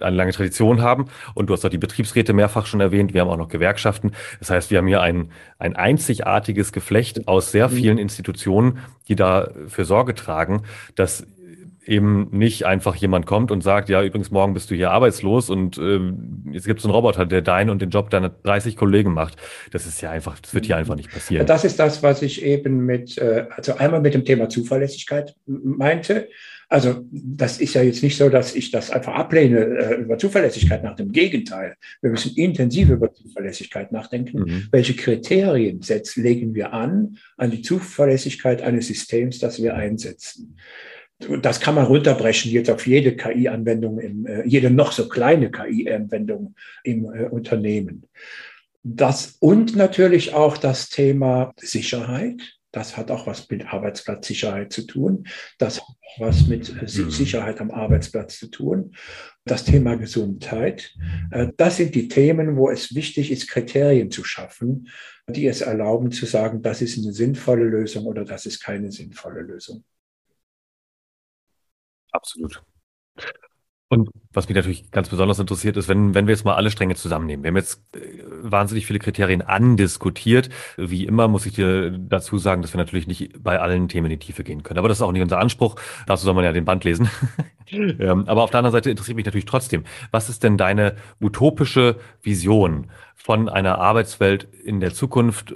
eine 0.00 0.16
lange 0.16 0.32
Tradition 0.32 0.80
haben. 0.80 1.06
Und 1.34 1.50
du 1.50 1.52
hast 1.52 1.64
auch 1.64 1.70
die 1.70 1.78
Betriebsräte 1.78 2.32
mehrfach 2.32 2.66
schon 2.66 2.80
erwähnt. 2.80 3.12
Wir 3.14 3.20
haben 3.20 3.28
auch 3.28 3.36
noch 3.36 3.48
Gewerkschaften. 3.48 4.12
Das 4.38 4.50
heißt, 4.50 4.70
wir 4.70 4.78
haben 4.78 4.86
hier 4.86 5.02
ein, 5.02 5.30
ein 5.58 5.76
einzigartiges 5.76 6.72
Geflecht 6.72 7.26
aus 7.26 7.50
sehr 7.50 7.68
mhm. 7.68 7.72
vielen 7.72 7.98
Institutionen, 7.98 8.78
die 9.08 9.16
dafür 9.16 9.84
Sorge 9.84 10.14
tragen, 10.14 10.62
dass 10.94 11.26
eben 11.86 12.28
nicht 12.30 12.66
einfach 12.66 12.96
jemand 12.96 13.26
kommt 13.26 13.50
und 13.50 13.62
sagt, 13.62 13.88
ja, 13.88 14.02
übrigens, 14.02 14.30
morgen 14.30 14.54
bist 14.54 14.70
du 14.70 14.74
hier 14.74 14.90
arbeitslos 14.90 15.50
und 15.50 15.78
äh, 15.78 16.00
jetzt 16.52 16.66
gibt 16.66 16.80
es 16.80 16.84
einen 16.84 16.94
Roboter, 16.94 17.26
der 17.26 17.42
deinen 17.42 17.70
und 17.70 17.82
den 17.82 17.90
Job 17.90 18.10
deiner 18.10 18.30
30 18.30 18.76
Kollegen 18.76 19.12
macht. 19.12 19.36
Das 19.72 19.86
ist 19.86 20.00
ja 20.00 20.10
einfach, 20.10 20.38
das 20.38 20.54
wird 20.54 20.66
hier 20.66 20.76
einfach 20.76 20.96
nicht 20.96 21.10
passieren. 21.10 21.46
Das 21.46 21.64
ist 21.64 21.78
das, 21.78 22.02
was 22.02 22.22
ich 22.22 22.42
eben 22.44 22.84
mit, 22.86 23.18
äh, 23.18 23.46
also 23.50 23.76
einmal 23.76 24.00
mit 24.00 24.14
dem 24.14 24.24
Thema 24.24 24.48
Zuverlässigkeit 24.48 25.34
meinte. 25.46 26.28
Also 26.68 27.04
das 27.12 27.60
ist 27.60 27.74
ja 27.74 27.82
jetzt 27.82 28.02
nicht 28.02 28.16
so, 28.16 28.28
dass 28.28 28.54
ich 28.54 28.70
das 28.70 28.90
einfach 28.90 29.14
ablehne 29.14 29.58
äh, 29.58 29.94
über 29.96 30.18
Zuverlässigkeit 30.18 30.82
nach 30.82 30.96
dem 30.96 31.12
Gegenteil. 31.12 31.76
Wir 32.00 32.10
müssen 32.10 32.34
intensiv 32.36 32.88
über 32.88 33.12
Zuverlässigkeit 33.12 33.92
nachdenken. 33.92 34.40
Mhm. 34.40 34.68
Welche 34.72 34.94
Kriterien 34.94 35.82
setzen, 35.82 36.22
legen 36.22 36.54
wir 36.54 36.72
an 36.72 37.18
an 37.36 37.50
die 37.50 37.62
Zuverlässigkeit 37.62 38.62
eines 38.62 38.88
Systems, 38.88 39.38
das 39.38 39.62
wir 39.62 39.74
einsetzen? 39.74 40.56
Das 41.42 41.60
kann 41.60 41.74
man 41.74 41.86
runterbrechen 41.86 42.50
jetzt 42.50 42.70
auf 42.70 42.86
jede 42.86 43.16
KI-Anwendung, 43.16 43.98
äh, 43.98 44.46
jede 44.46 44.70
noch 44.70 44.92
so 44.92 45.08
kleine 45.08 45.50
KI-Anwendung 45.50 46.54
im 46.82 47.04
äh, 47.04 47.24
Unternehmen. 47.24 48.06
Das 48.82 49.36
und 49.40 49.76
natürlich 49.76 50.34
auch 50.34 50.56
das 50.56 50.90
Thema 50.90 51.52
Sicherheit. 51.58 52.40
Das 52.70 52.96
hat 52.96 53.12
auch 53.12 53.26
was 53.28 53.48
mit 53.50 53.72
Arbeitsplatzsicherheit 53.72 54.72
zu 54.72 54.82
tun. 54.82 55.28
Das 55.58 55.80
hat 55.80 55.88
auch 55.88 56.20
was 56.20 56.46
mit 56.48 56.70
äh, 56.70 56.82
mhm. 56.82 57.10
Sicherheit 57.10 57.60
am 57.60 57.70
Arbeitsplatz 57.70 58.38
zu 58.38 58.48
tun. 58.48 58.94
Das 59.46 59.64
Thema 59.64 59.96
Gesundheit. 59.96 60.94
Das 61.58 61.76
sind 61.76 61.94
die 61.94 62.08
Themen, 62.08 62.56
wo 62.56 62.70
es 62.70 62.94
wichtig 62.94 63.30
ist, 63.30 63.50
Kriterien 63.50 64.10
zu 64.10 64.24
schaffen, 64.24 64.88
die 65.28 65.46
es 65.46 65.60
erlauben 65.60 66.12
zu 66.12 66.24
sagen, 66.24 66.62
das 66.62 66.80
ist 66.80 66.96
eine 66.96 67.12
sinnvolle 67.12 67.64
Lösung 67.64 68.06
oder 68.06 68.24
das 68.24 68.46
ist 68.46 68.60
keine 68.60 68.90
sinnvolle 68.90 69.42
Lösung. 69.42 69.84
Absolut. 72.14 72.62
Und 73.88 74.08
was 74.32 74.48
mich 74.48 74.56
natürlich 74.56 74.90
ganz 74.90 75.08
besonders 75.08 75.38
interessiert 75.38 75.76
ist, 75.76 75.88
wenn, 75.88 76.14
wenn 76.14 76.26
wir 76.26 76.34
jetzt 76.34 76.44
mal 76.44 76.54
alle 76.54 76.70
Stränge 76.70 76.94
zusammennehmen. 76.96 77.44
Wir 77.44 77.48
haben 77.48 77.56
jetzt 77.56 77.80
äh, 77.94 78.22
wahnsinnig 78.42 78.86
viele 78.86 78.98
Kriterien 78.98 79.42
andiskutiert. 79.42 80.48
Wie 80.76 81.04
immer 81.04 81.28
muss 81.28 81.46
ich 81.46 81.52
dir 81.52 81.90
dazu 81.90 82.38
sagen, 82.38 82.62
dass 82.62 82.72
wir 82.72 82.78
natürlich 82.78 83.06
nicht 83.06 83.42
bei 83.42 83.60
allen 83.60 83.88
Themen 83.88 84.06
in 84.06 84.18
die 84.18 84.26
Tiefe 84.26 84.42
gehen 84.42 84.62
können. 84.62 84.78
Aber 84.78 84.88
das 84.88 84.98
ist 84.98 85.02
auch 85.02 85.12
nicht 85.12 85.22
unser 85.22 85.38
Anspruch. 85.38 85.76
Dazu 86.06 86.24
soll 86.24 86.34
man 86.34 86.44
ja 86.44 86.52
den 86.52 86.64
Band 86.64 86.82
lesen. 86.82 87.08
ähm, 87.70 88.24
aber 88.26 88.42
auf 88.42 88.50
der 88.50 88.58
anderen 88.58 88.72
Seite 88.72 88.90
interessiert 88.90 89.16
mich 89.16 89.26
natürlich 89.26 89.44
trotzdem, 89.44 89.84
was 90.10 90.28
ist 90.28 90.42
denn 90.42 90.56
deine 90.56 90.96
utopische 91.20 91.96
Vision 92.22 92.90
von 93.14 93.48
einer 93.48 93.78
Arbeitswelt 93.78 94.44
in 94.64 94.80
der 94.80 94.94
Zukunft? 94.94 95.54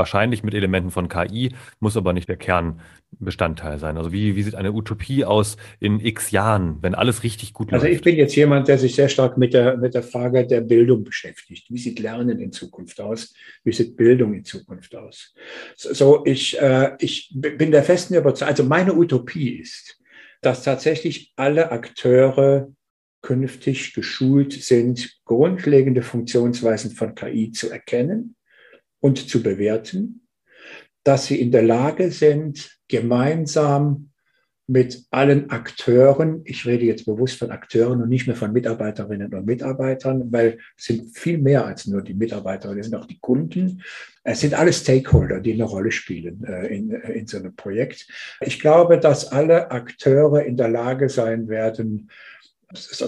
Wahrscheinlich 0.00 0.42
mit 0.42 0.54
Elementen 0.54 0.90
von 0.90 1.10
KI, 1.10 1.52
muss 1.78 1.94
aber 1.94 2.14
nicht 2.14 2.26
der 2.26 2.38
Kernbestandteil 2.38 3.78
sein. 3.78 3.98
Also 3.98 4.14
wie, 4.14 4.34
wie 4.34 4.42
sieht 4.42 4.54
eine 4.54 4.72
Utopie 4.72 5.26
aus 5.26 5.58
in 5.78 6.00
x 6.00 6.30
Jahren, 6.30 6.78
wenn 6.80 6.94
alles 6.94 7.22
richtig 7.22 7.52
gut 7.52 7.70
läuft? 7.70 7.84
Also 7.84 7.94
ich 7.94 8.00
bin 8.00 8.16
jetzt 8.16 8.34
jemand, 8.34 8.66
der 8.68 8.78
sich 8.78 8.94
sehr 8.94 9.10
stark 9.10 9.36
mit 9.36 9.52
der, 9.52 9.76
mit 9.76 9.92
der 9.92 10.02
Frage 10.02 10.46
der 10.46 10.62
Bildung 10.62 11.04
beschäftigt. 11.04 11.66
Wie 11.68 11.76
sieht 11.76 11.98
Lernen 11.98 12.38
in 12.38 12.50
Zukunft 12.50 12.98
aus? 12.98 13.34
Wie 13.62 13.72
sieht 13.72 13.98
Bildung 13.98 14.32
in 14.32 14.42
Zukunft 14.42 14.96
aus? 14.96 15.34
So, 15.76 16.24
ich, 16.24 16.58
äh, 16.58 16.92
ich 16.98 17.30
bin 17.34 17.70
der 17.70 17.82
festen 17.82 18.14
Überzeugung, 18.14 18.48
also 18.48 18.64
meine 18.64 18.94
Utopie 18.94 19.50
ist, 19.58 20.00
dass 20.40 20.64
tatsächlich 20.64 21.34
alle 21.36 21.72
Akteure 21.72 22.72
künftig 23.20 23.92
geschult 23.92 24.54
sind, 24.54 25.20
grundlegende 25.26 26.00
Funktionsweisen 26.00 26.92
von 26.92 27.14
KI 27.14 27.52
zu 27.52 27.68
erkennen 27.68 28.34
und 29.00 29.28
zu 29.28 29.42
bewerten, 29.42 30.26
dass 31.04 31.26
sie 31.26 31.40
in 31.40 31.50
der 31.50 31.62
Lage 31.62 32.10
sind, 32.10 32.78
gemeinsam 32.88 34.10
mit 34.70 35.02
allen 35.10 35.50
Akteuren, 35.50 36.42
ich 36.44 36.64
rede 36.64 36.84
jetzt 36.84 37.04
bewusst 37.04 37.40
von 37.40 37.50
Akteuren 37.50 38.02
und 38.02 38.08
nicht 38.08 38.28
mehr 38.28 38.36
von 38.36 38.52
Mitarbeiterinnen 38.52 39.34
und 39.34 39.44
Mitarbeitern, 39.44 40.30
weil 40.30 40.58
es 40.76 40.84
sind 40.84 41.18
viel 41.18 41.38
mehr 41.38 41.66
als 41.66 41.88
nur 41.88 42.02
die 42.02 42.14
Mitarbeiter, 42.14 42.70
es 42.76 42.86
sind 42.86 42.94
auch 42.94 43.06
die 43.06 43.18
Kunden. 43.18 43.82
Es 44.22 44.40
sind 44.40 44.54
alle 44.54 44.72
Stakeholder, 44.72 45.40
die 45.40 45.54
eine 45.54 45.64
Rolle 45.64 45.90
spielen 45.90 46.44
äh, 46.44 46.68
in, 46.68 46.92
äh, 46.92 47.12
in 47.14 47.26
so 47.26 47.38
einem 47.38 47.56
Projekt. 47.56 48.06
Ich 48.42 48.60
glaube, 48.60 49.00
dass 49.00 49.32
alle 49.32 49.72
Akteure 49.72 50.44
in 50.44 50.56
der 50.56 50.68
Lage 50.68 51.08
sein 51.08 51.48
werden, 51.48 52.08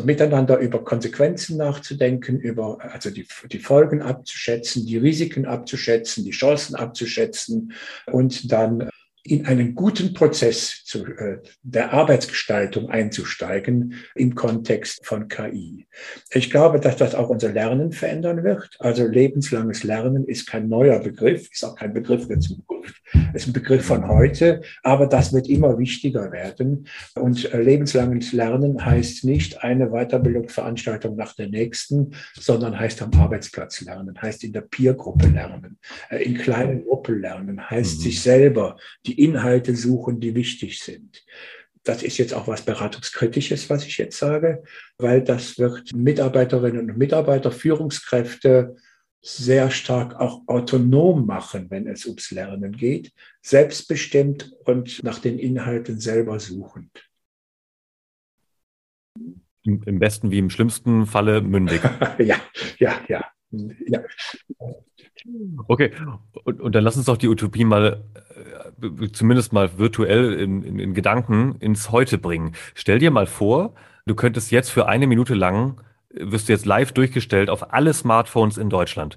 miteinander 0.04 0.58
über 0.58 0.82
Konsequenzen 0.84 1.56
nachzudenken, 1.56 2.38
über 2.40 2.78
also 2.80 3.10
die, 3.10 3.26
die 3.50 3.58
Folgen 3.58 4.02
abzuschätzen, 4.02 4.86
die 4.86 4.96
Risiken 4.96 5.46
abzuschätzen, 5.46 6.24
die 6.24 6.30
Chancen 6.30 6.74
abzuschätzen 6.74 7.72
und 8.10 8.50
dann 8.50 8.90
in 9.24 9.46
einen 9.46 9.74
guten 9.74 10.14
Prozess 10.14 10.82
zu, 10.84 11.06
äh, 11.06 11.38
der 11.62 11.92
Arbeitsgestaltung 11.92 12.90
einzusteigen 12.90 13.94
im 14.16 14.34
Kontext 14.34 15.06
von 15.06 15.28
KI. 15.28 15.86
Ich 16.32 16.50
glaube, 16.50 16.80
dass 16.80 16.96
das 16.96 17.14
auch 17.14 17.28
unser 17.28 17.52
Lernen 17.52 17.92
verändern 17.92 18.42
wird. 18.42 18.76
Also 18.80 19.06
lebenslanges 19.06 19.84
Lernen 19.84 20.26
ist 20.26 20.46
kein 20.48 20.68
neuer 20.68 20.98
Begriff, 20.98 21.48
ist 21.52 21.64
auch 21.64 21.76
kein 21.76 21.94
Begriff 21.94 22.26
der 22.26 22.40
Zukunft, 22.40 23.00
ist 23.32 23.46
ein 23.46 23.52
Begriff 23.52 23.84
von 23.84 24.08
heute, 24.08 24.62
aber 24.82 25.06
das 25.06 25.32
wird 25.32 25.48
immer 25.48 25.78
wichtiger 25.78 26.32
werden. 26.32 26.88
Und 27.14 27.52
äh, 27.52 27.62
lebenslanges 27.62 28.32
Lernen 28.32 28.84
heißt 28.84 29.24
nicht 29.24 29.62
eine 29.62 29.90
Weiterbildungsveranstaltung 29.90 31.14
nach 31.14 31.34
der 31.34 31.48
nächsten, 31.48 32.16
sondern 32.34 32.76
heißt 32.78 33.00
am 33.02 33.12
Arbeitsplatz 33.14 33.82
lernen, 33.82 34.20
heißt 34.20 34.42
in 34.42 34.52
der 34.52 34.62
Peergruppe 34.62 35.28
lernen, 35.28 35.78
äh, 36.10 36.24
in 36.24 36.36
kleinen 36.36 36.84
Gruppen 36.84 37.20
lernen, 37.20 37.70
heißt 37.70 37.98
mhm. 37.98 38.02
sich 38.02 38.20
selber 38.20 38.76
die 39.06 39.11
die 39.12 39.22
Inhalte 39.22 39.76
suchen, 39.76 40.20
die 40.20 40.34
wichtig 40.34 40.80
sind. 40.80 41.24
Das 41.84 42.02
ist 42.02 42.18
jetzt 42.18 42.32
auch 42.32 42.46
was 42.46 42.64
Beratungskritisches, 42.64 43.68
was 43.68 43.84
ich 43.84 43.98
jetzt 43.98 44.18
sage, 44.18 44.62
weil 44.98 45.22
das 45.22 45.58
wird 45.58 45.92
Mitarbeiterinnen 45.94 46.90
und 46.90 46.98
Mitarbeiter, 46.98 47.50
Führungskräfte 47.50 48.76
sehr 49.20 49.70
stark 49.70 50.14
auch 50.18 50.42
autonom 50.46 51.26
machen, 51.26 51.70
wenn 51.70 51.86
es 51.86 52.06
ums 52.06 52.30
Lernen 52.30 52.72
geht, 52.72 53.12
selbstbestimmt 53.40 54.52
und 54.64 55.02
nach 55.02 55.18
den 55.18 55.38
Inhalten 55.38 56.00
selber 56.00 56.40
suchend. 56.40 57.08
Im 59.64 59.98
besten 59.98 60.30
wie 60.32 60.38
im 60.38 60.50
schlimmsten 60.50 61.06
Falle 61.06 61.40
mündig. 61.40 61.82
ja, 62.18 62.40
ja, 62.78 63.00
ja. 63.08 63.24
ja. 63.86 64.02
Okay, 65.68 65.92
und, 66.44 66.60
und, 66.60 66.74
dann 66.74 66.82
lass 66.84 66.96
uns 66.96 67.06
doch 67.06 67.16
die 67.16 67.28
Utopie 67.28 67.64
mal 67.64 68.02
zumindest 69.12 69.52
mal 69.52 69.78
virtuell 69.78 70.34
in, 70.34 70.62
in, 70.62 70.78
in 70.78 70.94
Gedanken 70.94 71.56
ins 71.60 71.90
Heute 71.90 72.18
bringen. 72.18 72.52
Stell 72.74 72.98
dir 72.98 73.10
mal 73.10 73.26
vor, 73.26 73.74
du 74.06 74.14
könntest 74.14 74.50
jetzt 74.50 74.70
für 74.70 74.88
eine 74.88 75.06
Minute 75.06 75.34
lang 75.34 75.80
wirst 76.14 76.48
du 76.48 76.52
jetzt 76.52 76.66
live 76.66 76.92
durchgestellt 76.92 77.50
auf 77.50 77.72
alle 77.72 77.94
Smartphones 77.94 78.58
in 78.58 78.68
Deutschland. 78.68 79.16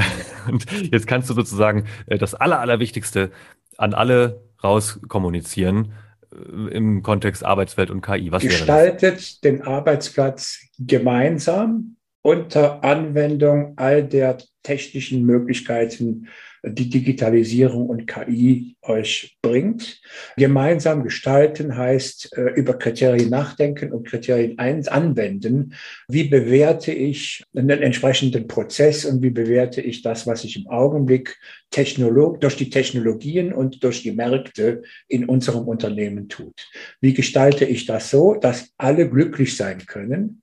Und 0.48 0.66
jetzt 0.90 1.06
kannst 1.06 1.30
du 1.30 1.34
sozusagen 1.34 1.86
äh, 2.06 2.18
das 2.18 2.34
Aller, 2.34 2.60
Allerwichtigste 2.60 3.30
an 3.78 3.94
alle 3.94 4.42
raus 4.62 5.00
kommunizieren 5.08 5.92
äh, 6.32 6.74
im 6.74 7.02
Kontext 7.02 7.44
Arbeitswelt 7.44 7.90
und 7.90 8.00
KI. 8.00 8.32
Was 8.32 8.42
Gestaltet 8.42 9.44
den 9.44 9.62
Arbeitsplatz 9.62 10.58
gemeinsam 10.78 11.96
unter 12.22 12.82
Anwendung 12.84 13.74
all 13.76 14.04
der 14.04 14.38
technischen 14.62 15.24
Möglichkeiten, 15.24 16.28
die 16.64 16.88
Digitalisierung 16.88 17.88
und 17.88 18.06
KI 18.06 18.76
euch 18.82 19.36
bringt. 19.42 20.00
Gemeinsam 20.36 21.02
gestalten 21.02 21.76
heißt 21.76 22.36
äh, 22.36 22.50
über 22.54 22.74
Kriterien 22.74 23.30
nachdenken 23.30 23.92
und 23.92 24.06
Kriterien 24.06 24.58
anwenden. 24.58 25.74
Wie 26.08 26.24
bewerte 26.24 26.92
ich 26.92 27.42
einen 27.54 27.82
entsprechenden 27.82 28.46
Prozess 28.46 29.04
und 29.04 29.22
wie 29.22 29.30
bewerte 29.30 29.80
ich 29.80 30.02
das, 30.02 30.26
was 30.26 30.42
sich 30.42 30.56
im 30.56 30.68
Augenblick 30.68 31.36
Technolog 31.70 32.40
durch 32.40 32.56
die 32.56 32.70
Technologien 32.70 33.52
und 33.52 33.82
durch 33.82 34.02
die 34.02 34.12
Märkte 34.12 34.82
in 35.08 35.24
unserem 35.28 35.66
Unternehmen 35.66 36.28
tut? 36.28 36.68
Wie 37.00 37.14
gestalte 37.14 37.64
ich 37.64 37.86
das 37.86 38.10
so, 38.10 38.34
dass 38.34 38.72
alle 38.78 39.08
glücklich 39.10 39.56
sein 39.56 39.84
können? 39.86 40.41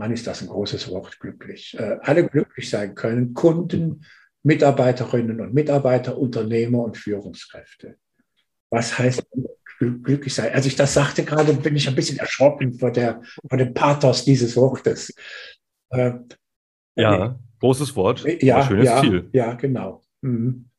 Mann, 0.00 0.12
ist 0.12 0.26
das 0.26 0.40
ein 0.40 0.48
großes 0.48 0.90
Wort, 0.90 1.20
glücklich. 1.20 1.78
Äh, 1.78 1.98
alle 2.00 2.26
glücklich 2.26 2.70
sein 2.70 2.94
können, 2.94 3.34
Kunden, 3.34 4.06
Mitarbeiterinnen 4.42 5.42
und 5.42 5.52
Mitarbeiter, 5.52 6.16
Unternehmer 6.16 6.78
und 6.78 6.96
Führungskräfte. 6.96 7.96
Was 8.70 8.98
heißt 8.98 9.26
glücklich 9.78 10.34
sein? 10.34 10.54
Als 10.54 10.64
ich 10.64 10.74
das 10.74 10.94
sagte 10.94 11.22
gerade, 11.22 11.52
bin 11.52 11.76
ich 11.76 11.86
ein 11.86 11.94
bisschen 11.94 12.18
erschrocken 12.18 12.72
vor, 12.72 12.90
der, 12.90 13.20
vor 13.46 13.58
dem 13.58 13.74
Pathos 13.74 14.24
dieses 14.24 14.56
Wortes. 14.56 15.14
Äh, 15.90 16.12
ja, 16.96 17.26
äh, 17.26 17.34
großes 17.60 17.94
Wort, 17.94 18.24
ja, 18.40 18.66
schönes 18.66 18.86
ja, 18.86 19.00
Ziel. 19.02 19.28
Ja, 19.34 19.52
genau. 19.52 20.02
Mhm. 20.22 20.70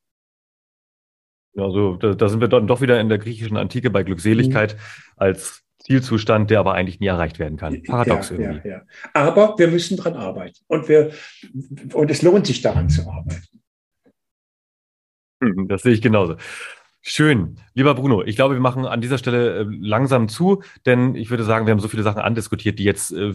Also 1.55 1.95
da, 1.97 2.15
da, 2.15 2.27
sind 2.27 2.41
wir 2.41 2.47
dann 2.47 2.65
doch 2.65 2.81
wieder 2.81 2.99
in 2.99 3.09
der 3.09 3.19
griechischen 3.19 3.57
Antike 3.57 3.91
bei 3.91 4.01
Glückseligkeit 4.01 4.73
mhm. 4.73 4.79
als 5.17 5.63
Zielzustand, 5.83 6.49
der 6.49 6.59
aber 6.59 6.73
eigentlich 6.73 6.99
nie 6.99 7.07
erreicht 7.07 7.39
werden 7.39 7.57
kann. 7.57 7.81
Paradox 7.83 8.29
ja, 8.29 8.37
irgendwie. 8.37 8.67
Ja, 8.67 8.75
ja. 8.75 8.81
Aber 9.13 9.57
wir 9.57 9.67
müssen 9.67 9.97
dran 9.97 10.15
arbeiten 10.15 10.59
und, 10.67 10.87
wir, 10.87 11.11
und 11.93 12.11
es 12.11 12.21
lohnt 12.21 12.47
sich 12.47 12.61
daran 12.61 12.89
zu 12.89 13.09
arbeiten. 13.09 13.61
Hm, 15.41 15.67
das 15.67 15.81
sehe 15.81 15.93
ich 15.93 16.01
genauso. 16.01 16.35
Schön. 17.03 17.57
Lieber 17.73 17.95
Bruno, 17.95 18.21
ich 18.23 18.35
glaube, 18.35 18.53
wir 18.53 18.61
machen 18.61 18.85
an 18.85 19.01
dieser 19.01 19.17
Stelle 19.17 19.61
äh, 19.61 19.65
langsam 19.67 20.29
zu, 20.29 20.61
denn 20.85 21.15
ich 21.15 21.31
würde 21.31 21.43
sagen, 21.43 21.65
wir 21.65 21.71
haben 21.71 21.79
so 21.79 21.87
viele 21.87 22.03
Sachen 22.03 22.21
andiskutiert, 22.21 22.77
die 22.77 22.83
jetzt 22.83 23.11
äh, 23.11 23.33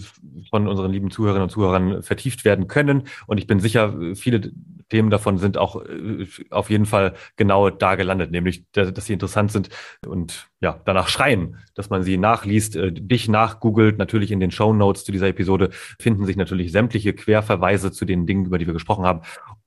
von 0.51 0.69
unseren 0.69 0.93
lieben 0.93 1.11
Zuhörerinnen 1.11 1.43
und 1.43 1.51
Zuhörern 1.51 2.03
vertieft 2.05 2.45
werden 2.45 2.69
können. 2.69 3.09
Und 3.27 3.39
ich 3.39 3.49
bin 3.49 3.59
sicher, 3.59 3.93
viele 4.15 4.53
Themen 4.89 5.11
davon 5.11 5.39
sind 5.39 5.59
auch 5.59 5.85
äh, 5.85 6.29
auf 6.51 6.71
jeden 6.71 6.87
Fall 6.87 7.15
genau 7.35 7.69
da 7.69 7.97
gelandet, 7.97 8.31
nämlich, 8.31 8.71
dass 8.71 9.05
sie 9.05 9.15
interessant 9.15 9.51
sind 9.51 9.69
und 10.07 10.49
ja, 10.61 10.81
danach 10.85 11.09
schreien, 11.09 11.59
dass 11.75 11.91
man 11.91 12.05
sie 12.05 12.19
nachliest, 12.19 12.79
dich 12.81 13.29
nachgoogelt. 13.29 13.99
Natürlich 13.99 14.31
in 14.31 14.39
den 14.39 14.53
Show 14.53 14.73
Notes 14.75 15.05
zu 15.05 15.11
dieser 15.11 15.27
Episode 15.27 15.71
finden 15.99 16.25
sich 16.25 16.37
natürlich 16.37 16.71
sämtliche 16.71 17.15
Querverweise 17.15 17.91
zu 17.91 18.05
den 18.05 18.27
Dingen, 18.27 18.47
über 18.47 18.59
die 18.59 18.67
wir 18.67 18.75
gesprochen 18.75 19.05
haben. 19.05 19.23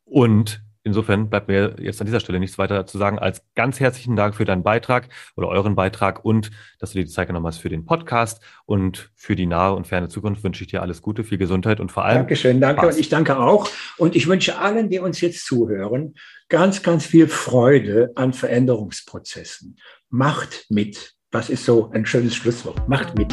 Und 0.06 0.64
Insofern 0.90 1.30
bleibt 1.30 1.48
mir 1.48 1.76
jetzt 1.80 2.02
an 2.02 2.08
dieser 2.08 2.20
Stelle 2.20 2.40
nichts 2.40 2.58
weiter 2.58 2.88
zu 2.88 2.98
sagen 2.98 3.20
als 3.20 3.44
ganz 3.54 3.80
herzlichen 3.80 4.16
Dank 4.16 4.34
für 4.34 4.44
deinen 4.44 4.64
Beitrag 4.64 5.08
oder 5.36 5.48
euren 5.48 5.76
Beitrag 5.76 6.26
und 6.26 6.50
dass 6.80 6.94
du 6.94 6.98
dir 6.98 7.06
die 7.06 7.12
Zeit 7.12 7.28
genommen 7.28 7.46
hast 7.46 7.60
für 7.60 7.70
den 7.70 7.86
Podcast 7.86 8.42
und 8.66 9.12
für 9.16 9.36
die 9.36 9.46
nahe 9.46 9.76
und 9.76 9.86
ferne 9.86 10.10
Zukunft 10.10 10.44
wünsche 10.44 10.64
ich 10.64 10.72
dir 10.72 10.82
alles 10.82 11.04
Gute, 11.04 11.24
viel 11.24 11.38
Gesundheit 11.38 11.80
und 11.80 11.92
vor 11.92 12.06
allem. 12.06 12.18
Dankeschön, 12.18 12.60
danke 12.60 12.82
Spaß. 12.82 12.96
und 12.96 13.02
ich 13.02 13.10
danke 13.10 13.38
auch. 13.38 13.70
Und 13.98 14.16
ich 14.16 14.28
wünsche 14.28 14.58
allen, 14.58 14.90
die 14.90 14.98
uns 14.98 15.22
jetzt 15.22 15.46
zuhören, 15.46 16.16
ganz, 16.48 16.82
ganz 16.82 17.06
viel 17.06 17.28
Freude 17.28 18.12
an 18.16 18.34
Veränderungsprozessen. 18.34 19.78
Macht 20.10 20.66
mit. 20.70 21.14
Das 21.30 21.52
ist 21.52 21.66
so 21.66 21.92
ein 21.92 22.08
schönes 22.08 22.36
Schlusswort. 22.36 22.90
Macht 22.90 23.16
mit. 23.16 23.32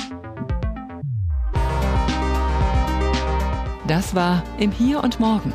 Das 3.88 4.14
war 4.14 4.44
im 4.58 4.70
Hier 4.70 5.02
und 5.02 5.18
Morgen 5.20 5.54